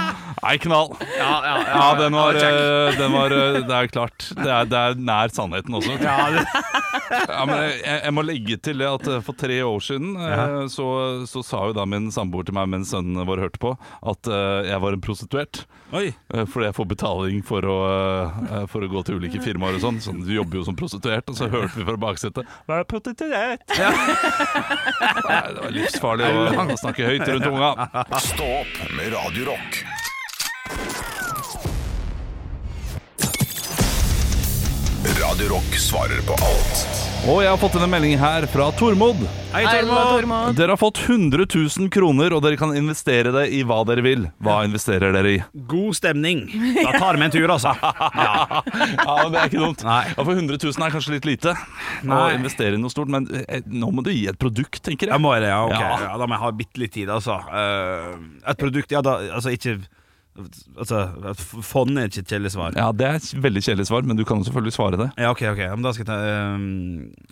Nei, 0.46 0.58
knall. 0.62 0.92
Ja, 1.18 1.42
ja, 1.42 1.54
Ja, 1.74 1.94
den 1.98 2.14
var, 2.14 2.34
eh, 2.34 2.98
den 2.98 3.12
var 3.12 3.32
eh, 3.34 3.60
Det 3.66 3.74
er 3.74 3.88
klart. 3.90 4.28
Det 4.36 4.46
er, 4.46 4.68
det 4.70 4.78
er 4.78 5.00
nær 5.08 5.32
sannheten 5.34 5.74
også. 5.74 5.96
Ja, 5.98 6.30
det, 6.30 6.44
Ja, 7.06 7.42
men 7.46 7.60
jeg, 7.62 7.98
jeg 8.02 8.12
må 8.14 8.22
legge 8.26 8.56
til 8.62 8.80
det 8.82 8.86
at 8.86 9.08
eh, 9.10 9.20
for 9.26 9.38
tre 9.38 9.58
år 9.66 9.82
siden 9.82 10.14
så, 10.70 10.86
så 11.28 11.42
sa 11.46 11.64
jo 11.68 11.74
da 11.76 11.84
min 11.88 12.08
samboer 12.14 12.46
til 12.46 12.54
meg 12.56 12.70
mens 12.70 12.90
sønnen 12.94 13.26
vår 13.26 13.42
hørte 13.44 13.60
på, 13.62 13.72
at 14.06 14.30
jeg 14.66 14.78
var 14.82 14.94
en 14.94 15.02
prostituert. 15.02 15.64
Oi. 15.94 16.08
Fordi 16.50 16.66
jeg 16.66 16.76
får 16.76 16.88
betaling 16.90 17.42
for 17.46 17.66
å, 17.70 17.76
for 18.70 18.86
å 18.86 18.90
gå 18.90 19.02
til 19.06 19.20
ulike 19.20 19.42
firmaer 19.42 19.78
og 19.78 19.84
sånn. 19.84 20.00
Så 20.02 20.14
Du 20.18 20.32
jobber 20.34 20.60
jo 20.60 20.66
som 20.66 20.78
prostituert, 20.78 21.30
og 21.30 21.38
så 21.38 21.50
hørte 21.52 21.74
vi 21.78 21.86
fra 21.86 21.98
baksetet 22.06 22.56
Hva 22.66 22.80
er 22.82 22.88
prostituert? 22.90 23.66
Nei, 23.76 25.44
det 25.52 25.62
var 25.62 25.76
livsfarlig 25.78 26.32
å, 26.32 26.66
snakke 26.82 27.12
høyt 27.12 27.28
rundt 27.30 27.50
unga. 27.52 27.72
Stå 28.30 28.50
opp 28.62 28.82
med 28.98 29.14
Radio 29.14 29.56
Radio 35.36 35.50
Rock 35.52 35.74
svarer 35.76 36.22
på 36.24 36.32
alt 36.32 36.78
Og 37.28 37.42
jeg 37.44 37.50
har 37.50 37.58
fått 37.60 37.74
en 37.76 37.90
melding 37.92 38.14
her 38.16 38.46
fra 38.48 38.70
Tormod. 38.72 39.18
Hei, 39.52 39.66
Tormod! 39.68 39.98
Tormod. 40.14 40.54
Dere 40.56 40.72
har 40.72 40.80
fått 40.80 41.02
100 41.02 41.44
000 41.44 41.90
kroner, 41.92 42.32
og 42.32 42.40
dere 42.40 42.56
kan 42.56 42.72
investere 42.78 43.34
det 43.34 43.42
i 43.52 43.58
hva 43.66 43.82
dere 43.84 44.00
vil. 44.06 44.24
Hva 44.40 44.62
investerer 44.64 45.12
dere 45.12 45.34
i? 45.34 45.42
God 45.68 45.98
stemning. 45.98 46.46
Da 46.78 46.94
tar 46.96 47.20
vi 47.20 47.26
en 47.26 47.34
tur, 47.34 47.52
altså. 47.52 47.74
Ja. 47.82 48.62
Ja, 48.62 49.16
Det 49.28 49.42
er 49.42 49.50
ikke 49.50 49.60
dumt. 49.60 49.84
Nei. 49.84 50.00
For 50.14 50.32
100 50.32 50.56
000 50.56 50.86
er 50.86 50.96
kanskje 50.96 51.16
litt 51.18 51.28
lite 51.28 51.52
å 52.06 52.22
investere 52.32 52.78
i 52.78 52.80
noe 52.80 52.94
stort, 52.94 53.12
men 53.12 53.28
eh, 53.44 53.60
nå 53.68 53.92
må 53.92 54.06
du 54.06 54.14
gi 54.14 54.24
et 54.32 54.40
produkt, 54.40 54.80
tenker 54.88 55.10
jeg. 55.10 55.18
Jeg 55.18 55.24
må 55.26 55.34
det, 55.36 55.52
ja. 55.52 55.60
ok 55.66 55.76
Ja. 55.76 55.92
ja. 56.06 56.16
Da 56.16 56.30
må 56.30 56.38
jeg 56.38 56.44
ha 56.46 56.52
bitte 56.62 56.80
litt 56.86 56.96
tid, 56.96 57.12
altså. 57.12 57.42
Eh, 57.52 58.16
et 58.54 58.62
produkt 58.64 58.96
Ja, 58.96 59.04
da 59.04 59.18
Altså, 59.26 59.52
ikke 59.52 59.82
Altså, 60.36 61.00
fond 61.64 61.96
er 61.98 62.10
ikke 62.10 62.22
et 62.24 62.32
kjedelig 62.34 62.52
svar. 62.52 62.74
Ja, 62.76 62.90
Det 62.92 63.06
er 63.06 63.18
et 63.20 63.28
veldig 63.46 63.62
kjedelig 63.64 63.86
svar, 63.88 64.06
men 64.08 64.18
du 64.18 64.24
kan 64.28 64.40
jo 64.40 64.48
selvfølgelig 64.48 64.74
svare 64.76 65.00
det. 65.00 65.08
Ja, 65.16 65.30
ok, 65.32 65.42
ok 65.52 65.62
Men 65.72 65.86
da 65.86 65.92
ta 65.96 66.16
um, 66.54 66.66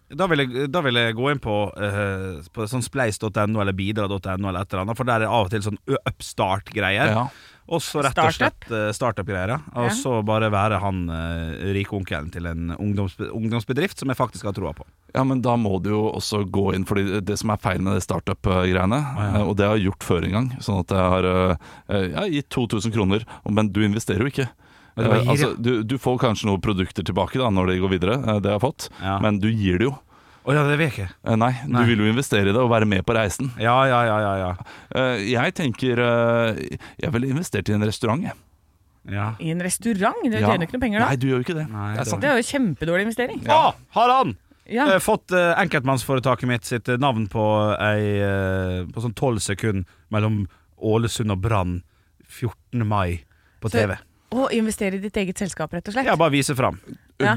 da, 0.08 0.28
vil 0.30 0.44
jeg, 0.44 0.68
da 0.72 0.80
vil 0.86 1.00
jeg 1.00 1.16
gå 1.18 1.30
inn 1.32 1.42
på, 1.44 1.56
uh, 1.76 2.40
på 2.54 2.68
sånn 2.70 2.84
spleis.no 2.84 3.30
eller 3.60 3.76
bidra.no 3.76 4.16
eller 4.20 4.60
et 4.64 4.72
eller 4.72 4.84
annet, 4.86 4.96
for 4.96 5.08
der 5.08 5.20
er 5.20 5.26
det 5.26 5.32
av 5.32 5.48
og 5.48 5.52
til 5.52 5.66
sånn 5.66 5.80
upstart-greier. 6.00 7.12
Ja. 7.12 7.26
Og 7.68 7.80
så 7.80 8.02
rett 8.04 8.18
og 8.20 8.34
slett 8.36 8.66
eh, 8.70 8.90
startup-greier. 8.92 9.48
ja. 9.54 9.58
Og 9.74 9.86
Ja. 9.88 9.94
så 9.96 10.18
bare 10.26 10.50
være 10.52 10.78
han 10.82 11.08
uh, 11.08 11.72
rike 11.72 11.96
onkelen 11.96 12.30
til 12.30 12.44
en 12.46 12.74
ungdoms, 12.76 13.16
ungdomsbedrift 13.18 13.98
som 13.98 14.08
jeg 14.12 14.18
faktisk 14.18 14.44
har 14.44 14.52
troa 14.52 14.74
på. 14.76 14.84
Ja, 15.14 15.22
men 15.24 15.40
da 15.40 15.54
må 15.56 15.78
du 15.82 15.90
jo 15.90 16.02
også 16.12 16.42
gå 16.50 16.74
inn, 16.74 16.84
Fordi 16.84 17.20
det 17.24 17.38
som 17.38 17.50
er 17.54 17.56
feil 17.62 17.80
med 17.80 17.94
det 17.96 18.02
startup-greiene, 18.04 18.98
ja. 19.00 19.30
eh, 19.38 19.42
og 19.48 19.56
det 19.56 19.66
har 19.68 19.76
jeg 19.78 19.88
gjort 19.88 20.04
før 20.04 20.24
en 20.28 20.36
gang, 20.36 20.50
sånn 20.60 20.80
at 20.84 20.92
jeg 20.92 21.14
har 21.14 21.24
eh, 21.30 22.10
ja, 22.12 22.26
gitt 22.28 22.50
2000 22.50 22.92
kroner, 22.92 23.24
men 23.48 23.72
du 23.72 23.80
investerer 23.84 24.20
jo 24.26 24.32
ikke. 24.34 24.48
Du 24.50 25.02
Eh, 25.02 25.26
altså, 25.26 25.56
du, 25.58 25.82
du 25.82 25.96
får 25.98 26.20
kanskje 26.22 26.46
noen 26.46 26.60
produkter 26.62 27.02
tilbake 27.02 27.40
da 27.40 27.48
når 27.50 27.72
de 27.72 27.80
går 27.82 27.90
videre, 27.96 28.14
det 28.22 28.42
det 28.44 28.50
har 28.52 28.60
jeg 28.60 28.62
fått, 28.62 28.90
Ja. 29.02 29.16
men 29.18 29.40
du 29.42 29.48
gir 29.50 29.78
det 29.80 29.88
jo. 29.88 29.94
Å 30.44 30.52
ja, 30.52 30.62
det 30.68 30.74
vet 30.76 30.90
jeg 30.92 30.92
ikke. 31.06 31.14
Eh, 31.24 31.36
Nei, 31.40 31.52
Nei. 31.66 31.82
du 31.84 31.88
vil 31.88 32.02
jo 32.04 32.08
investere 32.12 32.50
i 32.50 32.52
det 32.52 32.60
og 32.60 32.68
være 32.68 32.84
med 32.88 33.04
på 33.08 33.14
reisen. 33.16 33.48
Ja, 33.56 33.78
ja, 33.88 34.02
ja, 34.04 34.16
ja. 34.20 34.32
ja. 34.42 34.50
Eh, 34.94 35.22
Jeg 35.32 35.54
tenker 35.56 36.02
eh, 36.04 36.78
Jeg 37.00 37.12
ville 37.14 37.30
investert 37.32 37.68
i 37.68 37.72
en 37.72 37.86
restaurant, 37.88 38.22
jeg. 38.28 38.34
ja. 39.10 39.30
I 39.40 39.50
en 39.54 39.60
restaurant? 39.64 40.20
Du 40.22 40.36
Ja. 40.36 40.50
tjener 40.50 40.66
ikke 40.68 40.76
noe 40.76 40.84
penger 40.84 41.00
da. 41.00 41.06
Nei, 41.08 41.16
du 41.16 41.26
gjør 41.30 41.40
jo 41.40 41.46
ikke 41.46 41.56
det. 41.62 41.66
Nei, 41.72 41.90
det 41.94 42.00
er 42.04 42.10
sant. 42.10 42.20
Det 42.20 42.28
er 42.30 42.36
jo 42.42 42.48
kjempedårlig 42.50 43.06
investering. 43.08 43.40
Å, 43.48 43.74
har 43.96 44.12
han! 44.18 44.36
Ja. 44.68 44.86
Eh, 44.94 45.00
fått 45.04 45.32
eh, 45.36 45.50
enkeltmannsforetaket 45.60 46.48
mitt 46.48 46.64
sitt 46.64 46.88
eh, 46.88 46.96
navn 47.00 47.26
på 47.28 47.42
ei 47.84 48.04
eh, 48.24 48.84
På 48.92 49.02
sånn 49.04 49.12
tolv 49.16 49.40
sekunder 49.44 49.84
mellom 50.12 50.46
Ålesund 50.80 51.32
og 51.32 51.40
Brann 51.44 51.82
14. 52.28 52.84
mai 52.88 53.24
på 53.60 53.68
Så- 53.72 53.80
TV. 53.80 53.96
Å 54.34 54.48
investere 54.56 54.96
i 54.96 54.98
ditt 55.04 55.14
eget 55.20 55.38
selskap, 55.38 55.72
rett 55.72 55.86
og 55.88 55.94
slett. 55.94 56.08
Ja, 56.08 56.16
bare 56.16 56.32
vise 56.32 56.56
fram. 56.58 56.80
Ja. 57.24 57.36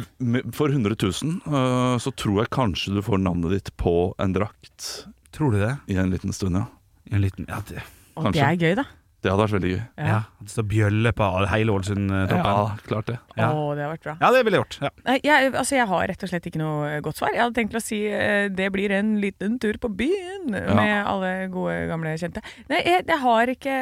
For 0.56 0.74
100 0.74 0.96
000 1.00 1.38
eh, 1.48 1.98
så 2.04 2.14
tror 2.16 2.42
jeg 2.44 2.52
kanskje 2.56 2.96
du 2.98 3.02
får 3.06 3.22
navnet 3.24 3.56
ditt 3.58 3.72
på 3.80 3.94
en 4.22 4.36
drakt 4.36 5.08
Tror 5.36 5.54
du 5.54 5.60
det? 5.62 5.74
i 5.92 5.98
en 6.02 6.10
liten 6.14 6.34
stund, 6.34 6.58
ja. 6.58 6.66
I 7.12 7.16
en 7.18 7.22
liten 7.24 7.46
Ja, 7.50 7.62
det, 7.70 7.84
Og 8.18 8.32
det 8.34 8.42
er 8.42 8.58
gøy, 8.58 8.74
da. 8.80 8.88
Det 9.28 9.34
hadde 9.36 9.44
vært 9.44 9.56
veldig 9.58 9.72
gøy. 9.76 9.82
ja. 10.08 10.18
det 10.48 10.52
står 10.54 10.66
bjølle 10.72 11.12
på 11.18 11.26
all- 11.28 11.48
hele 11.52 11.74
Ålesund-toppen. 11.76 12.46
Ja, 12.48 12.78
klart 12.88 13.08
det. 13.12 13.18
Ja. 13.36 13.50
Å, 13.52 13.64
det 13.76 13.84
har 13.84 13.90
vært 13.92 14.04
bra. 14.08 14.14
Ja, 14.22 14.30
det 14.32 14.44
ville 14.48 14.58
jeg 14.58 14.64
gjort. 14.64 14.78
Ja. 14.86 14.90
Nei, 15.10 15.16
jeg, 15.28 15.50
altså, 15.52 15.76
jeg 15.76 15.88
har 15.92 16.06
rett 16.08 16.24
og 16.24 16.30
slett 16.32 16.48
ikke 16.48 16.62
noe 16.62 16.88
eh, 16.94 17.02
godt 17.04 17.20
svar. 17.20 17.34
Jeg 17.36 17.44
hadde 17.44 17.58
tenkt 17.60 17.76
å 17.76 17.82
si 17.84 18.00
eh, 18.08 18.48
det 18.54 18.70
blir 18.74 18.94
en 18.96 19.10
liten 19.22 19.58
tur 19.60 19.76
på 19.84 19.92
byen 20.00 20.48
med 20.56 20.94
alle 21.12 21.32
gode, 21.52 21.76
gamle 21.92 22.14
kjente. 22.22 22.42
Nei, 22.72 22.80
jeg, 22.88 23.04
jeg 23.12 23.20
har 23.26 23.52
ikke 23.52 23.76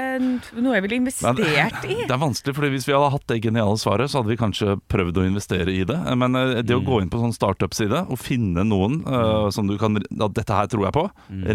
noe 0.58 0.74
jeg 0.80 0.86
ville 0.88 1.00
investert 1.04 1.40
i. 1.40 2.00
Det 2.10 2.14
er 2.16 2.22
vanskelig, 2.22 2.56
for 2.58 2.68
Hvis 2.74 2.88
vi 2.90 2.96
hadde 2.98 3.12
hatt 3.14 3.28
det 3.30 3.40
geniale 3.46 3.78
svaret, 3.78 4.10
så 4.12 4.20
hadde 4.24 4.34
vi 4.34 4.40
kanskje 4.42 4.76
prøvd 4.92 5.22
å 5.22 5.28
investere 5.30 5.70
i 5.76 5.84
det. 5.88 6.00
Men 6.18 6.36
eh, 6.42 6.56
det 6.66 6.74
å 6.76 6.82
Mm. 6.82 6.90
gå 6.90 6.98
inn 7.02 7.10
på 7.14 7.18
sånn 7.22 7.34
startup-side 7.34 8.02
og 8.12 8.20
finne 8.22 8.62
noen 8.68 9.00
eh, 9.06 9.50
som 9.54 9.66
du 9.70 9.78
kan 9.82 9.96
dette 10.02 10.54
her 10.54 10.68
tror 10.72 10.86
jeg 10.90 10.94
på, 10.98 11.06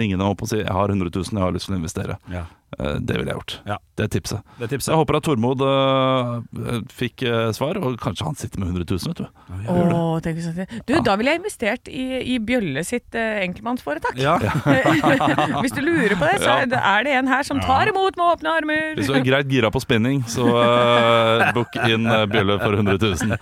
ringe 0.00 0.16
dem 0.18 0.26
opp 0.26 0.42
og 0.42 0.48
si 0.50 0.58
jeg 0.62 0.70
har 0.72 0.88
100 0.90 1.10
000, 1.12 1.34
jeg 1.36 1.44
har 1.44 1.52
lyst 1.54 1.68
til 1.68 1.76
å 1.76 1.78
investere. 1.78 2.16
Mm. 2.26 2.34
Ja. 2.38 2.44
Eh, 2.78 2.96
det 3.02 3.16
ville 3.18 3.32
jeg 3.32 3.38
gjort. 3.40 3.54
Ja. 3.66 3.76
Det 3.98 4.04
er 4.06 4.10
tipset. 4.14 4.42
Det 4.58 4.64
er 4.64 4.70
tipset. 4.70 4.92
jeg 4.92 4.98
håper 5.00 5.16
at 5.18 5.24
Tormod 5.26 5.62
uh, 5.66 6.78
fikk 6.94 7.24
uh, 7.26 7.50
svar, 7.52 7.76
og 7.82 7.96
kanskje 8.00 8.24
han 8.28 8.36
sitter 8.38 8.62
med 8.62 8.70
100 8.70 8.86
000, 8.86 9.10
vet 9.10 9.18
du. 9.18 9.26
Hvis 10.30 10.46
jeg- 10.56 10.82
du, 10.86 10.94
Da 11.04 11.16
ville 11.18 11.32
jeg 11.34 11.40
investert 11.42 11.88
i, 11.90 12.04
i 12.34 12.38
Bjølle 12.38 12.84
sitt 12.86 13.12
uh, 13.18 13.40
enkeltmannsforetak. 13.42 14.16
Ja. 14.16 14.36
Hvis 15.64 15.74
du 15.76 15.82
lurer 15.82 16.14
på 16.16 16.30
det, 16.30 16.38
så 16.44 16.48
Ja. 16.48 16.58
er 16.62 17.04
det- 17.04 17.16
en 17.20 17.26
her 17.28 17.42
som 17.42 17.60
tar 17.60 17.88
imot 17.90 18.16
med 18.16 18.24
åpne 18.38 18.54
armer. 18.60 18.94
Hvis 18.96 19.10
du 19.10 19.14
er 19.18 19.24
greit 19.26 19.48
gira 19.50 19.70
på 19.74 19.80
spinning, 19.82 20.22
så 20.30 20.46
uh, 20.46 21.50
book 21.52 21.74
inn 21.88 22.04
Bjølle 22.30 22.60
for 22.62 22.72
100 22.78 22.98
000. 23.26 23.36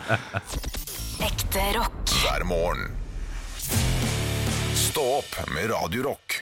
Ekte 1.29 1.69
rock. 1.77 2.17
hver 2.25 2.45
morgen. 2.49 2.88
Stå 4.98 5.06
opp 5.18 5.50
med 5.54 5.70
Radio 5.70 6.02
Rock. 6.02 6.32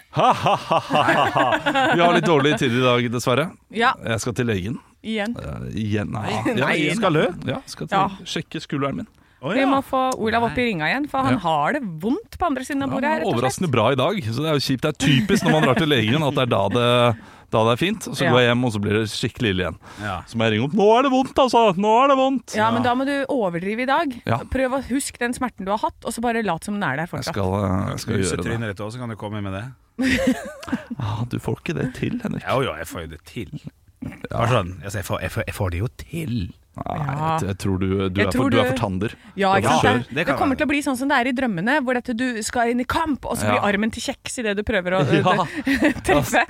Vi 1.94 2.00
har 2.00 2.14
litt 2.14 2.24
dårlig 2.24 2.54
tid 2.58 2.72
i 2.72 2.80
dag, 2.80 3.04
dessverre. 3.12 3.50
Ja, 3.68 3.90
Jeg 4.00 4.22
skal 4.22 4.32
til 4.38 4.48
legen. 4.48 4.78
igjen. 5.04 5.34
Uh, 5.36 5.66
igjen? 5.76 6.08
Nei. 6.14 6.30
Ja, 6.56 6.70
jeg 6.72 6.96
skal 6.96 7.12
lø. 7.12 7.26
Ja, 7.44 7.58
skal 7.68 7.90
til 7.90 7.98
Ja. 7.98 8.06
sjekke 8.24 8.62
skulderen 8.64 8.96
min. 9.02 9.06
Å, 9.44 9.52
Vi 9.52 9.66
må 9.68 9.82
få 9.84 10.00
Olav 10.24 10.46
opp 10.48 10.56
i 10.56 10.70
ringa 10.70 10.88
igjen, 10.88 11.04
for 11.10 11.20
han 11.26 11.34
Ja. 11.36 11.38
har 11.44 11.72
det 11.76 11.82
vondt 12.00 12.38
på 12.40 12.46
andre 12.48 12.64
siden 12.64 12.82
av 12.82 12.90
bordet 12.96 13.10
her. 13.10 13.18
rett 13.20 13.26
og 13.26 13.34
slett. 13.34 13.42
overraskende 13.44 13.70
bra 13.70 13.90
i 13.92 13.94
dag, 14.00 14.16
så 14.24 14.40
det 14.40 14.48
er 14.48 14.56
jo 14.56 14.64
kjipt. 14.70 14.80
Det 14.80 14.88
er 14.88 14.98
typisk 15.04 15.44
når 15.44 15.52
man 15.52 15.62
drar 15.68 15.74
til 15.76 15.88
legen 15.92 16.22
at 16.24 16.34
det 16.34 16.42
er 16.42 16.46
da 16.56 16.68
det, 16.72 17.16
da 17.50 17.62
det 17.68 17.72
er 17.76 17.80
fint. 17.80 18.08
Og 18.08 18.14
Så 18.16 18.24
Ja. 18.26 18.30
går 18.32 18.40
jeg 18.42 18.48
hjem, 18.50 18.64
og 18.64 18.72
så 18.72 18.80
blir 18.82 18.92
det 18.98 19.04
skikkelig 19.12 19.50
ille 19.54 19.62
igjen. 19.64 19.78
Ja. 20.02 20.16
Så 20.26 20.36
må 20.36 20.44
jeg 20.46 20.52
ringe 20.56 20.64
opp 20.68 20.74
'Nå 20.74 20.86
er 20.98 21.02
det 21.02 21.12
vondt, 21.12 21.34
altså! 21.38 21.62
Nå 21.76 21.92
er 22.04 22.08
det 22.08 22.16
vondt!' 22.18 22.54
Ja, 22.56 22.70
men 22.70 22.82
da 22.82 22.94
må 22.94 23.04
du 23.06 23.24
overdrive 23.28 23.82
i 23.82 23.86
dag. 23.86 24.22
Ja. 24.26 24.38
Prøv 24.38 24.72
å 24.78 24.82
huske 24.88 25.18
den 25.18 25.32
smerten 25.32 25.64
du 25.64 25.70
har 25.70 25.78
hatt, 25.78 26.00
og 26.04 26.12
så 26.12 26.20
bare 26.20 26.42
lat 26.42 26.64
som 26.64 26.74
den 26.74 26.82
er 26.82 26.96
der 26.96 27.08
Jeg 27.12 27.24
skal, 27.24 27.54
eh, 27.54 27.90
jeg 27.90 28.00
skal 28.00 28.14
gjøre 28.16 28.36
det. 28.36 28.44
trynet 28.46 28.76
ditt 28.76 28.80
òg, 28.86 28.92
så 28.92 28.98
kan 28.98 29.08
du 29.08 29.16
komme 29.16 29.42
med 29.42 29.52
det. 29.52 29.64
Ah, 30.98 31.24
du 31.28 31.38
får 31.38 31.60
ikke 31.60 31.74
det 31.74 31.94
til, 31.94 32.20
Henrik. 32.22 32.42
Jo, 32.48 32.60
jo, 32.62 32.72
jeg 32.76 32.86
får 32.86 33.00
jo 33.02 33.06
det 33.06 33.24
til. 33.24 33.60
Ja. 34.30 34.46
sånn, 34.46 34.82
altså, 34.82 34.98
jeg, 34.98 35.04
får, 35.04 35.20
jeg, 35.20 35.30
får, 35.30 35.42
jeg 35.46 35.54
får 35.54 35.70
det 35.70 35.78
jo 35.80 35.88
til. 35.98 36.52
Nei, 36.76 36.96
jeg, 37.40 37.48
jeg 37.48 37.56
tror 37.62 37.78
du, 37.80 37.86
du, 38.12 38.18
Jeg 38.20 38.26
er, 38.26 38.32
tror 38.34 38.42
for, 38.44 38.50
du 38.52 38.58
er 38.60 38.66
for 38.68 38.76
tander. 38.76 39.14
Ja, 39.40 39.54
ikke 39.56 39.70
Ja, 39.72 39.92
det 39.96 40.08
Det, 40.10 40.16
det 40.18 40.34
kommer 40.36 40.52
være. 40.52 40.58
til 40.60 40.66
å 40.66 40.70
bli 40.74 40.80
sånn 40.84 40.98
som 41.00 41.08
det 41.08 41.16
er 41.22 41.30
i 41.30 41.32
drømmene, 41.38 41.78
hvor 41.86 41.96
dette 41.96 42.12
du 42.18 42.26
skal 42.44 42.72
inn 42.74 42.82
i 42.84 42.84
kamp, 42.84 43.24
og 43.24 43.38
så 43.40 43.48
blir 43.48 43.56
Ja. 43.62 43.64
armen 43.70 43.90
til 43.94 44.04
kjeks 44.04 44.36
idet 44.42 44.56
du 44.58 44.62
prøver 44.66 44.98
å 44.98 45.00
Ja. 45.16 45.46
treffe. 46.06 46.44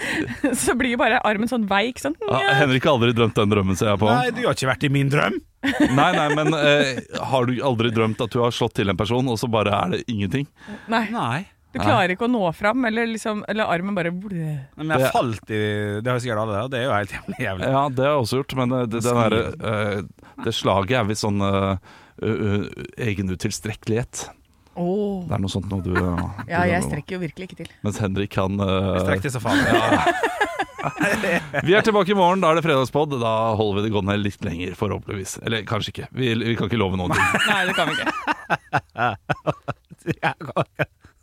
Så 0.59 0.75
blir 0.75 0.97
bare 0.99 1.21
armen 1.23 1.47
sånn 1.51 1.69
veik. 1.71 2.03
Sånn. 2.03 2.17
Ja, 2.27 2.57
Henrik 2.59 2.85
har 2.89 2.99
aldri 2.99 3.13
drømt 3.15 3.39
den 3.39 3.55
drømmen, 3.55 3.79
ser 3.79 3.93
jeg 3.95 4.03
på. 4.03 4.11
Nei, 4.11 4.31
du 4.35 4.43
har 4.49 4.55
ikke 4.59 4.73
vært 4.73 4.89
i 4.89 4.93
min 4.99 5.13
drøm. 5.15 5.39
Nei, 5.99 6.11
nei, 6.15 6.27
men 6.37 6.53
eh, 6.55 6.99
har 7.31 7.47
du 7.49 7.57
aldri 7.65 7.91
drømt 7.91 8.21
at 8.23 8.31
du 8.31 8.39
har 8.43 8.53
slått 8.55 8.77
til 8.79 8.91
en 8.93 8.97
person, 8.99 9.27
og 9.33 9.39
så 9.41 9.49
bare 9.51 9.73
er 9.75 9.95
det 9.97 10.03
ingenting? 10.13 10.47
Nei, 10.93 11.07
Nei. 11.11 11.47
Du 11.77 11.83
klarer 11.85 12.11
ikke 12.15 12.27
å 12.27 12.31
nå 12.33 12.43
fram, 12.57 12.81
eller, 12.89 13.05
liksom, 13.11 13.43
eller 13.51 13.65
armen 13.73 13.95
bare 13.97 14.11
Men 14.13 14.93
jeg 14.95 15.11
falt 15.15 15.47
i 15.53 15.55
Det 16.01 16.09
har 16.11 16.19
sikkert 16.23 16.41
alle, 16.45 16.57
og 16.67 16.71
det 16.73 16.79
er 16.81 16.85
jo 16.89 16.93
helt 16.95 17.13
jævlig. 17.17 17.37
jævlig. 17.47 17.65
Ja, 17.77 17.83
det 17.93 18.03
har 18.07 18.13
jeg 18.15 18.23
også 18.25 18.37
gjort, 18.41 18.53
men 18.61 18.67
det, 18.75 18.81
det, 18.97 19.03
der, 19.07 19.33
eh, 19.73 19.99
det 20.47 20.53
slaget 20.57 20.97
er 21.01 21.05
visst 21.11 21.25
sånn 21.27 21.41
uh, 21.45 21.75
egenutilstrekkelighet. 23.07 24.15
Oh. 24.77 25.25
Det 25.25 25.33
er 25.37 25.41
noe 25.41 25.49
sånt 25.53 25.69
noe 25.73 25.81
du 25.81 25.95
uh, 25.97 26.21
Ja, 26.45 26.61
du- 26.65 26.71
jeg 26.75 26.83
strekker 26.85 27.13
jo 27.17 27.21
virkelig 27.25 27.45
ikke 27.49 27.59
til. 27.63 27.71
Mens 27.87 27.99
Henrik 28.03 28.31
kan 28.37 28.53
uh, 28.61 28.99
Strekk 29.01 29.23
til 29.25 29.33
så 29.33 29.41
faen. 29.41 29.65
Vi 31.67 31.75
er 31.75 31.83
tilbake 31.83 32.11
i 32.13 32.17
morgen, 32.17 32.41
da 32.43 32.51
er 32.53 32.57
det 32.61 32.65
fredagspod. 32.67 33.11
Da 33.19 33.33
holder 33.59 33.77
vi 33.81 33.85
det 33.89 33.95
gående 33.97 34.15
litt 34.21 34.45
lenger, 34.47 34.75
forhåpentligvis. 34.79 35.33
Eller 35.43 35.65
kanskje 35.67 35.91
ikke. 35.95 36.07
Vi, 36.15 36.27
vi 36.45 36.55
kan 36.59 36.67
ikke 36.71 36.79
love 36.79 36.97
noen 37.01 37.11
ting. 37.17 37.27
Nei, 37.49 37.63
det 37.67 37.75
kan 37.75 37.87
vi 37.91 37.95
ikke. 37.97 38.11